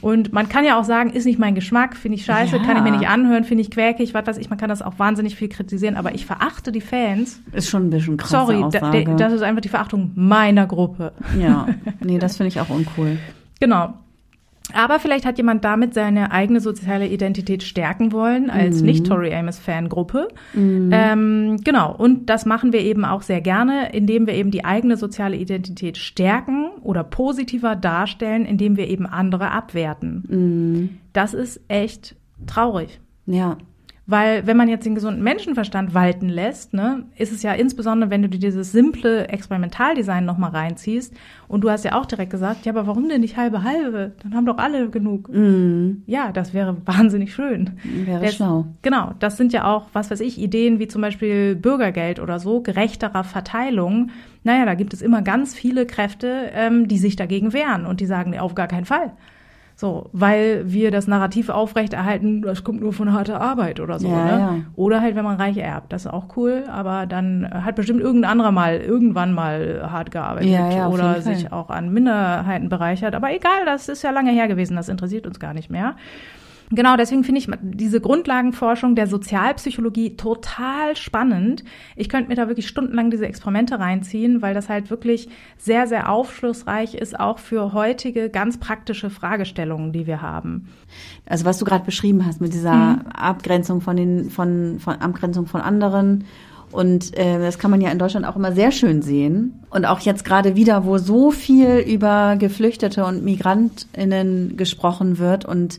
Und 0.00 0.32
man 0.32 0.48
kann 0.48 0.64
ja 0.64 0.78
auch 0.78 0.84
sagen, 0.84 1.10
ist 1.10 1.26
nicht 1.26 1.38
mein 1.38 1.54
Geschmack, 1.54 1.96
finde 1.96 2.16
ich 2.16 2.24
scheiße, 2.24 2.56
ja. 2.56 2.62
kann 2.62 2.76
ich 2.76 2.82
mir 2.82 2.90
nicht 2.92 3.08
anhören, 3.08 3.44
finde 3.44 3.62
ich 3.62 3.70
quäkig, 3.70 4.14
was 4.14 4.26
weiß 4.26 4.38
ich, 4.38 4.50
man 4.50 4.58
kann 4.58 4.68
das 4.68 4.82
auch 4.82 4.98
wahnsinnig 4.98 5.36
viel 5.36 5.48
kritisieren, 5.48 5.96
aber 5.96 6.14
ich 6.14 6.26
verachte 6.26 6.72
die 6.72 6.80
Fans. 6.80 7.40
Ist 7.52 7.68
schon 7.68 7.86
ein 7.86 7.90
bisschen 7.90 8.16
krass. 8.16 8.30
Sorry, 8.30 8.64
da, 8.70 8.90
das 9.14 9.32
ist 9.32 9.42
einfach 9.42 9.60
die 9.60 9.68
Verachtung 9.68 10.12
meiner 10.14 10.66
Gruppe. 10.66 11.12
Ja, 11.38 11.68
nee, 12.00 12.18
das 12.18 12.36
finde 12.36 12.48
ich 12.48 12.60
auch 12.60 12.70
uncool. 12.70 13.18
Genau. 13.60 13.94
Aber 14.74 14.98
vielleicht 14.98 15.24
hat 15.24 15.38
jemand 15.38 15.64
damit 15.64 15.94
seine 15.94 16.30
eigene 16.30 16.60
soziale 16.60 17.06
Identität 17.06 17.62
stärken 17.62 18.12
wollen 18.12 18.50
als 18.50 18.80
mhm. 18.80 18.86
nicht 18.86 19.06
Tori 19.06 19.34
Amos 19.34 19.58
Fangruppe. 19.58 20.28
Mhm. 20.54 20.90
Ähm, 20.92 21.56
genau. 21.64 21.94
Und 21.94 22.26
das 22.26 22.46
machen 22.46 22.72
wir 22.72 22.80
eben 22.80 23.04
auch 23.04 23.22
sehr 23.22 23.40
gerne, 23.40 23.92
indem 23.92 24.26
wir 24.26 24.34
eben 24.34 24.50
die 24.50 24.64
eigene 24.64 24.96
soziale 24.96 25.36
Identität 25.36 25.98
stärken 25.98 26.70
oder 26.82 27.04
positiver 27.04 27.76
darstellen, 27.76 28.44
indem 28.44 28.76
wir 28.76 28.88
eben 28.88 29.06
andere 29.06 29.50
abwerten. 29.50 30.24
Mhm. 30.28 30.98
Das 31.12 31.34
ist 31.34 31.60
echt 31.68 32.16
traurig. 32.46 33.00
Ja. 33.26 33.58
Weil 34.04 34.46
wenn 34.48 34.56
man 34.56 34.68
jetzt 34.68 34.84
den 34.84 34.96
gesunden 34.96 35.22
Menschenverstand 35.22 35.94
walten 35.94 36.28
lässt, 36.28 36.74
ne, 36.74 37.04
ist 37.16 37.32
es 37.32 37.44
ja 37.44 37.52
insbesondere, 37.52 38.10
wenn 38.10 38.22
du 38.22 38.28
dir 38.28 38.40
dieses 38.40 38.72
simple 38.72 39.28
Experimentaldesign 39.28 40.24
nochmal 40.24 40.50
reinziehst 40.50 41.14
und 41.46 41.62
du 41.62 41.70
hast 41.70 41.84
ja 41.84 41.94
auch 41.94 42.06
direkt 42.06 42.32
gesagt, 42.32 42.66
ja, 42.66 42.72
aber 42.72 42.88
warum 42.88 43.08
denn 43.08 43.20
nicht 43.20 43.36
halbe 43.36 43.62
halbe? 43.62 44.12
Dann 44.22 44.34
haben 44.34 44.46
doch 44.46 44.58
alle 44.58 44.90
genug. 44.90 45.28
Mm. 45.28 46.02
Ja, 46.06 46.32
das 46.32 46.52
wäre 46.52 46.76
wahnsinnig 46.84 47.32
schön. 47.32 47.78
Wäre 47.84 48.24
das, 48.24 48.34
schlau. 48.34 48.66
Genau, 48.82 49.12
das 49.20 49.36
sind 49.36 49.52
ja 49.52 49.72
auch, 49.72 49.86
was 49.92 50.10
weiß 50.10 50.20
ich, 50.20 50.36
Ideen 50.36 50.80
wie 50.80 50.88
zum 50.88 51.00
Beispiel 51.00 51.54
Bürgergeld 51.54 52.18
oder 52.18 52.40
so, 52.40 52.60
gerechterer 52.60 53.22
Verteilung. 53.22 54.10
Naja, 54.42 54.66
da 54.66 54.74
gibt 54.74 54.94
es 54.94 55.02
immer 55.02 55.22
ganz 55.22 55.54
viele 55.54 55.86
Kräfte, 55.86 56.50
ähm, 56.54 56.88
die 56.88 56.98
sich 56.98 57.14
dagegen 57.14 57.52
wehren 57.52 57.86
und 57.86 58.00
die 58.00 58.06
sagen, 58.06 58.36
auf 58.36 58.56
gar 58.56 58.66
keinen 58.66 58.84
Fall. 58.84 59.12
So, 59.74 60.10
weil 60.12 60.70
wir 60.70 60.90
das 60.90 61.06
Narrativ 61.06 61.48
aufrechterhalten, 61.48 62.42
das 62.42 62.62
kommt 62.62 62.80
nur 62.80 62.92
von 62.92 63.12
harter 63.12 63.40
Arbeit 63.40 63.80
oder 63.80 63.98
so. 63.98 64.08
Ja, 64.08 64.24
ne? 64.24 64.30
ja. 64.30 64.56
Oder 64.76 65.00
halt, 65.00 65.16
wenn 65.16 65.24
man 65.24 65.36
reich 65.36 65.56
erbt, 65.56 65.92
das 65.92 66.04
ist 66.04 66.10
auch 66.12 66.36
cool, 66.36 66.64
aber 66.70 67.06
dann 67.06 67.48
hat 67.52 67.76
bestimmt 67.76 68.00
irgendein 68.00 68.32
anderer 68.32 68.52
mal 68.52 68.76
irgendwann 68.76 69.32
mal 69.32 69.88
hart 69.90 70.10
gearbeitet 70.10 70.50
ja, 70.50 70.88
oder 70.88 71.20
sich 71.20 71.52
auch 71.52 71.70
an 71.70 71.92
Minderheiten 71.92 72.68
bereichert. 72.68 73.14
Aber 73.14 73.34
egal, 73.34 73.64
das 73.64 73.88
ist 73.88 74.02
ja 74.02 74.10
lange 74.10 74.30
her 74.30 74.48
gewesen, 74.48 74.76
das 74.76 74.88
interessiert 74.88 75.26
uns 75.26 75.40
gar 75.40 75.54
nicht 75.54 75.70
mehr. 75.70 75.96
Genau, 76.74 76.96
deswegen 76.96 77.22
finde 77.22 77.38
ich 77.40 77.48
diese 77.60 78.00
Grundlagenforschung 78.00 78.94
der 78.94 79.06
Sozialpsychologie 79.06 80.16
total 80.16 80.96
spannend. 80.96 81.64
Ich 81.96 82.08
könnte 82.08 82.30
mir 82.30 82.34
da 82.34 82.48
wirklich 82.48 82.66
stundenlang 82.66 83.10
diese 83.10 83.26
Experimente 83.26 83.78
reinziehen, 83.78 84.40
weil 84.40 84.54
das 84.54 84.70
halt 84.70 84.88
wirklich 84.88 85.28
sehr, 85.58 85.86
sehr 85.86 86.10
aufschlussreich 86.10 86.94
ist, 86.94 87.20
auch 87.20 87.38
für 87.38 87.74
heutige 87.74 88.30
ganz 88.30 88.58
praktische 88.58 89.10
Fragestellungen, 89.10 89.92
die 89.92 90.06
wir 90.06 90.22
haben. 90.22 90.68
Also 91.26 91.44
was 91.44 91.58
du 91.58 91.66
gerade 91.66 91.84
beschrieben 91.84 92.24
hast 92.24 92.40
mit 92.40 92.54
dieser 92.54 92.74
mhm. 92.74 93.06
Abgrenzung 93.12 93.82
von 93.82 93.96
den, 93.96 94.30
von, 94.30 94.78
von 94.80 94.94
Abgrenzung 94.96 95.46
von 95.46 95.60
anderen 95.60 96.24
und 96.72 97.16
äh, 97.18 97.38
das 97.38 97.58
kann 97.58 97.70
man 97.70 97.82
ja 97.82 97.90
in 97.90 97.98
Deutschland 97.98 98.26
auch 98.26 98.34
immer 98.34 98.52
sehr 98.52 98.72
schön 98.72 99.02
sehen. 99.02 99.60
Und 99.68 99.84
auch 99.84 100.00
jetzt 100.00 100.24
gerade 100.24 100.56
wieder, 100.56 100.86
wo 100.86 100.96
so 100.96 101.30
viel 101.30 101.76
über 101.86 102.36
Geflüchtete 102.36 103.04
und 103.04 103.22
Migrantinnen 103.22 104.56
gesprochen 104.56 105.18
wird 105.18 105.44
und 105.44 105.78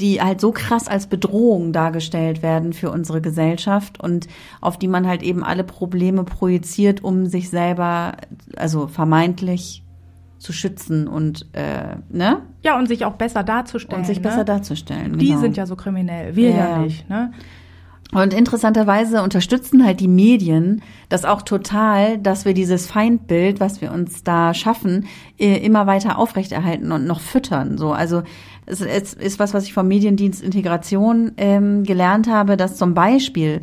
die 0.00 0.20
halt 0.22 0.40
so 0.40 0.52
krass 0.52 0.88
als 0.88 1.06
Bedrohung 1.06 1.72
dargestellt 1.72 2.42
werden 2.42 2.72
für 2.72 2.90
unsere 2.90 3.20
Gesellschaft 3.20 4.02
und 4.02 4.28
auf 4.60 4.78
die 4.78 4.88
man 4.88 5.06
halt 5.06 5.22
eben 5.22 5.44
alle 5.44 5.64
Probleme 5.64 6.24
projiziert, 6.24 7.02
um 7.04 7.26
sich 7.26 7.50
selber, 7.50 8.12
also 8.56 8.86
vermeintlich 8.86 9.82
zu 10.38 10.52
schützen 10.52 11.08
und 11.08 11.46
äh, 11.52 11.96
ne? 12.10 12.42
Ja, 12.62 12.78
und 12.78 12.86
sich 12.86 13.04
auch 13.04 13.14
besser 13.14 13.42
darzustellen. 13.42 14.00
Und 14.00 14.06
sich 14.06 14.18
ne? 14.18 14.22
besser 14.22 14.44
darzustellen. 14.44 15.18
Die 15.18 15.28
genau. 15.28 15.40
sind 15.40 15.56
ja 15.56 15.66
so 15.66 15.74
kriminell, 15.74 16.36
wir 16.36 16.50
ja, 16.50 16.56
ja 16.56 16.78
nicht, 16.78 17.08
ne? 17.10 17.32
Und 18.12 18.32
interessanterweise 18.32 19.22
unterstützen 19.22 19.84
halt 19.84 20.00
die 20.00 20.08
Medien 20.08 20.80
das 21.10 21.26
auch 21.26 21.42
total, 21.42 22.16
dass 22.16 22.46
wir 22.46 22.54
dieses 22.54 22.86
Feindbild, 22.86 23.60
was 23.60 23.82
wir 23.82 23.92
uns 23.92 24.22
da 24.22 24.54
schaffen, 24.54 25.06
immer 25.36 25.86
weiter 25.86 26.18
aufrechterhalten 26.18 26.90
und 26.90 27.06
noch 27.06 27.20
füttern. 27.20 27.76
So, 27.76 27.92
also 27.92 28.22
es 28.68 29.14
ist 29.14 29.38
was, 29.38 29.54
was 29.54 29.64
ich 29.64 29.72
vom 29.72 29.88
Mediendienst 29.88 30.42
Integration 30.42 31.32
ähm, 31.36 31.84
gelernt 31.84 32.28
habe, 32.28 32.56
dass 32.56 32.76
zum 32.76 32.94
Beispiel 32.94 33.62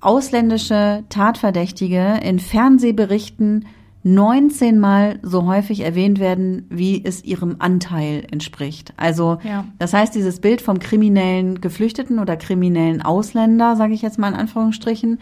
ausländische 0.00 1.04
Tatverdächtige 1.08 2.20
in 2.22 2.38
Fernsehberichten 2.38 3.66
19 4.04 4.78
Mal 4.78 5.18
so 5.22 5.46
häufig 5.46 5.80
erwähnt 5.80 6.20
werden, 6.20 6.66
wie 6.68 7.02
es 7.02 7.24
ihrem 7.24 7.56
Anteil 7.58 8.26
entspricht. 8.30 8.92
Also 8.98 9.38
ja. 9.42 9.64
das 9.78 9.94
heißt, 9.94 10.14
dieses 10.14 10.40
Bild 10.40 10.60
vom 10.60 10.78
kriminellen 10.78 11.60
Geflüchteten 11.62 12.18
oder 12.18 12.36
kriminellen 12.36 13.00
Ausländer, 13.00 13.76
sage 13.76 13.94
ich 13.94 14.02
jetzt 14.02 14.18
mal 14.18 14.28
in 14.28 14.34
Anführungsstrichen, 14.34 15.20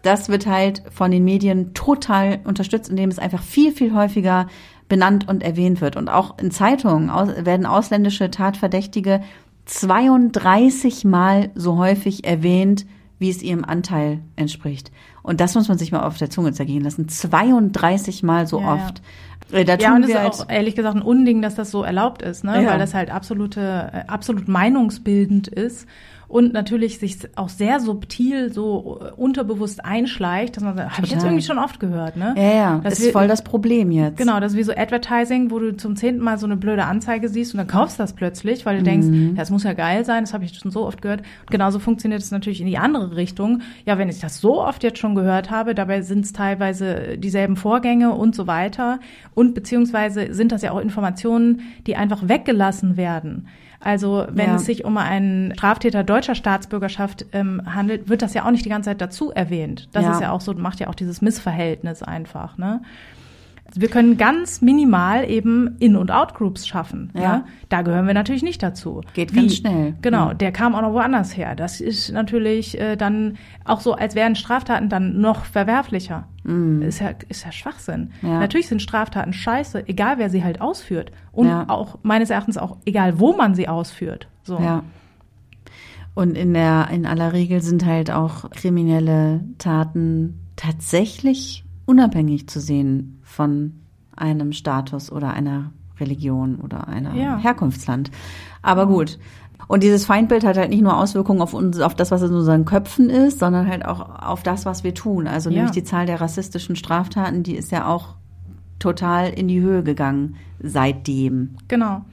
das 0.00 0.30
wird 0.30 0.46
halt 0.46 0.82
von 0.90 1.10
den 1.10 1.24
Medien 1.24 1.74
total 1.74 2.40
unterstützt, 2.44 2.88
indem 2.88 3.10
es 3.10 3.18
einfach 3.18 3.42
viel, 3.42 3.72
viel 3.72 3.94
häufiger 3.94 4.46
benannt 4.88 5.28
und 5.28 5.42
erwähnt 5.42 5.80
wird. 5.80 5.96
Und 5.96 6.08
auch 6.08 6.38
in 6.38 6.50
Zeitungen 6.50 7.08
werden 7.44 7.66
ausländische 7.66 8.30
Tatverdächtige 8.30 9.22
32 9.66 11.04
Mal 11.04 11.50
so 11.54 11.78
häufig 11.78 12.26
erwähnt 12.26 12.86
wie 13.18 13.30
es 13.30 13.42
ihrem 13.42 13.64
Anteil 13.64 14.20
entspricht. 14.36 14.90
Und 15.22 15.40
das 15.40 15.54
muss 15.54 15.68
man 15.68 15.78
sich 15.78 15.92
mal 15.92 16.02
auf 16.02 16.18
der 16.18 16.30
Zunge 16.30 16.52
zergehen 16.52 16.82
lassen. 16.82 17.08
32 17.08 18.22
Mal 18.22 18.46
so 18.46 18.60
Ja, 18.60 18.66
ja. 18.66 18.74
oft. 18.74 19.02
Äh, 19.52 19.64
Da 19.64 19.76
Ja, 19.76 19.88
tun 19.88 19.96
und 19.96 20.02
es 20.02 20.08
wir 20.08 20.16
ist 20.16 20.20
halt, 20.20 20.34
auch 20.34 20.48
ehrlich 20.50 20.74
gesagt 20.74 20.96
ein 20.96 21.02
Unding, 21.02 21.40
dass 21.40 21.54
das 21.54 21.70
so 21.70 21.82
erlaubt 21.84 22.22
ist, 22.22 22.44
ne? 22.44 22.62
Ja. 22.62 22.70
weil 22.70 22.78
das 22.78 22.92
halt 22.92 23.10
absolute, 23.10 23.90
äh, 23.92 24.00
absolut 24.08 24.48
meinungsbildend 24.48 25.48
ist 25.48 25.86
und 26.34 26.52
natürlich 26.52 26.98
sich 26.98 27.16
auch 27.36 27.48
sehr 27.48 27.78
subtil 27.78 28.52
so 28.52 28.98
äh, 29.00 29.12
unterbewusst 29.14 29.84
einschleicht, 29.84 30.56
dass 30.56 30.64
man 30.64 30.76
sagt, 30.76 30.96
habe 30.96 31.06
ich 31.06 31.12
jetzt 31.12 31.22
irgendwie 31.22 31.44
schon 31.44 31.58
oft 31.58 31.78
gehört, 31.78 32.16
ne? 32.16 32.34
ja, 32.36 32.42
ja, 32.54 32.80
Das 32.82 32.94
ist 32.94 33.04
wir- 33.04 33.12
voll 33.12 33.28
das 33.28 33.44
Problem 33.44 33.92
jetzt. 33.92 34.16
Genau, 34.16 34.40
das 34.40 34.50
ist 34.50 34.58
wie 34.58 34.64
so 34.64 34.72
Advertising, 34.76 35.52
wo 35.52 35.60
du 35.60 35.76
zum 35.76 35.94
zehnten 35.94 36.20
Mal 36.24 36.36
so 36.38 36.46
eine 36.46 36.56
blöde 36.56 36.86
Anzeige 36.86 37.28
siehst 37.28 37.54
und 37.54 37.58
dann 37.58 37.68
kaufst 37.68 38.00
du 38.00 38.02
das 38.02 38.14
plötzlich, 38.14 38.66
weil 38.66 38.78
du 38.78 38.82
denkst, 38.82 39.06
Mhm. 39.06 39.28
ja, 39.36 39.42
das 39.42 39.50
muss 39.50 39.62
ja 39.62 39.74
geil 39.74 40.04
sein, 40.04 40.24
das 40.24 40.34
habe 40.34 40.44
ich 40.44 40.58
schon 40.58 40.72
so 40.72 40.84
oft 40.84 41.02
gehört. 41.02 41.20
Und 41.20 41.50
genauso 41.52 41.78
funktioniert 41.78 42.20
es 42.20 42.32
natürlich 42.32 42.60
in 42.60 42.66
die 42.66 42.78
andere 42.78 43.14
Richtung. 43.14 43.62
Ja, 43.86 43.96
wenn 43.98 44.08
ich 44.08 44.18
das 44.18 44.40
so 44.40 44.60
oft 44.60 44.82
jetzt 44.82 44.98
schon 44.98 45.14
gehört 45.14 45.52
habe, 45.52 45.72
dabei 45.76 46.02
sind 46.02 46.24
es 46.24 46.32
teilweise 46.32 47.16
dieselben 47.16 47.54
Vorgänge 47.54 48.10
und 48.12 48.34
so 48.34 48.48
weiter. 48.48 48.98
Und 49.34 49.54
beziehungsweise 49.54 50.34
sind 50.34 50.50
das 50.50 50.62
ja 50.62 50.72
auch 50.72 50.80
Informationen, 50.80 51.60
die 51.86 51.94
einfach 51.94 52.28
weggelassen 52.28 52.96
werden. 52.96 53.46
Also 53.80 54.26
wenn 54.30 54.50
Ja. 54.50 54.56
es 54.56 54.64
sich 54.66 54.84
um 54.84 54.96
einen 54.96 55.52
Straftäter 55.54 56.04
deutscher 56.04 56.34
Staatsbürgerschaft 56.34 57.26
ähm, 57.32 57.62
handelt, 57.74 58.08
wird 58.08 58.22
das 58.22 58.32
ja 58.34 58.44
auch 58.46 58.50
nicht 58.50 58.64
die 58.64 58.68
ganze 58.70 58.90
Zeit 58.90 59.00
dazu 59.00 59.30
erwähnt. 59.30 59.88
Das 59.92 60.04
Ja. 60.04 60.12
ist 60.12 60.20
ja 60.20 60.30
auch 60.32 60.40
so, 60.40 60.54
macht 60.54 60.80
ja 60.80 60.88
auch 60.88 60.94
dieses 60.94 61.20
Missverhältnis 61.22 62.02
einfach. 62.02 62.56
Ne? 62.58 62.80
Wir 63.76 63.88
können 63.88 64.16
ganz 64.16 64.60
minimal 64.60 65.28
eben 65.28 65.76
In- 65.80 65.96
und 65.96 66.10
Out-Groups 66.10 66.66
schaffen. 66.66 67.10
Ja. 67.14 67.20
Ja. 67.22 67.44
Da 67.68 67.82
gehören 67.82 68.06
wir 68.06 68.14
natürlich 68.14 68.42
nicht 68.42 68.62
dazu. 68.62 69.00
Geht 69.14 69.34
ganz 69.34 69.56
schnell. 69.56 69.94
Genau, 70.00 70.28
Ja. 70.28 70.34
der 70.34 70.52
kam 70.52 70.74
auch 70.74 70.82
noch 70.82 70.92
woanders 70.92 71.36
her. 71.36 71.54
Das 71.56 71.80
ist 71.80 72.12
natürlich 72.12 72.78
äh, 72.80 72.96
dann 72.96 73.36
auch 73.64 73.80
so, 73.80 73.94
als 73.94 74.14
wären 74.14 74.36
Straftaten 74.36 74.88
dann 74.88 75.20
noch 75.20 75.44
verwerflicher. 75.44 76.28
Ist, 76.80 77.00
ja, 77.00 77.12
ist 77.30 77.44
ja 77.46 77.52
Schwachsinn. 77.52 78.10
Mm. 78.20 78.26
Ja. 78.26 78.38
Natürlich 78.38 78.68
sind 78.68 78.82
Straftaten 78.82 79.32
scheiße, 79.32 79.88
egal 79.88 80.18
wer 80.18 80.28
sie 80.28 80.44
halt 80.44 80.60
ausführt. 80.60 81.10
Und 81.32 81.48
auch 81.50 81.98
meines 82.02 82.28
Erachtens 82.28 82.58
auch 82.58 82.76
egal, 82.84 83.18
wo 83.18 83.32
man 83.34 83.54
sie 83.54 83.66
ausführt. 83.66 84.28
So. 84.42 84.58
Ja. 84.58 84.82
Und 86.14 86.36
in 86.36 86.52
der, 86.54 86.88
in 86.92 87.06
aller 87.06 87.32
Regel 87.32 87.62
sind 87.62 87.84
halt 87.86 88.10
auch 88.10 88.50
kriminelle 88.50 89.40
Taten 89.58 90.38
tatsächlich 90.56 91.64
unabhängig 91.86 92.48
zu 92.48 92.60
sehen 92.60 93.20
von 93.34 93.80
einem 94.16 94.52
Status 94.52 95.10
oder 95.10 95.32
einer 95.32 95.70
Religion 96.00 96.56
oder 96.56 96.88
einer 96.88 97.14
Ja. 97.14 97.36
Herkunftsland. 97.38 98.10
Aber 98.62 98.86
gut. 98.86 99.18
Und 99.66 99.82
dieses 99.82 100.04
Feindbild 100.04 100.44
hat 100.44 100.56
halt 100.56 100.70
nicht 100.70 100.82
nur 100.82 100.96
Auswirkungen 100.96 101.40
auf 101.40 101.54
uns, 101.54 101.80
auf 101.80 101.94
das, 101.94 102.10
was 102.10 102.22
in 102.22 102.32
unseren 102.34 102.64
Köpfen 102.64 103.08
ist, 103.10 103.38
sondern 103.38 103.66
halt 103.68 103.84
auch 103.84 104.22
auf 104.22 104.42
das, 104.42 104.66
was 104.66 104.84
wir 104.84 104.94
tun. 104.94 105.26
Also 105.26 105.48
Ja. 105.50 105.56
nämlich 105.56 105.72
die 105.72 105.84
Zahl 105.84 106.06
der 106.06 106.20
rassistischen 106.20 106.76
Straftaten, 106.76 107.42
die 107.42 107.56
ist 107.56 107.72
ja 107.72 107.86
auch 107.86 108.14
total 108.78 109.30
in 109.30 109.48
die 109.48 109.60
Höhe 109.60 109.82
gegangen 109.82 110.36
seitdem. 110.62 111.56
Genau. 111.68 112.04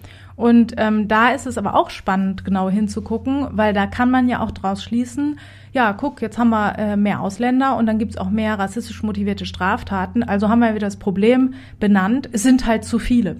Und 0.41 0.73
ähm, 0.77 1.07
da 1.07 1.29
ist 1.29 1.45
es 1.45 1.59
aber 1.59 1.75
auch 1.75 1.91
spannend, 1.91 2.43
genau 2.43 2.67
hinzugucken, 2.67 3.45
weil 3.51 3.75
da 3.75 3.85
kann 3.85 4.09
man 4.09 4.27
ja 4.27 4.39
auch 4.39 4.49
draus 4.49 4.83
schließen, 4.83 5.37
ja, 5.71 5.93
guck, 5.93 6.19
jetzt 6.19 6.39
haben 6.39 6.49
wir 6.49 6.79
äh, 6.79 6.97
mehr 6.97 7.21
Ausländer 7.21 7.77
und 7.77 7.85
dann 7.85 7.99
gibt's 7.99 8.17
auch 8.17 8.31
mehr 8.31 8.57
rassistisch 8.57 9.03
motivierte 9.03 9.45
Straftaten. 9.45 10.23
Also 10.23 10.49
haben 10.49 10.57
wir 10.57 10.73
wieder 10.73 10.87
das 10.87 10.97
Problem 10.97 11.53
benannt, 11.79 12.27
es 12.31 12.41
sind 12.41 12.65
halt 12.65 12.85
zu 12.85 12.97
viele. 12.97 13.35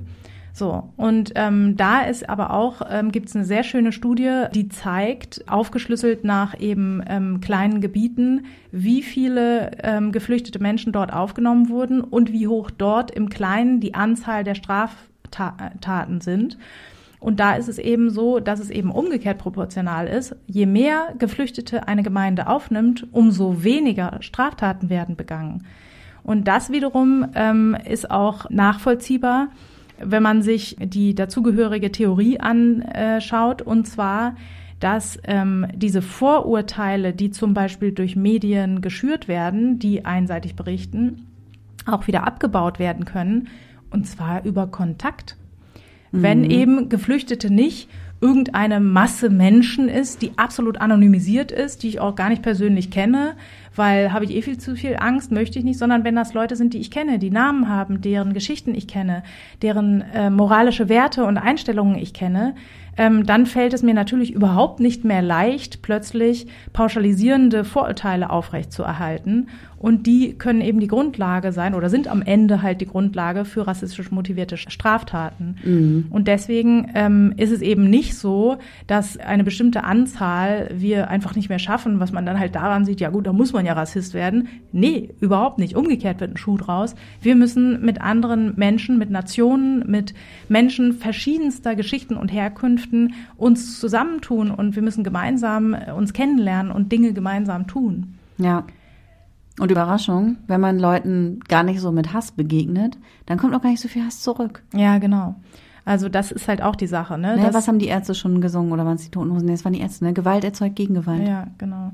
So, 0.54 0.91
und 0.95 1.32
ähm, 1.34 1.76
da 1.76 2.02
ist 2.02 2.30
aber 2.30 2.54
auch, 2.54 2.84
ähm, 2.88 3.12
gibt 3.12 3.30
es 3.30 3.36
eine 3.36 3.45
sehr 3.45 3.64
schöne 3.64 3.91
Studie, 3.91 4.43
die 4.54 4.70
zeigt, 4.70 5.49
aufgeschlüsselt 5.49 6.24
nach 6.24 6.60
eben 6.60 7.02
ähm, 7.08 7.41
kleinen 7.41 7.82
Gebieten, 7.82 8.45
wie 8.72 9.02
viele 9.02 9.72
ähm, 9.82 10.12
geflüchtete 10.12 10.60
Menschen 10.60 10.93
dort 10.93 11.12
aufgenommen 11.12 11.70
wurden 11.70 12.02
und 12.02 12.32
wie 12.32 12.47
hoch 12.47 12.70
dort 12.70 13.10
im 13.10 13.30
Kleinen 13.30 13.80
die 13.80 13.95
Anzahl 13.95 14.43
der 14.43 14.54
Straftaten 14.54 16.22
sind. 16.22 16.60
Und 17.22 17.39
da 17.39 17.53
ist 17.53 17.69
es 17.69 17.78
eben 17.78 18.09
so, 18.09 18.39
dass 18.39 18.59
es 18.59 18.72
eben 18.72 18.91
umgekehrt 18.91 19.38
proportional 19.38 20.07
ist. 20.07 20.36
Je 20.47 20.65
mehr 20.65 21.13
Geflüchtete 21.19 21.88
eine 21.88 22.01
Gemeinde 22.01 22.47
aufnimmt, 22.47 23.07
umso 23.11 23.63
weniger 23.63 24.17
Straftaten 24.22 24.89
werden 24.89 25.15
begangen. 25.15 25.63
Und 26.24 26.47
das 26.47 26.72
wiederum 26.72 27.28
ähm, 27.36 27.78
ist 27.86 28.09
auch 28.09 28.49
nachvollziehbar, 28.49 29.49
wenn 29.99 30.24
man 30.24 30.41
sich 30.41 30.78
die 30.80 31.13
dazugehörige 31.13 31.91
Theorie 31.91 32.39
anschaut, 32.39 33.61
und 33.61 33.86
zwar, 33.86 34.36
dass 34.80 35.19
ähm, 35.26 35.67
diese 35.76 36.01
Vorurteile, 36.01 37.13
die 37.13 37.30
zum 37.30 37.53
Beispiel 37.53 37.91
durch 37.91 38.15
Medien 38.15 38.82
geschürt 38.82 39.28
werden, 39.28 39.78
die 39.78 40.05
einseitig 40.05 40.55
berichten, 40.55 41.28
auch 41.86 42.07
wieder 42.07 42.26
abgebaut 42.26 42.80
werden 42.80 43.05
können, 43.05 43.47
und 43.91 44.07
zwar 44.07 44.43
über 44.43 44.65
Kontakt. 44.65 45.38
Wenn 46.12 46.49
eben 46.49 46.89
Geflüchtete 46.89 47.51
nicht 47.53 47.89
irgendeine 48.22 48.80
Masse 48.80 49.32
Menschen 49.32 49.89
ist, 49.89 50.22
die 50.22 50.38
absolut 50.38 50.80
anonymisiert 50.80 51.51
ist, 51.51 51.82
die 51.82 51.88
ich 51.88 51.99
auch 51.99 52.16
gar 52.16 52.30
nicht 52.30 52.43
persönlich 52.43 52.91
kenne, 52.91 53.34
weil 53.76 54.14
habe 54.14 54.26
ich 54.26 54.36
eh 54.36 54.43
viel 54.43 54.59
zu 54.59 54.76
viel 54.76 54.97
Angst, 54.99 55.32
möchte 55.32 55.57
ich 55.57 55.66
nicht, 55.66 55.80
sondern 55.80 56.03
wenn 56.03 56.16
das 56.16 56.36
Leute 56.36 56.55
sind, 56.55 56.74
die 56.74 56.78
ich 56.78 56.91
kenne, 56.91 57.18
die 57.18 57.32
Namen 57.32 57.68
haben, 57.68 58.01
deren 58.01 58.34
Geschichten 58.34 58.76
ich 58.76 58.88
kenne, 58.88 59.24
deren 59.64 60.01
äh, 60.14 60.30
moralische 60.30 60.88
Werte 60.88 61.26
und 61.26 61.38
Einstellungen 61.38 61.95
ich 61.95 62.14
kenne, 62.14 62.53
ähm, 62.97 63.26
dann 63.26 63.45
fällt 63.45 63.74
es 63.74 63.82
mir 63.82 63.93
natürlich 63.93 64.32
überhaupt 64.34 64.80
nicht 64.80 65.03
mehr 65.03 65.22
leicht, 65.22 65.82
plötzlich 65.82 66.47
pauschalisierende 66.74 67.64
Vorurteile 67.64 68.30
aufrechtzuerhalten. 68.30 69.47
Und 69.82 70.06
die 70.06 70.34
können 70.34 70.62
eben 70.62 70.80
die 70.80 70.88
Grundlage 70.88 71.52
sein 71.52 71.74
oder 71.74 71.90
sind 71.90 72.08
am 72.08 72.22
Ende 72.22 72.62
halt 72.62 72.82
die 72.82 72.86
Grundlage 72.86 73.46
für 73.46 73.66
rassistisch 73.66 74.12
motivierte 74.12 74.56
Straftaten. 74.56 75.56
Und 76.12 76.28
deswegen 76.28 76.92
ähm, 76.94 77.34
ist 77.38 77.50
es 77.50 77.64
eben 77.64 77.90
nicht 77.90 78.16
so, 78.16 78.60
dass 78.86 79.18
eine 79.18 79.44
bestimmte 79.44 79.84
Anzahl 79.84 80.70
wir 80.72 81.10
einfach 81.10 81.36
nicht 81.36 81.50
mehr 81.50 81.58
schaffen, 81.58 82.00
was 82.00 82.12
man 82.12 82.28
dann 82.28 82.40
halt 82.40 82.54
daran 82.54 82.86
sieht, 82.86 83.02
ja 83.02 83.10
gut, 83.10 83.26
da 83.26 83.34
muss 83.34 83.54
man 83.54 83.66
ja 83.66 83.74
Rassist 83.74 84.14
werden. 84.14 84.50
Nee, 84.72 85.10
überhaupt 85.20 85.58
nicht. 85.58 85.76
Umgekehrt 85.76 86.20
wird 86.20 86.36
ein 86.36 86.38
Schuh 86.38 86.58
draus. 86.58 86.94
Wir 87.20 87.36
müssen 87.36 87.84
mit 87.84 88.02
anderen 88.02 88.54
Menschen, 88.58 89.00
mit 89.00 89.10
Nationen, 89.10 89.90
mit 89.90 90.14
Menschen 90.48 90.94
verschiedenster 90.94 91.76
Geschichten 91.76 92.18
und 92.18 92.32
Herkünften 92.32 93.16
uns 93.36 93.80
zusammentun 93.80 94.52
und 94.52 94.76
wir 94.76 94.84
müssen 94.84 95.04
gemeinsam 95.04 95.74
äh, 95.74 95.92
uns 95.92 96.14
kennenlernen 96.14 96.72
und 96.72 96.92
Dinge 96.92 97.14
gemeinsam 97.14 97.66
tun. 97.66 98.14
Ja. 98.38 98.64
Und 99.60 99.70
Überraschung, 99.72 100.38
wenn 100.47 100.62
man 100.62 100.80
Leuten 100.80 101.39
gar 101.47 101.64
nicht 101.64 101.82
so 101.82 101.91
mit 101.91 102.14
Hass 102.14 102.32
begegnet, 102.32 102.97
dann 103.26 103.38
kommt 103.38 103.54
auch 103.54 103.62
gar 103.62 103.70
nicht 103.70 103.82
so 103.82 103.88
viel 103.89 104.04
Hass 104.06 104.22
zurück. 104.22 104.64
Ja, 104.74 104.97
genau. 104.97 105.36
Also 105.84 106.10
das 106.10 106.32
ist 106.32 106.47
halt 106.47 106.62
auch 106.62 106.76
die 106.76 106.88
Sache, 106.88 107.18
ne? 107.18 107.36
Ne, 107.36 107.41
Das- 107.43 107.54
was 107.54 107.68
haben 107.68 107.80
die 107.80 107.88
Ärzte 107.88 108.16
schon 108.16 108.39
gesungen 108.39 108.72
oder 108.72 108.86
waren 108.86 108.95
es 108.95 109.04
die 109.04 109.12
Toten 109.12 109.32
Hosen? 109.34 109.47
Nee, 109.47 109.54
es 109.54 109.66
waren 109.66 109.74
die 109.74 109.82
Ärzte, 109.82 110.06
ne? 110.06 110.14
Gewalt 110.14 110.43
erzeugt 110.43 110.76
Gegengewalt. 110.76 111.28
Ja, 111.28 111.47
genau. 111.58 111.91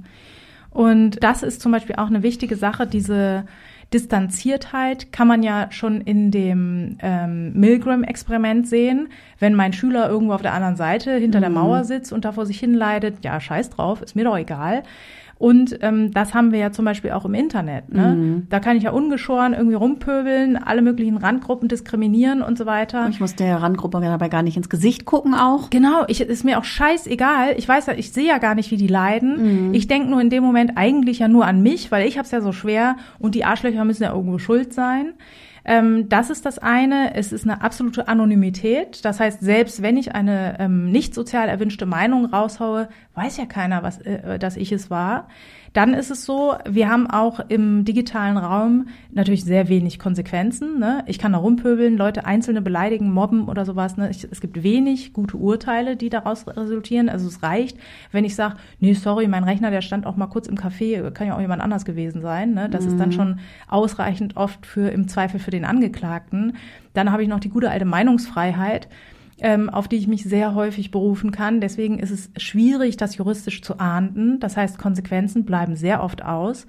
Und 0.70 1.24
das 1.24 1.42
ist 1.42 1.62
zum 1.62 1.72
Beispiel 1.72 1.96
auch 1.96 2.08
eine 2.08 2.22
wichtige 2.22 2.56
Sache, 2.58 2.86
diese 2.86 3.46
Distanziertheit 3.94 5.12
kann 5.12 5.28
man 5.28 5.44
ja 5.44 5.68
schon 5.72 6.02
in 6.02 6.32
dem 6.32 6.98
ähm, 7.02 7.54
Milgram-Experiment 7.54 8.68
sehen. 8.68 9.08
Wenn 9.40 9.54
mein 9.56 9.74
Schüler 9.74 10.10
irgendwo 10.10 10.34
auf 10.34 10.42
der 10.42 10.54
anderen 10.54 10.76
Seite 10.76 11.16
hinter 11.16 11.40
der 11.40 11.50
Mauer 11.50 11.84
sitzt 11.84 12.14
und 12.14 12.26
da 12.26 12.32
vor 12.32 12.46
sich 12.46 12.60
hin 12.60 12.74
leidet, 12.74 13.24
ja, 13.24 13.40
scheiß 13.40 13.70
drauf, 13.72 14.02
ist 14.02 14.16
mir 14.16 14.24
doch 14.26 14.38
egal. 14.38 14.84
Und 15.38 15.78
ähm, 15.82 16.12
das 16.12 16.34
haben 16.34 16.52
wir 16.52 16.60
ja 16.60 16.72
zum 16.72 16.86
Beispiel 16.86 17.12
auch 17.12 17.26
im 17.26 17.34
Internet. 17.34 17.94
Ne? 17.94 18.44
Da 18.50 18.60
kann 18.60 18.76
ich 18.78 18.84
ja 18.84 18.92
ungeschoren 18.92 19.54
irgendwie 19.54 19.76
rumpöbeln, 19.76 20.58
alle 20.58 20.82
möglichen 20.82 21.18
Randgruppen 21.18 21.68
diskriminieren 21.68 22.42
und 22.42 22.58
so 22.58 22.66
weiter. 22.66 23.08
Ich 23.10 23.20
muss 23.20 23.36
der 23.36 23.62
Randgruppe 23.62 24.00
dabei 24.02 24.30
gar 24.30 24.42
nicht 24.42 24.58
ins 24.58 24.70
Gesicht 24.70 25.06
gucken 25.06 25.36
auch. 25.36 25.70
Genau, 25.70 26.06
ich, 26.08 26.22
ist 26.22 26.44
mir 26.44 26.58
auch 26.58 26.64
scheißegal. 26.64 27.56
Ich 27.58 27.68
weiß 27.68 27.86
ja, 27.88 27.94
ich 27.94 28.12
sehe 28.12 28.28
ja 28.28 28.40
gar 28.40 28.56
nicht, 28.56 28.72
wie 28.72 28.78
die 28.78 28.88
leiden. 28.88 29.74
Ich 29.74 29.88
denke 29.88 30.10
nur 30.10 30.22
in 30.22 30.30
dem 30.30 30.44
Moment 30.44 30.74
eigentlich 30.76 31.20
ja 31.20 31.28
nur 31.28 31.46
an 31.46 31.62
mich, 31.62 31.92
weil 31.92 32.08
ich 32.08 32.18
hab's 32.18 32.32
ja 32.32 32.42
so 32.42 32.52
schwer 32.52 32.96
und 33.20 33.36
die 33.36 33.46
Arschlöcher 33.46 33.86
müssen 33.86 34.04
ja 34.04 34.14
irgendwo 34.14 34.40
schuld 34.40 34.74
sein. 34.74 35.14
Ähm, 35.68 36.08
das 36.08 36.30
ist 36.30 36.46
das 36.46 36.60
eine. 36.60 37.14
Es 37.14 37.34
ist 37.34 37.44
eine 37.44 37.62
absolute 37.62 38.08
Anonymität. 38.08 39.04
Das 39.04 39.20
heißt, 39.20 39.42
selbst 39.42 39.82
wenn 39.82 39.98
ich 39.98 40.16
eine 40.16 40.58
ähm, 40.60 40.90
nicht 40.92 41.14
sozial 41.14 41.50
erwünschte 41.50 41.86
Meinung 41.86 42.26
raushaue, 42.26 42.88
weiß 43.16 43.36
ja 43.38 43.46
keiner, 43.46 43.84
was, 43.84 44.00
äh, 44.00 44.40
dass 44.40 44.56
ich 44.56 44.72
es 44.72 44.90
war. 44.90 45.28
Dann 45.78 45.94
ist 45.94 46.10
es 46.10 46.26
so, 46.26 46.56
wir 46.68 46.90
haben 46.90 47.08
auch 47.08 47.40
im 47.50 47.86
digitalen 47.86 48.38
Raum 48.38 48.88
natürlich 49.12 49.44
sehr 49.44 49.70
wenig 49.70 50.00
Konsequenzen. 50.00 50.80
Ne? 50.80 51.04
Ich 51.06 51.20
kann 51.20 51.34
da 51.34 51.38
rumpöbeln, 51.38 51.98
Leute 51.98 52.26
einzelne 52.26 52.64
beleidigen, 52.64 53.14
mobben 53.14 53.48
oder 53.48 53.64
sowas. 53.64 53.96
Ne? 53.96 54.10
Ich, 54.10 54.24
es 54.24 54.42
gibt 54.42 54.64
wenig 54.64 55.14
gute 55.14 55.38
Urteile, 55.38 55.96
die 55.96 56.10
daraus 56.10 56.48
resultieren. 56.48 57.10
Also 57.10 57.28
es 57.28 57.44
reicht, 57.44 57.78
wenn 58.12 58.26
ich 58.26 58.34
sage, 58.34 58.56
nee, 58.80 58.94
sorry, 58.94 59.28
mein 59.28 59.44
Rechner, 59.44 59.70
der 59.70 59.82
stand 59.82 60.08
auch 60.08 60.16
mal 60.16 60.26
kurz 60.26 60.48
im 60.48 60.56
Café, 60.56 61.12
kann 61.12 61.28
ja 61.28 61.36
auch 61.36 61.42
jemand 61.42 61.62
anders 61.62 61.86
gewesen 61.86 62.24
sein. 62.24 62.56
Ne? 62.56 62.70
Das 62.70 62.84
ist 62.84 63.00
dann 63.00 63.12
schon 63.12 63.40
ausreichend 63.68 64.36
oft 64.36 64.66
für 64.66 64.90
im 64.90 65.08
Zweifel 65.08 65.40
für 65.40 65.52
den 65.52 65.64
Angeklagten. 65.64 66.58
Dann 66.96 67.12
habe 67.12 67.22
ich 67.22 67.30
noch 67.30 67.40
die 67.40 67.50
gute 67.50 67.70
alte 67.70 67.86
Meinungsfreiheit. 67.86 68.88
Ähm, 69.40 69.70
auf 69.70 69.88
die 69.88 69.98
ich 69.98 70.08
mich 70.08 70.24
sehr 70.24 70.56
häufig 70.56 70.92
berufen 70.92 71.32
kann. 71.32 71.62
Deswegen 71.62 72.00
ist 72.00 72.12
es 72.12 72.32
schwierig, 72.38 72.98
das 72.98 73.18
juristisch 73.18 73.62
zu 73.62 73.80
ahnden. 73.80 74.40
Das 74.40 74.58
heißt, 74.58 74.78
Konsequenzen 74.78 75.46
bleiben 75.46 75.76
sehr 75.76 76.04
oft 76.04 76.24
aus. 76.24 76.66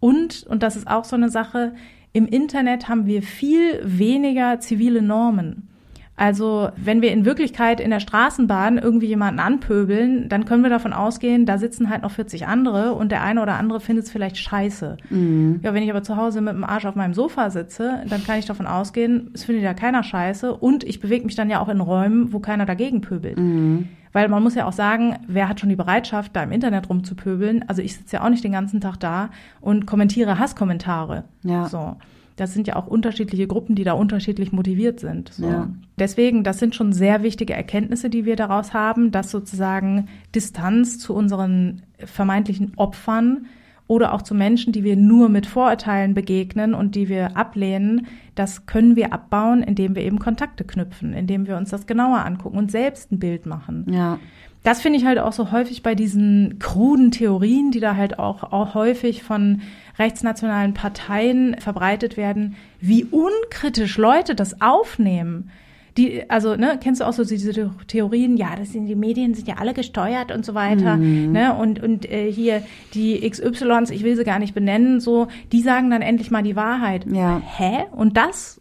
Und, 0.00 0.44
und 0.48 0.62
das 0.62 0.76
ist 0.76 0.88
auch 0.88 1.04
so 1.04 1.16
eine 1.16 1.30
Sache, 1.30 1.74
im 2.12 2.26
Internet 2.26 2.88
haben 2.88 3.06
wir 3.06 3.22
viel 3.22 3.80
weniger 3.82 4.60
zivile 4.60 5.00
Normen. 5.00 5.68
Also 6.14 6.68
wenn 6.76 7.00
wir 7.00 7.10
in 7.10 7.24
Wirklichkeit 7.24 7.80
in 7.80 7.90
der 7.90 8.00
Straßenbahn 8.00 8.78
irgendwie 8.78 9.06
jemanden 9.06 9.40
anpöbeln, 9.40 10.28
dann 10.28 10.44
können 10.44 10.62
wir 10.62 10.70
davon 10.70 10.92
ausgehen, 10.92 11.46
da 11.46 11.56
sitzen 11.58 11.88
halt 11.88 12.02
noch 12.02 12.10
40 12.10 12.46
andere 12.46 12.92
und 12.92 13.10
der 13.10 13.22
eine 13.22 13.40
oder 13.40 13.54
andere 13.54 13.80
findet 13.80 14.04
es 14.04 14.10
vielleicht 14.10 14.36
scheiße. 14.36 14.98
Mhm. 15.08 15.60
Ja, 15.62 15.72
wenn 15.72 15.82
ich 15.82 15.90
aber 15.90 16.02
zu 16.02 16.16
Hause 16.16 16.40
mit 16.42 16.54
dem 16.54 16.64
Arsch 16.64 16.84
auf 16.84 16.96
meinem 16.96 17.14
Sofa 17.14 17.50
sitze, 17.50 18.02
dann 18.08 18.22
kann 18.24 18.38
ich 18.38 18.44
davon 18.44 18.66
ausgehen, 18.66 19.30
es 19.32 19.44
findet 19.44 19.64
ja 19.64 19.74
keiner 19.74 20.02
scheiße 20.02 20.54
und 20.54 20.84
ich 20.84 21.00
bewege 21.00 21.24
mich 21.24 21.34
dann 21.34 21.48
ja 21.48 21.60
auch 21.60 21.68
in 21.68 21.80
Räumen, 21.80 22.32
wo 22.32 22.40
keiner 22.40 22.66
dagegen 22.66 23.00
pöbelt. 23.00 23.38
Mhm. 23.38 23.88
Weil 24.12 24.28
man 24.28 24.42
muss 24.42 24.54
ja 24.54 24.66
auch 24.66 24.72
sagen, 24.72 25.16
wer 25.26 25.48
hat 25.48 25.60
schon 25.60 25.70
die 25.70 25.76
Bereitschaft, 25.76 26.36
da 26.36 26.42
im 26.42 26.52
Internet 26.52 26.90
rumzupöbeln? 26.90 27.64
Also 27.66 27.80
ich 27.80 27.96
sitze 27.96 28.16
ja 28.16 28.24
auch 28.24 28.28
nicht 28.28 28.44
den 28.44 28.52
ganzen 28.52 28.80
Tag 28.80 28.96
da 29.00 29.30
und 29.62 29.86
kommentiere 29.86 30.38
Hasskommentare. 30.38 31.24
Ja. 31.42 31.64
So 31.64 31.96
das 32.42 32.52
sind 32.52 32.66
ja 32.66 32.74
auch 32.74 32.88
unterschiedliche 32.88 33.46
Gruppen, 33.46 33.76
die 33.76 33.84
da 33.84 33.92
unterschiedlich 33.92 34.50
motiviert 34.50 34.98
sind. 34.98 35.32
So. 35.32 35.46
Ja. 35.46 35.68
Deswegen, 35.96 36.42
das 36.42 36.58
sind 36.58 36.74
schon 36.74 36.92
sehr 36.92 37.22
wichtige 37.22 37.52
Erkenntnisse, 37.52 38.10
die 38.10 38.24
wir 38.24 38.34
daraus 38.34 38.74
haben, 38.74 39.12
dass 39.12 39.30
sozusagen 39.30 40.08
Distanz 40.34 40.98
zu 40.98 41.14
unseren 41.14 41.82
vermeintlichen 41.98 42.72
Opfern 42.74 43.46
oder 43.86 44.12
auch 44.12 44.22
zu 44.22 44.34
Menschen, 44.34 44.72
die 44.72 44.82
wir 44.82 44.96
nur 44.96 45.28
mit 45.28 45.46
Vorurteilen 45.46 46.14
begegnen 46.14 46.74
und 46.74 46.96
die 46.96 47.08
wir 47.08 47.36
ablehnen, 47.36 48.08
das 48.34 48.66
können 48.66 48.96
wir 48.96 49.12
abbauen, 49.12 49.62
indem 49.62 49.94
wir 49.94 50.02
eben 50.02 50.18
Kontakte 50.18 50.64
knüpfen, 50.64 51.12
indem 51.12 51.46
wir 51.46 51.56
uns 51.56 51.70
das 51.70 51.86
genauer 51.86 52.24
angucken 52.24 52.58
und 52.58 52.72
selbst 52.72 53.12
ein 53.12 53.20
Bild 53.20 53.46
machen. 53.46 53.86
Ja. 53.88 54.18
Das 54.64 54.80
finde 54.80 54.98
ich 54.98 55.04
halt 55.04 55.20
auch 55.20 55.32
so 55.32 55.52
häufig 55.52 55.84
bei 55.84 55.94
diesen 55.94 56.58
kruden 56.58 57.12
Theorien, 57.12 57.70
die 57.70 57.80
da 57.80 57.94
halt 57.94 58.18
auch, 58.18 58.42
auch 58.52 58.74
häufig 58.74 59.22
von 59.22 59.60
rechtsnationalen 59.98 60.74
Parteien 60.74 61.56
verbreitet 61.58 62.16
werden, 62.16 62.56
wie 62.80 63.04
unkritisch 63.04 63.98
Leute 63.98 64.34
das 64.34 64.60
aufnehmen. 64.60 65.50
Die, 65.98 66.28
also, 66.30 66.56
ne, 66.56 66.78
kennst 66.82 67.02
du 67.02 67.04
auch 67.06 67.12
so 67.12 67.22
diese 67.22 67.70
Theorien, 67.86 68.38
ja, 68.38 68.56
das 68.56 68.72
sind 68.72 68.86
die 68.86 68.94
Medien 68.94 69.34
sind 69.34 69.46
ja 69.46 69.56
alle 69.58 69.74
gesteuert 69.74 70.32
und 70.32 70.44
so 70.44 70.54
weiter, 70.54 70.96
mhm. 70.96 71.32
ne, 71.32 71.54
und, 71.54 71.82
und 71.82 72.10
äh, 72.10 72.32
hier 72.32 72.62
die 72.94 73.28
XYs, 73.28 73.90
ich 73.90 74.02
will 74.02 74.16
sie 74.16 74.24
gar 74.24 74.38
nicht 74.38 74.54
benennen, 74.54 75.00
so, 75.00 75.28
die 75.52 75.60
sagen 75.60 75.90
dann 75.90 76.00
endlich 76.00 76.30
mal 76.30 76.42
die 76.42 76.56
Wahrheit. 76.56 77.04
Ja. 77.12 77.42
Hä? 77.44 77.84
Und 77.92 78.16
das 78.16 78.60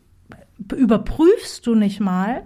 überprüfst 0.75 1.65
du 1.65 1.75
nicht 1.75 2.01
mal? 2.01 2.43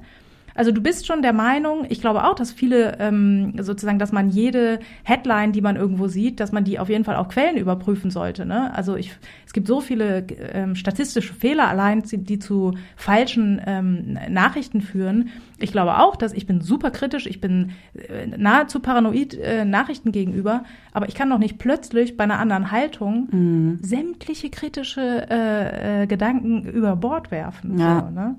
Also 0.56 0.72
du 0.72 0.82
bist 0.82 1.06
schon 1.06 1.22
der 1.22 1.34
Meinung, 1.34 1.86
ich 1.90 2.00
glaube 2.00 2.24
auch, 2.24 2.34
dass 2.34 2.54
viele 2.54 2.98
ähm, 3.00 3.54
sozusagen, 3.60 4.00
dass 4.00 4.14
man 4.14 4.30
jede 4.30 4.80
Headline, 5.04 5.52
die 5.52 5.60
man 5.60 5.76
irgendwo 5.76 6.08
sieht, 6.08 6.40
dass 6.40 6.54
man 6.54 6.64
die 6.64 6.80
auf 6.80 6.88
jeden 6.88 7.04
Fall 7.04 7.18
auch 7.18 7.28
Quellen 7.28 7.58
überprüfen 7.58 8.10
sollte. 8.10 8.46
Ne? 8.46 8.74
Also 8.74 8.96
ich, 8.96 9.12
es 9.46 9.52
gibt 9.52 9.68
so 9.68 9.82
viele 9.82 10.26
ähm, 10.54 10.76
statistische 10.76 11.34
Fehler 11.34 11.68
allein, 11.68 12.04
die, 12.06 12.40
zu 12.40 12.74
falschen 12.96 13.62
ähm, 13.66 14.18
Nachrichten 14.30 14.80
führen. 14.80 15.30
Ich 15.60 15.74
glaube 15.74 15.98
auch, 16.00 16.16
dass 16.16 16.32
ich 16.32 16.48
bin 16.48 16.62
super 16.62 16.90
kritisch, 16.90 17.28
ich 17.28 17.42
bin 17.42 17.72
äh, 17.94 18.28
nahezu 18.28 18.80
paranoid 18.80 19.34
äh, 19.34 19.66
Nachrichten 19.66 20.14
gegenüber, 20.14 20.64
aber 20.94 21.10
ich 21.10 21.16
kann 21.16 21.30
doch 21.30 21.38
nicht 21.38 21.58
plötzlich 21.58 22.16
bei 22.16 22.24
einer 22.24 22.40
anderen 22.40 22.72
Haltung 22.72 23.28
mhm. 23.30 23.80
sämtliche 23.82 24.50
kritische 24.50 25.28
äh, 25.30 26.04
äh, 26.04 26.08
Gedanken 26.08 26.64
über 26.64 26.96
Bord 26.96 27.30
werfen. 27.30 27.78
Ja. 27.78 28.08
So, 28.08 28.16
ne? 28.16 28.36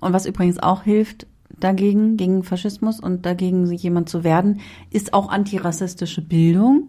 Und 0.00 0.12
was 0.12 0.26
übrigens 0.26 0.58
auch 0.58 0.82
hilft 0.82 1.26
dagegen, 1.58 2.16
gegen 2.16 2.42
Faschismus 2.42 3.00
und 3.00 3.26
dagegen 3.26 3.70
jemand 3.72 4.08
zu 4.08 4.24
werden, 4.24 4.60
ist 4.90 5.12
auch 5.12 5.28
antirassistische 5.28 6.22
Bildung. 6.22 6.88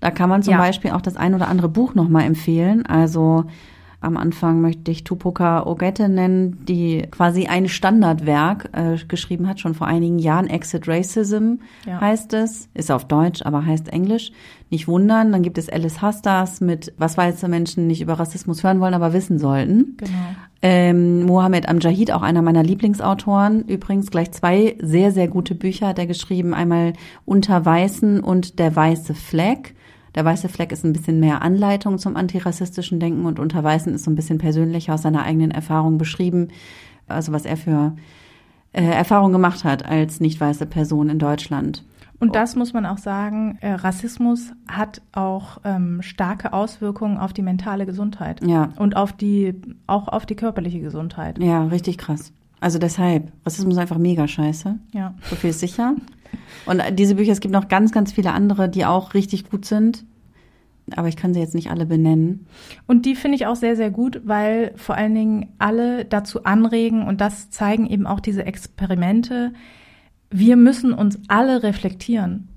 Da 0.00 0.10
kann 0.10 0.28
man 0.28 0.42
zum 0.42 0.52
ja. 0.52 0.58
Beispiel 0.58 0.92
auch 0.92 1.00
das 1.00 1.16
ein 1.16 1.34
oder 1.34 1.48
andere 1.48 1.68
Buch 1.68 1.94
nochmal 1.94 2.24
empfehlen. 2.24 2.86
Also 2.86 3.44
am 4.00 4.16
Anfang 4.16 4.60
möchte 4.60 4.92
ich 4.92 5.02
Tupoka 5.02 5.66
Ogette 5.66 6.08
nennen, 6.08 6.64
die 6.66 7.02
quasi 7.10 7.46
ein 7.46 7.68
Standardwerk 7.68 8.70
äh, 8.72 8.96
geschrieben 9.08 9.48
hat, 9.48 9.58
schon 9.58 9.74
vor 9.74 9.88
einigen 9.88 10.20
Jahren. 10.20 10.46
Exit 10.46 10.86
Racism 10.86 11.54
ja. 11.84 12.00
heißt 12.00 12.32
es. 12.34 12.68
Ist 12.74 12.92
auf 12.92 13.06
Deutsch, 13.06 13.42
aber 13.42 13.66
heißt 13.66 13.88
Englisch. 13.88 14.30
Nicht 14.70 14.86
wundern. 14.86 15.32
Dann 15.32 15.42
gibt 15.42 15.58
es 15.58 15.68
Alice 15.68 16.00
Hastas 16.00 16.60
mit 16.60 16.92
Was 16.96 17.16
weiße 17.16 17.48
Menschen 17.48 17.88
nicht 17.88 18.00
über 18.00 18.20
Rassismus 18.20 18.62
hören 18.62 18.78
wollen, 18.78 18.94
aber 18.94 19.12
wissen 19.12 19.40
sollten. 19.40 19.96
Genau. 19.96 20.12
Ähm, 20.62 21.24
Mohammed 21.24 21.68
Amjahid, 21.68 22.12
auch 22.12 22.22
einer 22.22 22.42
meiner 22.42 22.62
Lieblingsautoren. 22.62 23.64
Übrigens 23.64 24.12
gleich 24.12 24.30
zwei 24.30 24.76
sehr, 24.80 25.10
sehr 25.10 25.26
gute 25.26 25.56
Bücher 25.56 25.88
hat 25.88 25.98
er 25.98 26.06
geschrieben. 26.06 26.54
Einmal 26.54 26.92
Unter 27.24 27.64
Weißen 27.64 28.20
und 28.20 28.60
Der 28.60 28.76
weiße 28.76 29.14
Fleck. 29.14 29.74
Der 30.14 30.24
weiße 30.24 30.48
Fleck 30.48 30.72
ist 30.72 30.84
ein 30.84 30.92
bisschen 30.92 31.20
mehr 31.20 31.42
Anleitung 31.42 31.98
zum 31.98 32.16
antirassistischen 32.16 33.00
Denken 33.00 33.26
und 33.26 33.38
unter 33.38 33.62
Weißen 33.62 33.92
ist 33.94 34.04
so 34.04 34.10
ein 34.10 34.16
bisschen 34.16 34.38
persönlicher 34.38 34.94
aus 34.94 35.02
seiner 35.02 35.22
eigenen 35.22 35.50
Erfahrung 35.50 35.98
beschrieben, 35.98 36.48
also 37.06 37.32
was 37.32 37.44
er 37.44 37.56
für 37.56 37.94
äh, 38.72 38.84
Erfahrungen 38.84 39.32
gemacht 39.32 39.64
hat 39.64 39.84
als 39.84 40.20
nicht 40.20 40.40
weiße 40.40 40.66
Person 40.66 41.08
in 41.08 41.18
Deutschland. 41.18 41.84
Und 42.20 42.34
das 42.34 42.56
muss 42.56 42.72
man 42.72 42.84
auch 42.84 42.98
sagen, 42.98 43.58
äh, 43.60 43.72
Rassismus 43.72 44.52
hat 44.66 45.02
auch 45.12 45.58
ähm, 45.64 46.02
starke 46.02 46.52
Auswirkungen 46.52 47.16
auf 47.16 47.32
die 47.32 47.42
mentale 47.42 47.86
Gesundheit. 47.86 48.44
Ja. 48.44 48.70
Und 48.76 48.96
auf 48.96 49.12
die, 49.12 49.54
auch 49.86 50.08
auf 50.08 50.26
die 50.26 50.34
körperliche 50.34 50.80
Gesundheit. 50.80 51.38
Ja, 51.38 51.64
richtig 51.64 51.96
krass. 51.96 52.32
Also 52.60 52.80
deshalb, 52.80 53.30
Rassismus 53.46 53.74
ist 53.74 53.80
einfach 53.80 53.98
mega 53.98 54.26
scheiße. 54.26 54.78
Ja. 54.92 55.14
So 55.22 55.36
viel 55.36 55.50
ist 55.50 55.60
sicher. 55.60 55.94
Und 56.66 56.82
diese 56.92 57.14
Bücher, 57.14 57.32
es 57.32 57.40
gibt 57.40 57.54
noch 57.54 57.68
ganz, 57.68 57.92
ganz 57.92 58.12
viele 58.12 58.32
andere, 58.32 58.68
die 58.68 58.84
auch 58.84 59.14
richtig 59.14 59.48
gut 59.50 59.64
sind. 59.64 60.04
Aber 60.96 61.08
ich 61.08 61.16
kann 61.16 61.34
sie 61.34 61.40
jetzt 61.40 61.54
nicht 61.54 61.70
alle 61.70 61.86
benennen. 61.86 62.46
Und 62.86 63.04
die 63.04 63.14
finde 63.14 63.36
ich 63.36 63.46
auch 63.46 63.56
sehr, 63.56 63.76
sehr 63.76 63.90
gut, 63.90 64.22
weil 64.24 64.72
vor 64.76 64.94
allen 64.94 65.14
Dingen 65.14 65.52
alle 65.58 66.04
dazu 66.04 66.44
anregen, 66.44 67.06
und 67.06 67.20
das 67.20 67.50
zeigen 67.50 67.86
eben 67.86 68.06
auch 68.06 68.20
diese 68.20 68.46
Experimente, 68.46 69.52
wir 70.30 70.56
müssen 70.56 70.92
uns 70.92 71.18
alle 71.28 71.62
reflektieren. 71.62 72.48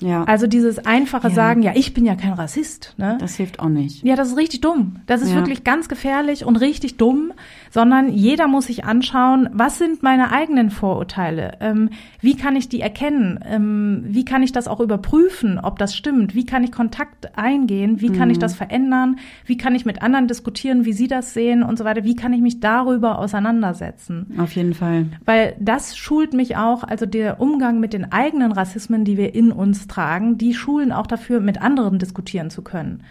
Ja. 0.00 0.24
Also 0.24 0.46
dieses 0.46 0.84
einfache 0.84 1.28
ja. 1.28 1.34
Sagen, 1.34 1.62
ja, 1.62 1.72
ich 1.74 1.94
bin 1.94 2.04
ja 2.04 2.14
kein 2.14 2.32
Rassist. 2.32 2.94
Ne? 2.96 3.18
Das 3.20 3.36
hilft 3.36 3.60
auch 3.60 3.68
nicht. 3.68 4.04
Ja, 4.04 4.16
das 4.16 4.28
ist 4.28 4.36
richtig 4.36 4.60
dumm. 4.60 4.96
Das 5.06 5.22
ist 5.22 5.30
ja. 5.30 5.36
wirklich 5.36 5.64
ganz 5.64 5.88
gefährlich 5.88 6.44
und 6.44 6.56
richtig 6.56 6.96
dumm, 6.96 7.32
sondern 7.70 8.12
jeder 8.12 8.46
muss 8.46 8.66
sich 8.66 8.84
anschauen, 8.84 9.48
was 9.52 9.78
sind 9.78 10.02
meine 10.02 10.30
eigenen 10.32 10.70
Vorurteile? 10.70 11.58
Ähm, 11.60 11.90
wie 12.20 12.36
kann 12.36 12.56
ich 12.56 12.68
die 12.68 12.80
erkennen? 12.80 13.40
Ähm, 13.44 14.04
wie 14.06 14.24
kann 14.24 14.42
ich 14.42 14.52
das 14.52 14.68
auch 14.68 14.80
überprüfen, 14.80 15.58
ob 15.58 15.78
das 15.78 15.96
stimmt? 15.96 16.34
Wie 16.34 16.46
kann 16.46 16.64
ich 16.64 16.72
Kontakt 16.72 17.36
eingehen? 17.36 18.00
Wie 18.00 18.10
kann 18.10 18.28
mhm. 18.28 18.32
ich 18.32 18.38
das 18.38 18.54
verändern? 18.54 19.16
Wie 19.44 19.56
kann 19.56 19.74
ich 19.74 19.84
mit 19.84 20.02
anderen 20.02 20.28
diskutieren, 20.28 20.84
wie 20.84 20.92
sie 20.92 21.08
das 21.08 21.34
sehen 21.34 21.62
und 21.62 21.78
so 21.78 21.84
weiter? 21.84 22.04
Wie 22.04 22.16
kann 22.16 22.32
ich 22.32 22.40
mich 22.40 22.60
darüber 22.60 23.18
auseinandersetzen? 23.18 24.34
Auf 24.38 24.52
jeden 24.52 24.74
Fall. 24.74 25.06
Weil 25.24 25.56
das 25.58 25.96
schult 25.96 26.32
mich 26.32 26.56
auch, 26.56 26.84
also 26.84 27.06
der 27.06 27.40
Umgang 27.40 27.80
mit 27.80 27.92
den 27.92 28.12
eigenen 28.12 28.52
Rassismen, 28.52 29.04
die 29.04 29.16
wir 29.16 29.34
in 29.34 29.52
uns 29.52 29.87
tragen, 29.88 30.38
die 30.38 30.54
Schulen 30.54 30.92
auch 30.92 31.06
dafür, 31.06 31.40
mit 31.40 31.60
anderen 31.60 31.98
diskutieren 31.98 32.50
zu 32.50 32.62
können. 32.62 33.02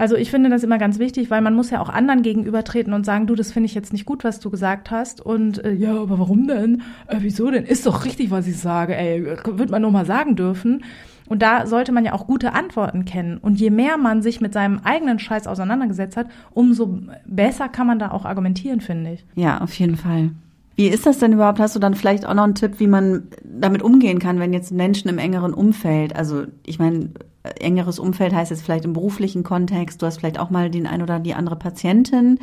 Also 0.00 0.16
ich 0.16 0.30
finde 0.30 0.48
das 0.48 0.64
immer 0.64 0.78
ganz 0.78 0.98
wichtig, 0.98 1.30
weil 1.30 1.42
man 1.42 1.54
muss 1.54 1.68
ja 1.68 1.78
auch 1.78 1.90
anderen 1.90 2.22
gegenübertreten 2.22 2.94
und 2.94 3.04
sagen, 3.04 3.26
du, 3.26 3.34
das 3.34 3.52
finde 3.52 3.66
ich 3.66 3.74
jetzt 3.74 3.92
nicht 3.92 4.06
gut, 4.06 4.24
was 4.24 4.40
du 4.40 4.48
gesagt 4.48 4.90
hast. 4.90 5.20
Und 5.20 5.62
äh, 5.62 5.72
ja, 5.72 5.94
aber 5.94 6.18
warum 6.18 6.48
denn? 6.48 6.80
Äh, 7.06 7.18
wieso 7.18 7.50
denn? 7.50 7.64
Ist 7.64 7.84
doch 7.84 8.06
richtig, 8.06 8.30
was 8.30 8.46
ich 8.46 8.56
sage. 8.56 8.96
Ey, 8.96 9.36
wird 9.44 9.70
man 9.70 9.82
nur 9.82 9.90
mal 9.90 10.06
sagen 10.06 10.36
dürfen. 10.36 10.84
Und 11.28 11.42
da 11.42 11.66
sollte 11.66 11.92
man 11.92 12.06
ja 12.06 12.14
auch 12.14 12.26
gute 12.26 12.54
Antworten 12.54 13.04
kennen. 13.04 13.36
Und 13.36 13.60
je 13.60 13.68
mehr 13.68 13.98
man 13.98 14.22
sich 14.22 14.40
mit 14.40 14.54
seinem 14.54 14.80
eigenen 14.84 15.18
Scheiß 15.18 15.46
auseinandergesetzt 15.46 16.16
hat, 16.16 16.28
umso 16.52 16.98
besser 17.26 17.68
kann 17.68 17.86
man 17.86 17.98
da 17.98 18.10
auch 18.10 18.24
argumentieren, 18.24 18.80
finde 18.80 19.12
ich. 19.12 19.26
Ja, 19.34 19.60
auf 19.60 19.74
jeden 19.74 19.96
Fall. 19.96 20.30
Wie 20.76 20.88
ist 20.88 21.06
das 21.06 21.18
denn 21.18 21.32
überhaupt? 21.32 21.58
Hast 21.58 21.76
du 21.76 21.80
dann 21.80 21.94
vielleicht 21.94 22.24
auch 22.24 22.34
noch 22.34 22.44
einen 22.44 22.54
Tipp, 22.54 22.74
wie 22.78 22.86
man 22.86 23.28
damit 23.44 23.82
umgehen 23.82 24.18
kann, 24.18 24.38
wenn 24.38 24.52
jetzt 24.52 24.72
Menschen 24.72 25.08
im 25.08 25.18
engeren 25.18 25.52
Umfeld, 25.52 26.16
also 26.16 26.44
ich 26.64 26.78
meine, 26.78 27.10
engeres 27.42 27.98
Umfeld 27.98 28.34
heißt 28.34 28.50
jetzt 28.50 28.62
vielleicht 28.62 28.84
im 28.84 28.92
beruflichen 28.92 29.42
Kontext, 29.42 30.00
du 30.00 30.06
hast 30.06 30.18
vielleicht 30.18 30.38
auch 30.38 30.50
mal 30.50 30.70
den 30.70 30.86
ein 30.86 31.02
oder 31.02 31.18
die 31.18 31.34
andere 31.34 31.56
Patientin, 31.56 32.38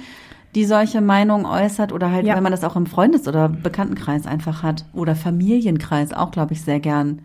die 0.55 0.65
solche 0.65 1.01
Meinungen 1.01 1.45
äußert 1.45 1.91
oder 1.91 2.11
halt, 2.11 2.25
ja. 2.25 2.36
wenn 2.36 2.43
man 2.43 2.51
das 2.51 2.63
auch 2.63 2.75
im 2.75 2.86
Freundes- 2.86 3.28
oder 3.28 3.49
Bekanntenkreis 3.49 4.25
einfach 4.25 4.63
hat 4.63 4.86
oder 4.93 5.15
Familienkreis 5.15 6.13
auch, 6.13 6.32
glaube 6.32 6.53
ich, 6.53 6.61
sehr 6.61 6.80
gern 6.80 7.21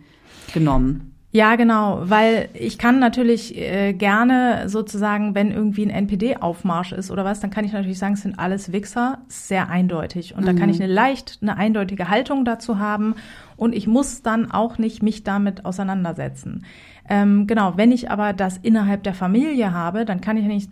genommen. 0.53 1.12
Ja, 1.35 1.57
genau, 1.57 2.03
weil 2.03 2.51
ich 2.53 2.77
kann 2.77 2.99
natürlich 2.99 3.57
äh, 3.57 3.95
gerne 3.95 4.69
sozusagen, 4.69 5.35
wenn 5.35 5.51
irgendwie 5.51 5.87
ein 5.87 5.89
NPD-Aufmarsch 5.89 6.93
ist 6.93 7.11
oder 7.11 7.25
was, 7.25 7.41
dann 7.41 7.49
kann 7.49 7.65
ich 7.65 7.73
natürlich 7.73 7.99
sagen, 7.99 8.15
es 8.15 8.21
sind 8.21 8.39
alles 8.39 8.71
Wichser, 8.71 9.19
sehr 9.29 9.71
eindeutig. 9.71 10.35
Und 10.35 10.43
mhm. 10.43 10.47
da 10.47 10.53
kann 10.53 10.69
ich 10.69 10.77
mhm. 10.77 10.85
eine 10.85 10.93
leicht, 10.93 11.39
eine 11.41 11.57
eindeutige 11.57 12.11
Haltung 12.11 12.45
dazu 12.45 12.79
haben 12.79 13.15
und 13.57 13.75
ich 13.75 13.87
muss 13.87 14.21
dann 14.21 14.51
auch 14.51 14.77
nicht 14.77 15.03
mich 15.03 15.25
damit 15.25 15.65
auseinandersetzen. 15.65 16.67
Ähm, 17.09 17.47
genau, 17.47 17.79
wenn 17.79 17.93
ich 17.93 18.11
aber 18.11 18.35
das 18.35 18.59
innerhalb 18.59 19.03
der 19.03 19.15
Familie 19.15 19.73
habe, 19.73 20.05
dann 20.05 20.21
kann 20.21 20.37
ich 20.37 20.45
nicht 20.45 20.71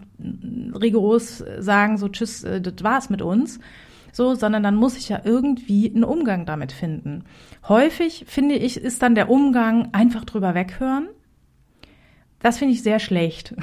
rigoros 0.79 1.43
sagen, 1.59 1.97
so 1.97 2.09
tschüss, 2.09 2.45
äh, 2.45 2.61
das 2.61 2.85
war's 2.85 3.09
mit 3.09 3.23
uns 3.23 3.61
so, 4.13 4.35
sondern 4.35 4.63
dann 4.63 4.77
muss 4.77 4.97
ich 4.97 5.09
ja 5.09 5.21
irgendwie 5.25 5.91
einen 5.93 6.05
Umgang 6.05 6.47
damit 6.47 6.73
finden. 6.73 7.25
Häufig 7.69 8.25
finde 8.29 8.55
ich, 8.57 8.77
ist 8.77 9.03
dann 9.03 9.15
der 9.15 9.31
Umgang 9.31 9.89
einfach 9.93 10.25
drüber 10.25 10.55
weghören. 10.55 11.09
Das 12.43 12.57
finde 12.57 12.73
ich 12.73 12.83
sehr 12.83 12.99
schlecht. 12.99 13.55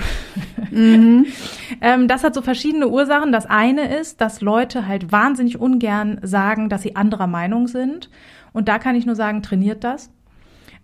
Mhm. 0.69 1.25
ähm, 1.81 2.07
das 2.07 2.23
hat 2.23 2.35
so 2.35 2.41
verschiedene 2.41 2.87
Ursachen. 2.87 3.31
Das 3.31 3.47
eine 3.47 3.97
ist, 3.97 4.21
dass 4.21 4.41
Leute 4.41 4.87
halt 4.87 5.11
wahnsinnig 5.11 5.59
ungern 5.59 6.19
sagen, 6.21 6.69
dass 6.69 6.83
sie 6.83 6.95
anderer 6.95 7.27
Meinung 7.27 7.67
sind. 7.67 8.09
Und 8.53 8.67
da 8.67 8.77
kann 8.77 8.95
ich 8.95 9.05
nur 9.05 9.15
sagen, 9.15 9.41
trainiert 9.41 9.83
das. 9.83 10.11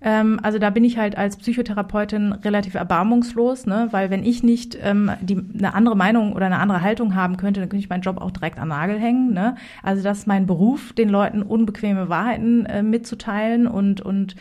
Ähm, 0.04 0.40
also 0.44 0.60
da 0.60 0.70
bin 0.70 0.84
ich 0.84 0.98
halt 0.98 1.18
als 1.18 1.38
Psychotherapeutin 1.38 2.34
relativ 2.34 2.76
erbarmungslos, 2.76 3.66
ne? 3.66 3.88
weil 3.92 4.10
wenn 4.10 4.24
ich 4.24 4.44
nicht 4.44 4.78
ähm, 4.82 5.12
die, 5.22 5.42
eine 5.58 5.74
andere 5.74 5.96
Meinung 5.96 6.34
oder 6.34 6.46
eine 6.46 6.60
andere 6.60 6.82
Haltung 6.82 7.16
haben 7.16 7.38
könnte, 7.38 7.62
dann 7.62 7.70
könnte 7.70 7.84
ich 7.84 7.90
meinen 7.90 8.02
Job 8.02 8.22
auch 8.22 8.32
direkt 8.32 8.60
an 8.60 8.68
Nagel 8.68 9.00
hängen. 9.00 9.34
Ne? 9.34 9.56
Also 9.82 10.04
das 10.04 10.20
ist 10.20 10.28
mein 10.28 10.46
Beruf, 10.46 10.94
den 10.94 11.10
Leuten 11.10 11.42
unbequeme 11.42 12.10
Wahrheiten 12.10 12.66
äh, 12.66 12.84
mitzuteilen 12.84 13.66
und, 13.66 14.02
und 14.02 14.36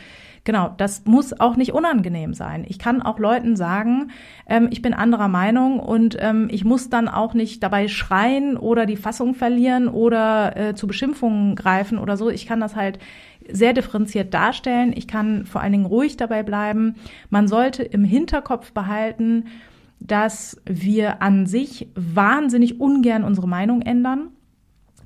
Genau, 0.45 0.75
das 0.77 1.05
muss 1.05 1.39
auch 1.39 1.55
nicht 1.57 1.73
unangenehm 1.73 2.35
sein. 2.35 2.65
Ich 2.67 2.81
kann 2.81 3.01
auch 3.01 3.21
Leuten 3.21 3.55
sagen, 3.55 4.11
ähm, 4.49 4.69
ich 4.73 4.83
bin 4.83 4.93
anderer 4.93 5.29
Meinung 5.29 5.79
und 5.79 6.17
ähm, 6.19 6.49
ich 6.51 6.65
muss 6.65 6.91
dann 6.91 7.07
auch 7.07 7.33
nicht 7.33 7.63
dabei 7.63 7.87
schreien 7.87 8.57
oder 8.57 8.85
die 8.85 8.97
Fassung 8.97 9.35
verlieren 9.37 9.87
oder 9.87 10.57
äh, 10.57 10.75
zu 10.75 10.89
Beschimpfungen 10.89 11.55
greifen 11.55 11.97
oder 11.97 12.17
so. 12.17 12.29
Ich 12.29 12.47
kann 12.47 12.59
das 12.59 12.75
halt 12.75 12.99
sehr 13.51 13.73
differenziert 13.73 14.33
darstellen. 14.35 14.93
Ich 14.95 15.09
kann 15.09 15.47
vor 15.47 15.61
allen 15.61 15.73
Dingen 15.73 15.87
ruhig 15.87 16.17
dabei 16.17 16.43
bleiben. 16.43 16.97
Man 17.31 17.49
sollte 17.49 17.83
im 17.83 18.05
Hinterkopf 18.05 18.73
behalten, 18.73 19.47
dass 20.01 20.61
wir 20.65 21.23
an 21.23 21.47
sich 21.47 21.89
wahnsinnig 21.95 22.81
ungern 22.81 23.25
unsere 23.25 23.49
Meinung 23.49 23.83
ändern. 23.83 24.29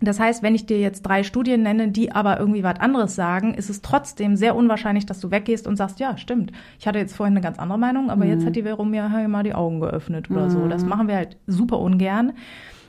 Das 0.00 0.20
heißt, 0.20 0.42
wenn 0.42 0.54
ich 0.54 0.66
dir 0.66 0.78
jetzt 0.78 1.02
drei 1.02 1.22
Studien 1.22 1.62
nenne, 1.62 1.88
die 1.88 2.12
aber 2.12 2.38
irgendwie 2.38 2.62
was 2.62 2.78
anderes 2.80 3.14
sagen, 3.14 3.54
ist 3.54 3.70
es 3.70 3.80
trotzdem 3.80 4.36
sehr 4.36 4.54
unwahrscheinlich, 4.54 5.06
dass 5.06 5.20
du 5.20 5.30
weggehst 5.30 5.66
und 5.66 5.76
sagst, 5.76 6.00
ja, 6.00 6.18
stimmt. 6.18 6.52
Ich 6.78 6.86
hatte 6.86 6.98
jetzt 6.98 7.16
vorhin 7.16 7.32
eine 7.32 7.40
ganz 7.40 7.58
andere 7.58 7.78
Meinung, 7.78 8.10
aber 8.10 8.24
mhm. 8.24 8.30
jetzt 8.32 8.44
hat 8.44 8.56
die 8.56 8.64
Währung 8.64 8.90
mir 8.90 9.08
mal 9.28 9.42
die 9.42 9.54
Augen 9.54 9.80
geöffnet 9.80 10.30
oder 10.30 10.46
mhm. 10.46 10.50
so. 10.50 10.68
Das 10.68 10.84
machen 10.84 11.08
wir 11.08 11.16
halt 11.16 11.38
super 11.46 11.78
ungern. 11.78 12.32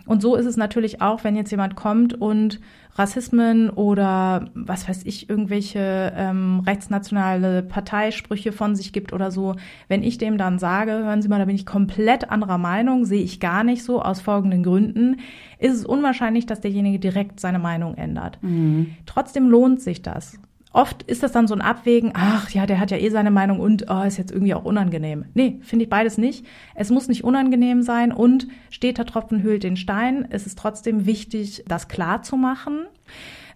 Und 0.08 0.22
so 0.22 0.36
ist 0.36 0.46
es 0.46 0.58
natürlich 0.58 1.02
auch, 1.02 1.24
wenn 1.24 1.36
jetzt 1.36 1.52
jemand 1.52 1.76
kommt 1.76 2.14
und 2.14 2.60
Rassismen 2.96 3.70
oder 3.70 4.50
was 4.56 4.90
weiß 4.90 5.04
ich, 5.06 5.30
irgendwelche 5.30 6.14
ähm, 6.16 6.62
rechtsnationale 6.66 7.62
Parteisprüche 7.62 8.52
von 8.52 8.76
sich 8.76 8.92
gibt 8.92 9.14
oder 9.14 9.30
so. 9.30 9.56
Wenn 9.88 10.02
ich 10.02 10.18
dem 10.18 10.38
dann 10.38 10.58
sage, 10.58 10.94
hören 10.94 11.22
Sie 11.22 11.28
mal, 11.28 11.38
da 11.40 11.46
bin 11.46 11.56
ich 11.56 11.66
komplett 11.66 12.32
anderer 12.32 12.58
Meinung, 12.58 13.06
sehe 13.06 13.22
ich 13.22 13.40
gar 13.40 13.64
nicht 13.64 13.84
so 13.84 14.02
aus 14.02 14.22
folgenden 14.22 14.64
Gründen, 14.64 15.18
ist 15.60 15.76
es 15.76 15.86
unwahrscheinlich, 15.86 16.48
dass 16.48 16.62
derjenige 16.62 16.98
direkt 16.98 17.40
seine 17.40 17.60
Meinung 17.60 17.96
ändert. 17.96 18.40
Mhm. 18.42 18.96
Trotzdem 19.06 19.50
lohnt 19.50 19.82
sich 19.82 20.02
das 20.02 20.40
oft 20.78 21.02
ist 21.04 21.24
das 21.24 21.32
dann 21.32 21.48
so 21.48 21.56
ein 21.56 21.62
Abwägen, 21.62 22.12
ach 22.14 22.52
ja, 22.52 22.68
der 22.68 22.80
hat 22.80 22.92
ja 22.92 22.98
eh 22.98 23.10
seine 23.10 23.32
Meinung 23.32 23.60
und 23.60 23.86
oh, 23.90 24.04
ist 24.04 24.18
jetzt 24.18 24.32
irgendwie 24.32 24.54
auch 24.54 24.64
unangenehm. 24.64 25.26
Nee, 25.34 25.60
finde 25.64 25.86
ich 25.86 25.90
beides 25.90 26.20
nicht. 26.20 26.46
Es 26.76 26.92
muss 26.92 27.08
nicht 27.08 27.24
unangenehm 27.24 27.82
sein 27.82 28.12
und 28.12 28.48
steht 28.70 29.00
der 29.00 29.08
Tropfen 29.08 29.42
hüllt 29.42 29.64
den 29.64 29.76
Stein. 29.76 30.28
Es 30.30 30.46
ist 30.46 30.60
trotzdem 30.60 31.08
wichtig, 31.08 31.64
das 31.68 31.88
klar 31.88 32.22
zu 32.22 32.38
machen. 32.38 32.86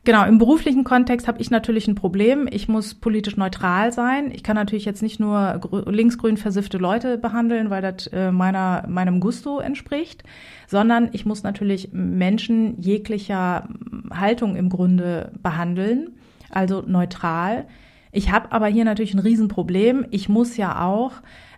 Genau, 0.04 0.26
im 0.26 0.40
beruflichen 0.40 0.84
Kontext 0.84 1.28
habe 1.28 1.40
ich 1.40 1.52
natürlich 1.52 1.88
ein 1.88 1.94
Problem. 1.94 2.50
Ich 2.50 2.68
muss 2.68 2.96
politisch 2.96 3.38
neutral 3.38 3.92
sein. 3.92 4.32
Ich 4.34 4.42
kann 4.42 4.56
natürlich 4.56 4.86
jetzt 4.86 5.04
nicht 5.04 5.20
nur 5.20 5.62
linksgrün 5.86 6.38
versiffte 6.38 6.80
Leute 6.80 7.20
behandeln, 7.20 7.70
weil 7.70 7.84
das 7.84 8.08
äh, 8.08 8.32
meiner, 8.32 8.84
meinem 8.88 9.20
Gusto 9.20 9.60
entspricht, 9.60 10.24
sondern 10.66 11.10
ich 11.12 11.28
muss 11.28 11.44
natürlich 11.44 11.90
Menschen 11.94 12.82
jeglicher 12.82 13.68
Haltung 14.12 14.56
im 14.56 14.70
Grunde 14.70 15.34
behandeln 15.44 16.16
also 16.52 16.84
neutral. 16.86 17.68
Ich 18.12 18.32
habe 18.32 18.52
aber 18.52 18.68
hier 18.68 18.86
natürlich 18.86 19.14
ein 19.14 19.20
Riesenproblem. 19.20 20.06
Ich 20.12 20.30
muss 20.30 20.58
ja 20.58 20.86
auch 20.86 21.14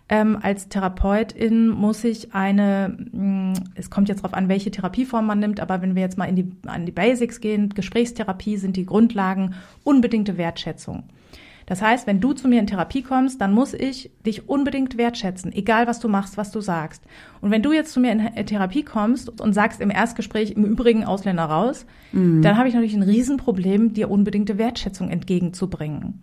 ähm, 0.08 0.38
als 0.42 0.68
Therapeutin 0.68 1.68
muss 1.68 2.04
ich 2.04 2.34
eine, 2.34 2.96
mh, 3.12 3.54
hm, 3.56 3.64
es 3.74 3.88
kommt 3.88 4.08
jetzt 4.08 4.22
darauf 4.22 4.34
an, 4.34 4.48
welche 4.48 4.70
Therapieform 4.70 5.26
man 5.26 5.38
nimmt, 5.38 5.60
aber 5.60 5.80
wenn 5.80 5.94
wir 5.94 6.02
jetzt 6.02 6.18
mal 6.18 6.26
in 6.26 6.36
die, 6.36 6.50
an 6.66 6.84
die 6.84 6.92
Basics 6.92 7.40
gehen, 7.40 7.70
Gesprächstherapie 7.70 8.58
sind 8.58 8.76
die 8.76 8.84
Grundlagen 8.84 9.54
unbedingte 9.82 10.36
Wertschätzung. 10.36 11.04
Das 11.66 11.80
heißt, 11.80 12.06
wenn 12.06 12.20
du 12.20 12.32
zu 12.32 12.48
mir 12.48 12.60
in 12.60 12.66
Therapie 12.66 13.02
kommst, 13.02 13.40
dann 13.40 13.52
muss 13.52 13.74
ich 13.74 14.10
dich 14.26 14.48
unbedingt 14.48 14.98
wertschätzen, 14.98 15.52
egal 15.52 15.86
was 15.86 16.00
du 16.00 16.08
machst, 16.08 16.36
was 16.36 16.50
du 16.50 16.60
sagst. 16.60 17.02
Und 17.40 17.50
wenn 17.50 17.62
du 17.62 17.72
jetzt 17.72 17.92
zu 17.92 18.00
mir 18.00 18.12
in 18.12 18.46
Therapie 18.46 18.82
kommst 18.82 19.40
und 19.40 19.52
sagst 19.52 19.80
im 19.80 19.90
Erstgespräch 19.90 20.52
im 20.52 20.64
Übrigen 20.64 21.04
Ausländer 21.04 21.44
raus, 21.44 21.86
mhm. 22.12 22.42
dann 22.42 22.56
habe 22.56 22.68
ich 22.68 22.74
natürlich 22.74 22.94
ein 22.94 23.02
Riesenproblem, 23.02 23.94
dir 23.94 24.10
unbedingte 24.10 24.58
Wertschätzung 24.58 25.10
entgegenzubringen. 25.10 26.22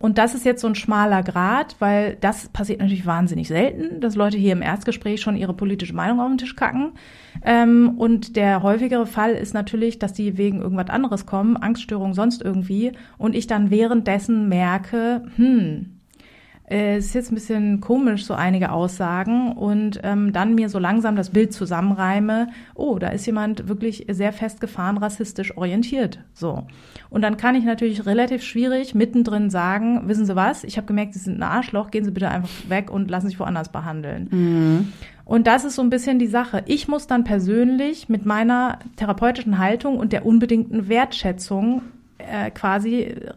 Und 0.00 0.16
das 0.16 0.34
ist 0.34 0.46
jetzt 0.46 0.62
so 0.62 0.66
ein 0.66 0.74
schmaler 0.74 1.22
Grad, 1.22 1.76
weil 1.78 2.16
das 2.22 2.48
passiert 2.48 2.80
natürlich 2.80 3.04
wahnsinnig 3.04 3.48
selten, 3.48 4.00
dass 4.00 4.16
Leute 4.16 4.38
hier 4.38 4.52
im 4.52 4.62
Erstgespräch 4.62 5.20
schon 5.20 5.36
ihre 5.36 5.52
politische 5.52 5.94
Meinung 5.94 6.20
auf 6.20 6.28
den 6.28 6.38
Tisch 6.38 6.56
kacken. 6.56 6.92
Ähm, 7.44 7.96
und 7.98 8.34
der 8.34 8.62
häufigere 8.62 9.06
Fall 9.06 9.32
ist 9.32 9.52
natürlich, 9.52 9.98
dass 9.98 10.14
die 10.14 10.38
wegen 10.38 10.62
irgendwas 10.62 10.88
anderes 10.88 11.26
kommen, 11.26 11.58
Angststörung, 11.58 12.14
sonst 12.14 12.40
irgendwie, 12.40 12.92
und 13.18 13.36
ich 13.36 13.46
dann 13.46 13.70
währenddessen 13.70 14.48
merke, 14.48 15.24
hm, 15.36 15.99
äh, 16.70 16.96
es 16.96 17.06
ist 17.06 17.14
jetzt 17.14 17.32
ein 17.32 17.34
bisschen 17.34 17.80
komisch, 17.80 18.24
so 18.24 18.34
einige 18.34 18.72
Aussagen 18.72 19.52
und 19.52 20.00
ähm, 20.02 20.32
dann 20.32 20.54
mir 20.54 20.68
so 20.68 20.78
langsam 20.78 21.16
das 21.16 21.30
Bild 21.30 21.52
zusammenreime, 21.52 22.48
oh, 22.74 22.98
da 22.98 23.08
ist 23.08 23.26
jemand 23.26 23.68
wirklich 23.68 24.06
sehr 24.08 24.32
festgefahren 24.32 24.96
rassistisch 24.96 25.56
orientiert. 25.56 26.20
So. 26.32 26.66
Und 27.10 27.22
dann 27.22 27.36
kann 27.36 27.54
ich 27.54 27.64
natürlich 27.64 28.06
relativ 28.06 28.42
schwierig 28.42 28.94
mittendrin 28.94 29.50
sagen, 29.50 30.08
wissen 30.08 30.24
Sie 30.24 30.36
was, 30.36 30.64
ich 30.64 30.76
habe 30.76 30.86
gemerkt, 30.86 31.14
Sie 31.14 31.20
sind 31.20 31.38
ein 31.38 31.42
Arschloch, 31.42 31.90
gehen 31.90 32.04
Sie 32.04 32.12
bitte 32.12 32.28
einfach 32.28 32.50
weg 32.68 32.90
und 32.90 33.10
lassen 33.10 33.28
sich 33.28 33.40
woanders 33.40 33.70
behandeln. 33.70 34.28
Mhm. 34.30 34.92
Und 35.24 35.46
das 35.46 35.64
ist 35.64 35.76
so 35.76 35.82
ein 35.82 35.90
bisschen 35.90 36.18
die 36.18 36.26
Sache. 36.26 36.64
Ich 36.66 36.88
muss 36.88 37.06
dann 37.06 37.24
persönlich 37.24 38.08
mit 38.08 38.26
meiner 38.26 38.80
therapeutischen 38.96 39.58
Haltung 39.58 39.98
und 39.98 40.12
der 40.12 40.26
unbedingten 40.26 40.88
Wertschätzung 40.88 41.82
äh, 42.18 42.50
quasi 42.50 43.02
äh, 43.02 43.32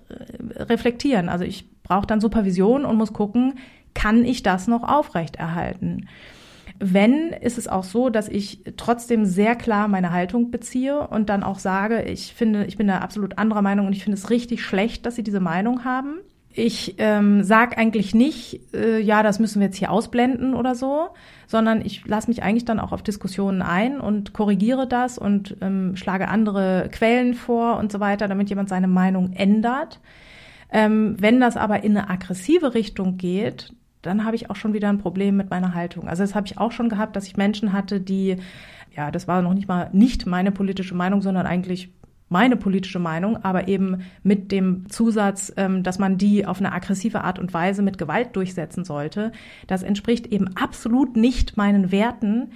reflektieren. 0.64 1.30
Also 1.30 1.46
ich 1.46 1.66
brauche 1.94 2.08
dann 2.08 2.22
Supervision 2.22 2.86
und 2.86 2.98
muss 2.98 3.14
gucken, 3.14 3.54
kann 3.94 4.26
ich 4.26 4.42
das 4.42 4.68
noch 4.68 4.82
aufrechterhalten? 4.84 6.08
Wenn, 6.80 7.30
ist 7.30 7.60
es 7.60 7.68
auch 7.68 7.84
so, 7.84 8.10
dass 8.10 8.28
ich 8.28 8.64
trotzdem 8.78 9.26
sehr 9.26 9.56
klar 9.56 9.88
meine 9.88 10.12
Haltung 10.12 10.50
beziehe 10.50 11.08
und 11.08 11.30
dann 11.30 11.44
auch 11.44 11.60
sage, 11.60 12.02
ich 12.02 12.34
finde, 12.34 12.66
ich 12.66 12.78
bin 12.78 12.88
da 12.88 12.98
absolut 12.98 13.38
anderer 13.38 13.62
Meinung 13.62 13.86
und 13.86 13.94
ich 13.94 14.04
finde 14.04 14.18
es 14.18 14.32
richtig 14.32 14.64
schlecht, 14.64 15.06
dass 15.06 15.16
Sie 15.16 15.24
diese 15.24 15.40
Meinung 15.40 15.86
haben. 15.86 16.16
Ich 16.52 16.96
ähm, 16.98 17.44
sage 17.44 17.78
eigentlich 17.78 18.16
nicht, 18.16 18.62
äh, 18.74 19.00
ja, 19.00 19.22
das 19.22 19.40
müssen 19.40 19.60
wir 19.60 19.68
jetzt 19.68 19.78
hier 19.78 19.92
ausblenden 19.92 20.56
oder 20.56 20.74
so, 20.74 21.10
sondern 21.46 21.86
ich 21.86 22.08
lasse 22.08 22.28
mich 22.28 22.42
eigentlich 22.42 22.66
dann 22.66 22.80
auch 22.80 22.92
auf 22.92 23.04
Diskussionen 23.04 23.62
ein 23.62 24.00
und 24.00 24.34
korrigiere 24.34 24.88
das 24.88 25.20
und 25.20 25.58
ähm, 25.62 25.96
schlage 25.96 26.28
andere 26.28 26.90
Quellen 26.92 27.36
vor 27.36 27.78
und 27.78 27.92
so 27.92 28.00
weiter, 28.00 28.28
damit 28.28 28.50
jemand 28.50 28.70
seine 28.70 28.88
Meinung 28.88 29.34
ändert. 29.34 30.00
Ähm, 30.74 31.16
wenn 31.20 31.40
das 31.40 31.56
aber 31.56 31.84
in 31.84 31.96
eine 31.96 32.10
aggressive 32.10 32.74
Richtung 32.74 33.18
geht, 33.18 33.72
dann 34.02 34.26
habe 34.26 34.36
ich 34.36 34.50
auch 34.50 34.56
schon 34.56 34.74
wieder 34.74 34.90
ein 34.90 34.98
Problem 34.98 35.38
mit 35.38 35.50
meiner 35.50 35.74
Haltung. 35.74 36.08
Also 36.08 36.24
das 36.24 36.36
habe 36.36 36.48
ich 36.48 36.58
auch 36.58 36.72
schon 36.72 36.90
gehabt, 36.90 37.16
dass 37.16 37.28
ich 37.28 37.38
Menschen 37.38 37.72
hatte, 37.72 38.02
die, 38.02 38.38
ja, 38.96 39.12
das 39.12 39.28
war 39.28 39.42
noch 39.42 39.54
nicht 39.54 39.68
mal 39.68 39.90
nicht 39.94 40.26
meine 40.26 40.52
politische 40.52 40.96
Meinung, 40.96 41.22
sondern 41.22 41.46
eigentlich 41.46 41.90
meine 42.28 42.58
politische 42.58 43.00
Meinung, 43.00 43.38
aber 43.44 43.68
eben 43.68 44.02
mit 44.24 44.52
dem 44.52 44.90
Zusatz, 44.90 45.54
ähm, 45.56 45.84
dass 45.84 46.00
man 46.00 46.18
die 46.18 46.46
auf 46.46 46.58
eine 46.58 46.74
aggressive 46.74 47.24
Art 47.24 47.38
und 47.38 47.54
Weise 47.54 47.84
mit 47.84 48.00
Gewalt 48.00 48.36
durchsetzen 48.36 48.84
sollte. 48.84 49.32
Das 49.68 49.84
entspricht 49.84 50.28
eben 50.28 50.56
absolut 50.58 51.16
nicht 51.16 51.56
meinen 51.58 51.92
Werten 51.92 52.52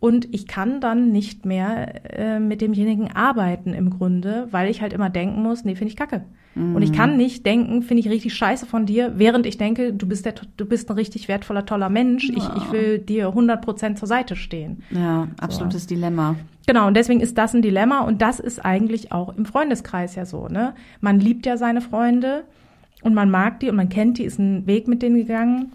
und 0.00 0.32
ich 0.34 0.46
kann 0.46 0.80
dann 0.80 1.12
nicht 1.12 1.44
mehr 1.44 2.18
äh, 2.18 2.40
mit 2.40 2.62
demjenigen 2.62 3.14
arbeiten 3.14 3.74
im 3.74 3.90
Grunde, 3.90 4.48
weil 4.50 4.70
ich 4.70 4.80
halt 4.80 4.94
immer 4.94 5.10
denken 5.10 5.42
muss, 5.42 5.64
nee, 5.64 5.74
finde 5.74 5.92
ich 5.92 5.96
kacke. 5.96 6.24
Mhm. 6.54 6.74
Und 6.74 6.82
ich 6.82 6.92
kann 6.92 7.18
nicht 7.18 7.44
denken, 7.44 7.82
finde 7.82 8.00
ich 8.00 8.08
richtig 8.08 8.34
scheiße 8.34 8.64
von 8.64 8.86
dir, 8.86 9.12
während 9.16 9.44
ich 9.44 9.58
denke, 9.58 9.92
du 9.92 10.08
bist 10.08 10.24
der, 10.24 10.34
du 10.56 10.64
bist 10.64 10.88
ein 10.90 10.94
richtig 10.94 11.28
wertvoller, 11.28 11.66
toller 11.66 11.90
Mensch. 11.90 12.28
Ja. 12.30 12.34
Ich, 12.36 12.62
ich 12.62 12.72
will 12.72 12.98
dir 12.98 13.28
100 13.28 13.62
Prozent 13.62 13.98
zur 13.98 14.08
Seite 14.08 14.36
stehen. 14.36 14.82
Ja, 14.90 15.28
absolutes 15.38 15.82
so. 15.82 15.88
Dilemma. 15.90 16.36
Genau, 16.66 16.86
und 16.86 16.96
deswegen 16.96 17.20
ist 17.20 17.36
das 17.36 17.54
ein 17.54 17.60
Dilemma 17.60 18.00
und 18.00 18.22
das 18.22 18.40
ist 18.40 18.64
eigentlich 18.64 19.12
auch 19.12 19.36
im 19.36 19.44
Freundeskreis 19.44 20.14
ja 20.14 20.24
so, 20.24 20.48
ne? 20.48 20.74
Man 21.00 21.20
liebt 21.20 21.44
ja 21.44 21.58
seine 21.58 21.82
Freunde 21.82 22.44
und 23.02 23.12
man 23.12 23.30
mag 23.30 23.60
die 23.60 23.68
und 23.68 23.76
man 23.76 23.90
kennt 23.90 24.16
die, 24.16 24.24
ist 24.24 24.38
ein 24.38 24.66
Weg 24.66 24.88
mit 24.88 25.02
denen 25.02 25.16
gegangen. 25.16 25.72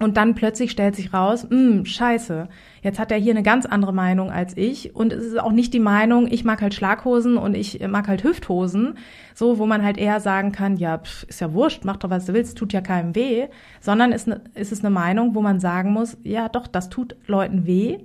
Und 0.00 0.16
dann 0.16 0.34
plötzlich 0.34 0.72
stellt 0.72 0.96
sich 0.96 1.14
raus, 1.14 1.46
hm, 1.48 1.84
scheiße, 1.84 2.48
jetzt 2.82 2.98
hat 2.98 3.12
er 3.12 3.18
hier 3.18 3.32
eine 3.32 3.44
ganz 3.44 3.64
andere 3.64 3.92
Meinung 3.92 4.28
als 4.30 4.56
ich. 4.56 4.94
Und 4.96 5.12
es 5.12 5.24
ist 5.24 5.38
auch 5.38 5.52
nicht 5.52 5.72
die 5.72 5.80
Meinung, 5.80 6.26
ich 6.28 6.44
mag 6.44 6.60
halt 6.62 6.74
Schlaghosen 6.74 7.36
und 7.36 7.54
ich 7.54 7.80
mag 7.86 8.08
halt 8.08 8.24
Hüfthosen, 8.24 8.98
so 9.34 9.58
wo 9.58 9.66
man 9.66 9.84
halt 9.84 9.96
eher 9.96 10.18
sagen 10.18 10.50
kann, 10.50 10.76
ja, 10.76 10.98
pff, 10.98 11.22
ist 11.24 11.40
ja 11.40 11.52
wurscht, 11.52 11.84
mach 11.84 11.96
doch, 11.98 12.10
was 12.10 12.26
du 12.26 12.32
willst, 12.32 12.58
tut 12.58 12.72
ja 12.72 12.80
keinem 12.80 13.14
weh. 13.14 13.46
Sondern 13.80 14.10
ist, 14.10 14.26
ne, 14.26 14.40
ist 14.54 14.72
es 14.72 14.80
eine 14.80 14.90
Meinung, 14.90 15.36
wo 15.36 15.42
man 15.42 15.60
sagen 15.60 15.92
muss, 15.92 16.16
ja 16.24 16.48
doch, 16.48 16.66
das 16.66 16.88
tut 16.88 17.14
Leuten 17.26 17.64
weh. 17.64 17.98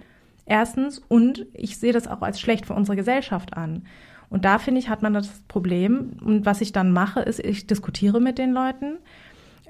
Erstens. 0.45 1.01
Und 1.07 1.47
ich 1.53 1.77
sehe 1.77 1.93
das 1.93 2.07
auch 2.07 2.21
als 2.21 2.39
schlecht 2.39 2.67
für 2.67 2.73
unsere 2.73 2.97
Gesellschaft 2.97 3.57
an. 3.57 3.83
Und 4.29 4.45
da 4.45 4.59
finde 4.59 4.79
ich, 4.79 4.89
hat 4.89 5.01
man 5.01 5.13
das 5.13 5.27
Problem. 5.47 6.17
Und 6.23 6.45
was 6.45 6.61
ich 6.61 6.71
dann 6.71 6.91
mache, 6.91 7.21
ist, 7.21 7.39
ich 7.39 7.65
diskutiere 7.65 8.21
mit 8.21 8.37
den 8.37 8.51
Leuten. 8.51 8.99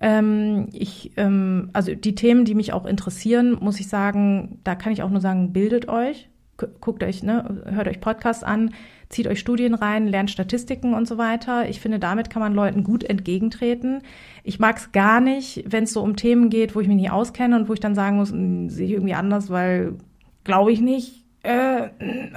Ähm, 0.01 0.67
ich, 0.71 1.11
ähm, 1.17 1.69
also 1.73 1.93
die 1.93 2.15
Themen, 2.15 2.45
die 2.45 2.55
mich 2.55 2.73
auch 2.73 2.85
interessieren, 2.85 3.57
muss 3.59 3.79
ich 3.79 3.89
sagen, 3.89 4.59
da 4.63 4.75
kann 4.75 4.93
ich 4.93 5.03
auch 5.03 5.09
nur 5.09 5.21
sagen, 5.21 5.51
bildet 5.51 5.89
euch, 5.89 6.29
guckt 6.81 7.03
euch, 7.03 7.23
ne, 7.23 7.63
hört 7.65 7.87
euch 7.87 7.99
Podcasts 7.99 8.43
an, 8.43 8.71
zieht 9.09 9.27
euch 9.27 9.39
Studien 9.39 9.73
rein, 9.73 10.07
lernt 10.07 10.31
Statistiken 10.31 10.93
und 10.93 11.07
so 11.07 11.17
weiter. 11.17 11.67
Ich 11.69 11.79
finde, 11.79 11.99
damit 11.99 12.29
kann 12.29 12.41
man 12.41 12.53
Leuten 12.53 12.83
gut 12.83 13.03
entgegentreten. 13.03 14.01
Ich 14.43 14.59
mag 14.59 14.77
es 14.77 14.91
gar 14.91 15.19
nicht, 15.19 15.63
wenn 15.67 15.83
es 15.83 15.93
so 15.93 16.01
um 16.01 16.15
Themen 16.15 16.49
geht, 16.49 16.75
wo 16.75 16.79
ich 16.79 16.87
mich 16.87 16.97
nicht 16.97 17.11
auskenne 17.11 17.55
und 17.55 17.67
wo 17.67 17.73
ich 17.73 17.79
dann 17.79 17.95
sagen 17.95 18.17
muss, 18.17 18.31
hm, 18.31 18.69
sehe 18.69 18.85
ich 18.85 18.93
irgendwie 18.93 19.15
anders, 19.15 19.49
weil 19.49 19.95
glaube 20.43 20.71
ich 20.71 20.81
nicht, 20.81 21.18
äh, 21.43 21.89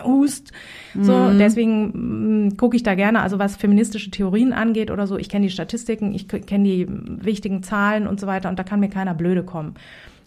hust. 0.04 0.52
So, 0.94 1.16
mhm. 1.16 1.38
deswegen 1.38 2.46
mm, 2.46 2.56
gucke 2.56 2.76
ich 2.76 2.82
da 2.82 2.94
gerne, 2.94 3.20
also 3.20 3.38
was 3.38 3.56
feministische 3.56 4.10
Theorien 4.10 4.52
angeht 4.52 4.90
oder 4.90 5.06
so, 5.06 5.16
ich 5.16 5.28
kenne 5.28 5.46
die 5.46 5.52
Statistiken, 5.52 6.14
ich 6.14 6.28
kenne 6.28 6.64
die 6.64 6.86
wichtigen 6.88 7.62
Zahlen 7.62 8.06
und 8.06 8.20
so 8.20 8.26
weiter 8.26 8.48
und 8.48 8.58
da 8.58 8.62
kann 8.62 8.80
mir 8.80 8.88
keiner 8.88 9.14
blöde 9.14 9.42
kommen. 9.42 9.74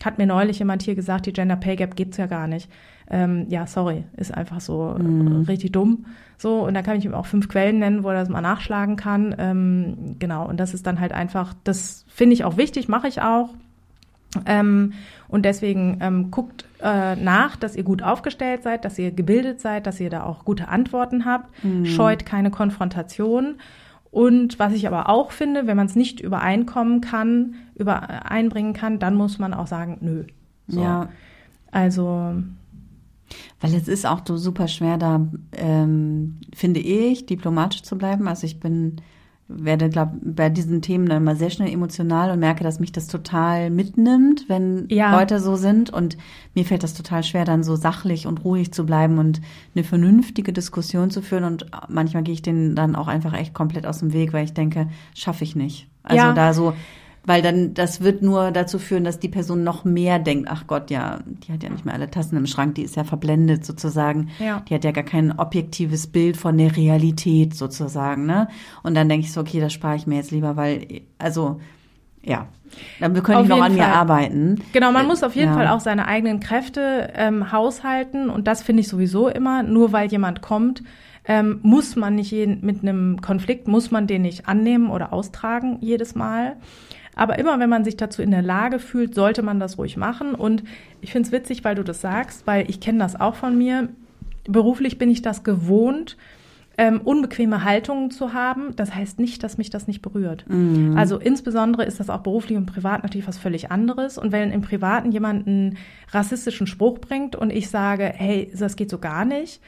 Hat 0.04 0.18
mir 0.18 0.28
neulich 0.28 0.60
jemand 0.60 0.84
hier 0.84 0.96
gesagt, 0.96 1.26
die 1.26 1.34
Gender 1.34 1.56
Pay 1.56 1.78
Gap 1.78 1.96
gibt's 1.96 2.18
ja 2.18 2.26
gar 2.26 2.48
nicht. 2.48 2.70
Ähm, 3.10 3.46
ja, 3.50 3.66
sorry, 3.66 4.04
ist 4.18 4.34
einfach 4.34 4.60
so 4.60 4.96
mhm. 4.98 5.44
richtig 5.44 5.72
dumm. 5.72 6.06
So, 6.38 6.66
und 6.66 6.74
da 6.74 6.82
kann 6.82 6.98
ich 6.98 7.06
ihm 7.06 7.14
auch 7.14 7.28
fünf 7.28 7.48
Quellen 7.48 7.80
nennen, 7.80 8.04
wo 8.04 8.10
er 8.10 8.16
das 8.16 8.30
mal 8.30 8.42
nachschlagen 8.42 8.98
kann. 8.98 9.36
Ähm, 9.38 10.16
genau, 10.20 10.48
und 10.48 10.60
das 10.60 10.74
ist 10.74 10.86
dann 10.86 11.00
halt 11.00 11.14
einfach, 11.14 11.54
das 11.64 12.06
finde 12.08 12.34
ich 12.34 12.44
auch 12.44 12.58
wichtig, 12.58 12.88
mache 12.88 13.08
ich 13.08 13.22
auch. 13.22 13.50
Ähm, 14.46 14.94
und 15.28 15.44
deswegen 15.44 15.98
ähm, 16.02 16.32
guckt 16.32 16.66
äh, 16.82 17.16
nach, 17.16 17.56
dass 17.56 17.76
ihr 17.76 17.84
gut 17.84 18.04
aufgestellt 18.04 18.64
seid, 18.64 18.86
dass 18.86 19.00
ihr 19.00 19.12
gebildet 19.12 19.62
seid, 19.62 19.88
dass 19.88 20.00
ihr 20.00 20.10
da 20.10 20.24
auch 20.24 20.46
gute 20.46 20.68
Antworten 20.68 21.26
habt. 21.26 21.64
Mhm. 21.64 21.86
Scheut 21.86 22.26
keine 22.26 22.52
Konfrontation. 22.52 23.56
Und 24.12 24.60
was 24.60 24.74
ich 24.74 24.88
aber 24.88 25.10
auch 25.10 25.32
finde, 25.32 25.68
wenn 25.68 25.76
man 25.76 25.88
es 25.88 25.96
nicht 25.96 26.22
übereinkommen 26.22 27.02
kann, 27.02 27.56
übereinbringen 27.76 28.74
kann, 28.74 28.98
dann 29.00 29.16
muss 29.16 29.40
man 29.40 29.54
auch 29.54 29.68
sagen, 29.68 29.98
nö. 30.02 30.24
So. 30.68 30.82
Ja. 30.82 31.10
Also. 31.72 32.34
Weil 33.60 33.74
es 33.74 33.88
ist 33.88 34.06
auch 34.06 34.22
so 34.26 34.38
super 34.38 34.68
schwer, 34.68 34.98
da 34.98 35.28
ähm, 35.52 36.38
finde 36.54 36.80
ich, 36.80 37.26
diplomatisch 37.26 37.84
zu 37.84 37.98
bleiben. 37.98 38.28
Also 38.28 38.46
ich 38.46 38.60
bin 38.60 39.02
werde, 39.48 39.90
glaube 39.90 40.14
bei 40.24 40.50
diesen 40.50 40.82
Themen 40.82 41.08
dann 41.08 41.24
mal 41.24 41.36
sehr 41.36 41.52
schnell 41.52 41.72
emotional 41.72 42.32
und 42.32 42.40
merke, 42.40 42.64
dass 42.64 42.80
mich 42.80 42.92
das 42.92 43.08
total 43.08 43.70
mitnimmt, 43.70 44.46
wenn 44.48 44.88
ja. 44.90 45.16
Leute 45.18 45.40
so 45.40 45.56
sind. 45.56 45.92
Und 45.92 46.18
mir 46.56 46.66
fällt 46.66 46.84
das 46.84 46.96
total 46.96 47.24
schwer, 47.24 47.46
dann 47.46 47.64
so 47.64 47.76
sachlich 47.76 48.26
und 48.26 48.44
ruhig 48.44 48.74
zu 48.74 48.86
bleiben 48.86 49.20
und 49.20 49.42
eine 49.76 49.84
vernünftige 49.84 50.52
Diskussion 50.52 51.12
zu 51.12 51.22
führen. 51.22 51.44
Und 51.44 51.68
manchmal 51.90 52.24
gehe 52.24 52.34
ich 52.34 52.42
denen 52.42 52.76
dann 52.76 52.96
auch 52.96 53.08
einfach 53.08 53.34
echt 53.34 53.54
komplett 53.54 53.86
aus 53.86 54.00
dem 54.00 54.14
Weg, 54.14 54.34
weil 54.34 54.46
ich 54.46 54.54
denke, 54.54 54.88
schaffe 55.14 55.44
ich 55.44 55.56
nicht. 55.56 55.88
Also 56.02 56.18
ja. 56.18 56.34
da 56.34 56.54
so 56.54 56.74
weil 57.26 57.42
dann 57.42 57.74
das 57.74 58.02
wird 58.02 58.22
nur 58.22 58.52
dazu 58.52 58.80
führen, 58.80 59.04
dass 59.04 59.20
die 59.20 59.30
Person 59.30 59.64
noch 59.64 59.84
mehr 59.84 60.20
denkt, 60.20 60.50
ach 60.50 60.68
Gott, 60.68 60.92
ja, 60.92 61.20
die 61.26 61.52
hat 61.52 61.64
ja 61.64 61.70
nicht 61.70 61.86
mehr 61.86 61.94
alle 61.94 62.10
Tassen 62.10 62.38
im 62.38 62.46
Schrank, 62.46 62.76
die 62.76 62.84
ist 62.84 62.96
ja 62.96 63.04
verblendet 63.04 63.66
sozusagen. 63.66 64.30
Ja. 64.40 64.62
Die 64.68 64.76
hat 64.76 64.84
ja 64.84 64.92
gar 64.92 65.04
kein 65.04 65.38
objektives 65.38 66.08
Bild 66.08 66.38
von 66.38 66.58
der 66.58 66.76
Realität 66.76 67.56
sozusagen, 67.56 68.26
ne? 68.26 68.48
Und 68.84 68.96
dann 68.96 69.10
denke 69.10 69.26
ich 69.26 69.34
so, 69.34 69.42
okay, 69.42 69.60
das 69.60 69.74
spare 69.74 69.96
ich 69.96 70.08
mir 70.08 70.16
jetzt 70.16 70.32
lieber, 70.32 70.56
weil 70.56 71.02
also 71.18 71.60
ja, 72.24 72.48
dann 73.00 73.14
können 73.22 73.44
ich 73.44 73.50
noch 73.50 73.62
an 73.62 73.76
Fall. 73.76 73.88
mir 73.88 73.88
arbeiten. 73.88 74.62
Genau, 74.74 74.92
man 74.92 75.08
muss 75.08 75.24
auf 75.24 75.36
jeden 75.36 75.52
ja. 75.52 75.56
Fall 75.56 75.68
auch 75.68 75.80
seine 75.80 76.08
eigenen 76.08 76.40
Kräfte 76.40 77.12
ähm, 77.16 77.52
haushalten 77.52 78.30
und 78.30 78.48
das 78.48 78.64
finde 78.64 78.82
ich 78.82 78.88
sowieso 78.88 79.30
immer. 79.30 79.64
Nur 79.64 79.94
weil 79.94 80.10
jemand 80.10 80.42
kommt, 80.42 80.84
ähm, 81.28 81.60
muss 81.64 81.96
man 81.96 82.16
nicht 82.16 82.32
jeden, 82.32 82.66
mit 82.66 82.82
einem 82.82 83.22
Konflikt 83.22 83.68
muss 83.68 83.92
man 83.92 84.08
den 84.08 84.22
nicht 84.22 84.48
annehmen 84.48 84.90
oder 84.90 85.14
austragen 85.14 85.78
jedes 85.82 86.16
Mal. 86.16 86.58
Aber 87.16 87.40
immer, 87.40 87.60
wenn 87.60 87.70
man 87.70 87.84
sich 87.84 87.98
dazu 87.98 88.22
in 88.22 88.32
der 88.32 88.42
Lage 88.42 88.78
fühlt, 88.80 89.16
sollte 89.16 89.42
man 89.42 89.60
das 89.60 89.78
ruhig 89.78 89.98
machen. 89.98 90.36
Und 90.36 90.64
ich 91.02 91.12
finde 91.12 91.28
es 91.28 91.32
witzig, 91.32 91.64
weil 91.64 91.76
du 91.76 91.84
das 91.84 92.02
sagst, 92.02 92.46
weil 92.46 92.70
ich 92.70 92.82
kenne 92.82 93.00
das 93.00 93.20
auch 93.20 93.36
von 93.36 93.58
mir. 93.58 93.90
Beruflich 94.48 94.98
bin 94.98 95.10
ich 95.10 95.22
das 95.22 95.44
gewohnt, 95.44 96.18
ähm, 96.78 97.00
unbequeme 97.02 97.64
Haltungen 97.64 98.12
zu 98.12 98.34
haben. 98.34 98.76
Das 98.76 98.94
heißt 98.94 99.20
nicht, 99.20 99.44
dass 99.44 99.58
mich 99.58 99.70
das 99.70 99.88
nicht 99.88 100.02
berührt. 100.02 100.46
Mhm. 100.50 100.98
Also 100.98 101.18
insbesondere 101.18 101.86
ist 101.86 102.02
das 102.02 102.10
auch 102.10 102.20
beruflich 102.20 102.58
und 102.58 102.66
privat 102.66 103.04
natürlich 103.04 103.28
was 103.28 103.38
völlig 103.38 103.72
anderes. 103.72 104.18
Und 104.18 104.34
wenn 104.34 104.52
im 104.52 104.62
Privaten 104.62 105.14
jemand 105.14 105.48
einen 105.48 105.78
rassistischen 106.12 106.68
Spruch 106.68 107.00
bringt 107.00 107.36
und 107.38 107.50
ich 107.50 107.70
sage, 107.70 108.12
hey, 108.14 108.52
das 108.54 108.76
geht 108.76 108.90
so 108.90 109.00
gar 109.00 109.24
nicht, 109.24 109.62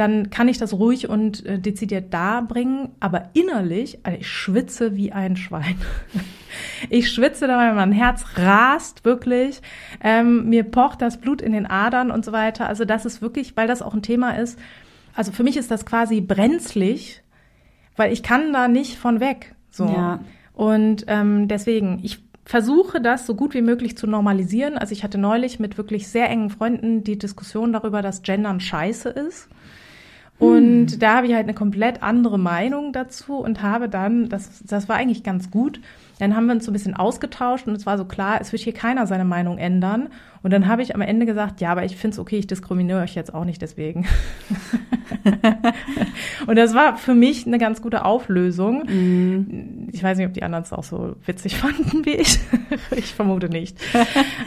dann 0.00 0.30
kann 0.30 0.48
ich 0.48 0.56
das 0.56 0.72
ruhig 0.72 1.10
und 1.10 1.44
äh, 1.44 1.58
dezidiert 1.58 2.14
darbringen, 2.14 2.88
aber 3.00 3.28
innerlich, 3.34 3.98
also 4.02 4.18
ich 4.18 4.28
schwitze 4.28 4.96
wie 4.96 5.12
ein 5.12 5.36
Schwein. 5.36 5.76
ich 6.88 7.12
schwitze 7.12 7.46
da, 7.46 7.58
weil 7.58 7.74
mein 7.74 7.92
Herz 7.92 8.24
rast 8.36 9.04
wirklich, 9.04 9.60
ähm, 10.02 10.48
mir 10.48 10.64
pocht 10.64 11.02
das 11.02 11.20
Blut 11.20 11.42
in 11.42 11.52
den 11.52 11.66
Adern 11.66 12.10
und 12.10 12.24
so 12.24 12.32
weiter. 12.32 12.66
Also 12.66 12.86
das 12.86 13.04
ist 13.04 13.20
wirklich, 13.20 13.58
weil 13.58 13.68
das 13.68 13.82
auch 13.82 13.92
ein 13.92 14.00
Thema 14.00 14.38
ist. 14.38 14.58
Also 15.14 15.32
für 15.32 15.42
mich 15.42 15.58
ist 15.58 15.70
das 15.70 15.84
quasi 15.84 16.22
brenzlig, 16.22 17.22
weil 17.94 18.10
ich 18.10 18.22
kann 18.22 18.54
da 18.54 18.68
nicht 18.68 18.96
von 18.96 19.20
weg. 19.20 19.54
So. 19.70 19.84
Ja. 19.84 20.20
Und 20.54 21.04
ähm, 21.08 21.46
deswegen, 21.46 22.00
ich 22.02 22.20
versuche 22.46 23.02
das 23.02 23.26
so 23.26 23.34
gut 23.34 23.52
wie 23.52 23.60
möglich 23.60 23.98
zu 23.98 24.06
normalisieren. 24.06 24.78
Also 24.78 24.92
ich 24.92 25.04
hatte 25.04 25.18
neulich 25.18 25.60
mit 25.60 25.76
wirklich 25.76 26.08
sehr 26.08 26.30
engen 26.30 26.48
Freunden 26.48 27.04
die 27.04 27.18
Diskussion 27.18 27.74
darüber, 27.74 28.00
dass 28.00 28.22
Gendern 28.22 28.60
scheiße 28.60 29.10
ist. 29.10 29.50
Und 30.40 30.92
hm. 30.92 30.98
da 30.98 31.16
habe 31.16 31.26
ich 31.26 31.34
halt 31.34 31.44
eine 31.44 31.54
komplett 31.54 32.02
andere 32.02 32.38
Meinung 32.38 32.92
dazu 32.92 33.36
und 33.36 33.62
habe 33.62 33.88
dann, 33.88 34.28
das, 34.30 34.62
das 34.64 34.88
war 34.88 34.96
eigentlich 34.96 35.22
ganz 35.22 35.50
gut, 35.50 35.80
dann 36.18 36.34
haben 36.34 36.46
wir 36.46 36.54
uns 36.54 36.64
so 36.64 36.70
ein 36.70 36.72
bisschen 36.72 36.96
ausgetauscht 36.96 37.66
und 37.66 37.74
es 37.74 37.86
war 37.86 37.98
so 37.98 38.06
klar, 38.06 38.40
es 38.40 38.50
wird 38.50 38.62
hier 38.62 38.74
keiner 38.74 39.06
seine 39.06 39.24
Meinung 39.24 39.58
ändern. 39.58 40.08
Und 40.42 40.52
dann 40.52 40.66
habe 40.68 40.82
ich 40.82 40.94
am 40.94 41.02
Ende 41.02 41.26
gesagt, 41.26 41.60
ja, 41.60 41.70
aber 41.70 41.84
ich 41.84 41.96
finde 41.96 42.14
es 42.14 42.18
okay, 42.18 42.38
ich 42.38 42.46
diskriminiere 42.46 43.02
euch 43.02 43.14
jetzt 43.14 43.34
auch 43.34 43.44
nicht 43.44 43.60
deswegen. 43.60 44.06
und 46.46 46.56
das 46.56 46.74
war 46.74 46.96
für 46.96 47.14
mich 47.14 47.46
eine 47.46 47.58
ganz 47.58 47.82
gute 47.82 48.06
Auflösung. 48.06 48.84
Mm. 48.86 49.88
Ich 49.92 50.02
weiß 50.02 50.16
nicht, 50.16 50.26
ob 50.26 50.32
die 50.32 50.42
anderen 50.42 50.64
es 50.64 50.72
auch 50.72 50.84
so 50.84 51.16
witzig 51.26 51.56
fanden 51.58 52.06
wie 52.06 52.14
ich. 52.14 52.38
ich 52.96 53.14
vermute 53.14 53.50
nicht. 53.50 53.76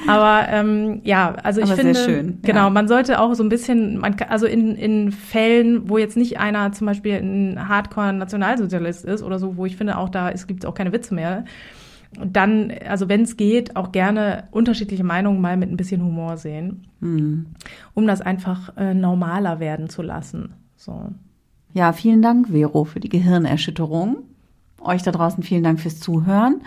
Aber 0.08 0.48
ähm, 0.50 1.02
ja, 1.04 1.36
also 1.44 1.62
ich 1.62 1.68
Aber 1.68 1.76
finde, 1.76 1.96
schön, 1.96 2.40
genau, 2.42 2.64
ja. 2.66 2.70
man 2.72 2.88
sollte 2.88 3.20
auch 3.20 3.36
so 3.36 3.44
ein 3.44 3.50
bisschen, 3.50 4.00
man, 4.00 4.16
also 4.30 4.48
in, 4.48 4.76
in 4.76 5.12
Fällen, 5.12 5.90
wo 5.90 6.00
jetzt 6.00 6.18
nicht 6.18 6.40
einer 6.40 6.72
zum 6.72 6.88
Beispiel 6.88 7.14
ein 7.14 7.68
Hardcore-Nationalsozialist 7.68 9.06
ist 9.06 9.22
oder 9.22 9.38
so, 9.38 9.58
wo 9.58 9.68
ich 9.68 9.78
finde, 9.78 9.98
auch 10.00 10.10
da 10.10 10.32
es 10.32 10.48
gibt 10.48 10.66
auch 10.66 10.74
keine 10.74 10.92
Witze 10.92 11.14
mehr 11.14 11.46
und 12.20 12.36
dann, 12.36 12.72
also 12.88 13.10
wenn 13.10 13.22
es 13.22 13.38
geht, 13.38 13.76
auch 13.76 13.92
gerne 13.92 14.48
unterschiedliche 14.52 15.04
Meinungen 15.04 15.42
mal 15.42 15.58
mit 15.58 15.72
ein 15.72 15.78
bisschen 15.78 16.04
Humor 16.04 16.38
sehen, 16.38 16.88
mhm. 17.00 17.48
um 17.94 18.08
das 18.08 18.22
einfach 18.22 18.76
äh, 18.78 18.94
normaler 18.94 19.60
werden 19.60 19.90
zu 19.90 20.02
lassen. 20.02 20.54
So. 20.76 21.10
Ja, 21.74 21.94
vielen 21.94 22.22
Dank, 22.22 22.50
Vero, 22.50 22.84
für 22.84 23.00
die 23.00 23.10
Gehirnerschütterung. 23.10 24.18
Euch 24.82 25.02
da 25.02 25.12
draußen 25.12 25.44
vielen 25.44 25.64
Dank 25.64 25.80
fürs 25.80 26.00
Zuhören. 26.00 26.62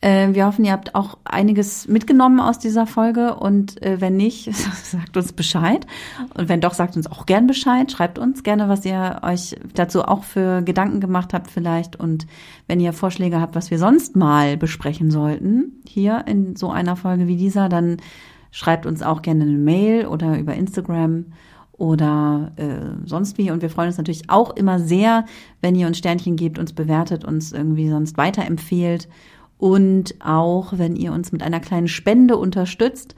Äh, 0.00 0.34
wir 0.34 0.46
hoffen, 0.46 0.64
ihr 0.64 0.72
habt 0.72 0.94
auch 0.94 1.18
einiges 1.24 1.88
mitgenommen 1.88 2.40
aus 2.40 2.58
dieser 2.58 2.86
Folge 2.86 3.36
und 3.36 3.82
äh, 3.82 4.00
wenn 4.00 4.16
nicht, 4.16 4.54
sagt 4.82 5.16
uns 5.16 5.32
Bescheid. 5.32 5.86
Und 6.34 6.48
wenn 6.48 6.60
doch, 6.60 6.74
sagt 6.74 6.96
uns 6.96 7.06
auch 7.06 7.26
gern 7.26 7.46
Bescheid. 7.46 7.90
Schreibt 7.90 8.18
uns 8.18 8.42
gerne, 8.42 8.68
was 8.68 8.84
ihr 8.84 9.20
euch 9.22 9.56
dazu 9.74 10.02
auch 10.02 10.24
für 10.24 10.62
Gedanken 10.62 11.00
gemacht 11.00 11.32
habt 11.32 11.50
vielleicht. 11.50 11.96
Und 11.96 12.26
wenn 12.66 12.80
ihr 12.80 12.92
Vorschläge 12.92 13.40
habt, 13.40 13.54
was 13.54 13.70
wir 13.70 13.78
sonst 13.78 14.14
mal 14.14 14.56
besprechen 14.56 15.10
sollten, 15.10 15.80
hier 15.86 16.24
in 16.26 16.56
so 16.56 16.70
einer 16.70 16.96
Folge 16.96 17.26
wie 17.26 17.36
dieser, 17.36 17.68
dann 17.68 17.96
schreibt 18.50 18.86
uns 18.86 19.02
auch 19.02 19.22
gerne 19.22 19.44
eine 19.44 19.58
Mail 19.58 20.06
oder 20.06 20.38
über 20.38 20.54
Instagram 20.54 21.26
oder 21.72 22.52
äh, 22.56 23.06
sonst 23.06 23.38
wie. 23.38 23.50
Und 23.50 23.62
wir 23.62 23.70
freuen 23.70 23.88
uns 23.88 23.98
natürlich 23.98 24.30
auch 24.30 24.54
immer 24.54 24.78
sehr, 24.78 25.24
wenn 25.60 25.74
ihr 25.74 25.86
uns 25.86 25.98
Sternchen 25.98 26.36
gebt, 26.36 26.58
uns 26.58 26.72
bewertet, 26.72 27.24
uns 27.24 27.52
irgendwie 27.52 27.88
sonst 27.88 28.16
weiterempfehlt. 28.16 29.08
Und 29.58 30.14
auch, 30.20 30.74
wenn 30.76 30.96
ihr 30.96 31.12
uns 31.12 31.32
mit 31.32 31.42
einer 31.42 31.60
kleinen 31.60 31.88
Spende 31.88 32.36
unterstützt, 32.36 33.14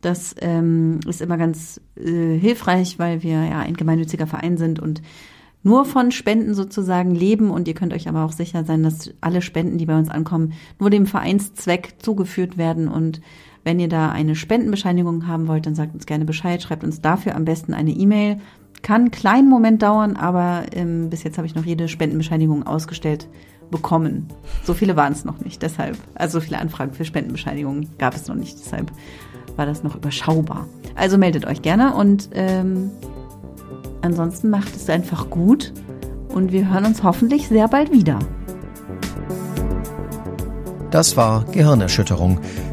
das 0.00 0.34
ähm, 0.40 1.00
ist 1.06 1.20
immer 1.20 1.36
ganz 1.36 1.80
äh, 1.96 2.38
hilfreich, 2.38 2.98
weil 2.98 3.22
wir 3.22 3.44
ja 3.44 3.58
ein 3.58 3.74
gemeinnütziger 3.74 4.26
Verein 4.26 4.56
sind 4.56 4.80
und 4.80 5.02
nur 5.62 5.84
von 5.84 6.10
Spenden 6.10 6.54
sozusagen 6.54 7.14
leben. 7.14 7.50
Und 7.50 7.68
ihr 7.68 7.74
könnt 7.74 7.92
euch 7.92 8.08
aber 8.08 8.24
auch 8.24 8.32
sicher 8.32 8.64
sein, 8.64 8.82
dass 8.82 9.12
alle 9.20 9.42
Spenden, 9.42 9.76
die 9.76 9.86
bei 9.86 9.98
uns 9.98 10.08
ankommen, 10.08 10.54
nur 10.78 10.88
dem 10.88 11.06
Vereinszweck 11.06 11.96
zugeführt 11.98 12.56
werden. 12.56 12.88
Und 12.88 13.20
wenn 13.62 13.78
ihr 13.78 13.88
da 13.88 14.10
eine 14.10 14.36
Spendenbescheinigung 14.36 15.26
haben 15.26 15.48
wollt, 15.48 15.66
dann 15.66 15.74
sagt 15.74 15.94
uns 15.94 16.06
gerne 16.06 16.24
Bescheid, 16.24 16.62
schreibt 16.62 16.84
uns 16.84 17.02
dafür 17.02 17.34
am 17.34 17.44
besten 17.44 17.74
eine 17.74 17.90
E-Mail. 17.90 18.38
Kann 18.80 19.02
einen 19.02 19.10
kleinen 19.10 19.50
Moment 19.50 19.82
dauern, 19.82 20.16
aber 20.16 20.64
ähm, 20.72 21.10
bis 21.10 21.24
jetzt 21.24 21.36
habe 21.36 21.46
ich 21.46 21.54
noch 21.54 21.66
jede 21.66 21.88
Spendenbescheinigung 21.88 22.62
ausgestellt 22.62 23.28
bekommen. 23.70 24.28
So 24.64 24.74
viele 24.74 24.96
waren 24.96 25.12
es 25.12 25.24
noch 25.24 25.40
nicht, 25.40 25.62
deshalb. 25.62 25.96
Also 26.14 26.38
so 26.38 26.44
viele 26.44 26.58
Anfragen 26.58 26.92
für 26.92 27.04
Spendenbescheinigungen 27.04 27.88
gab 27.98 28.14
es 28.14 28.28
noch 28.28 28.34
nicht, 28.34 28.58
deshalb 28.58 28.92
war 29.56 29.66
das 29.66 29.82
noch 29.82 29.96
überschaubar. 29.96 30.66
Also 30.94 31.18
meldet 31.18 31.46
euch 31.46 31.62
gerne 31.62 31.94
und 31.94 32.30
ähm, 32.32 32.90
ansonsten 34.02 34.50
macht 34.50 34.74
es 34.74 34.88
einfach 34.88 35.30
gut 35.30 35.72
und 36.28 36.52
wir 36.52 36.72
hören 36.72 36.86
uns 36.86 37.02
hoffentlich 37.02 37.48
sehr 37.48 37.68
bald 37.68 37.92
wieder. 37.92 38.18
Das 40.90 41.16
war 41.16 41.44
Gehirnerschütterung, 41.52 42.40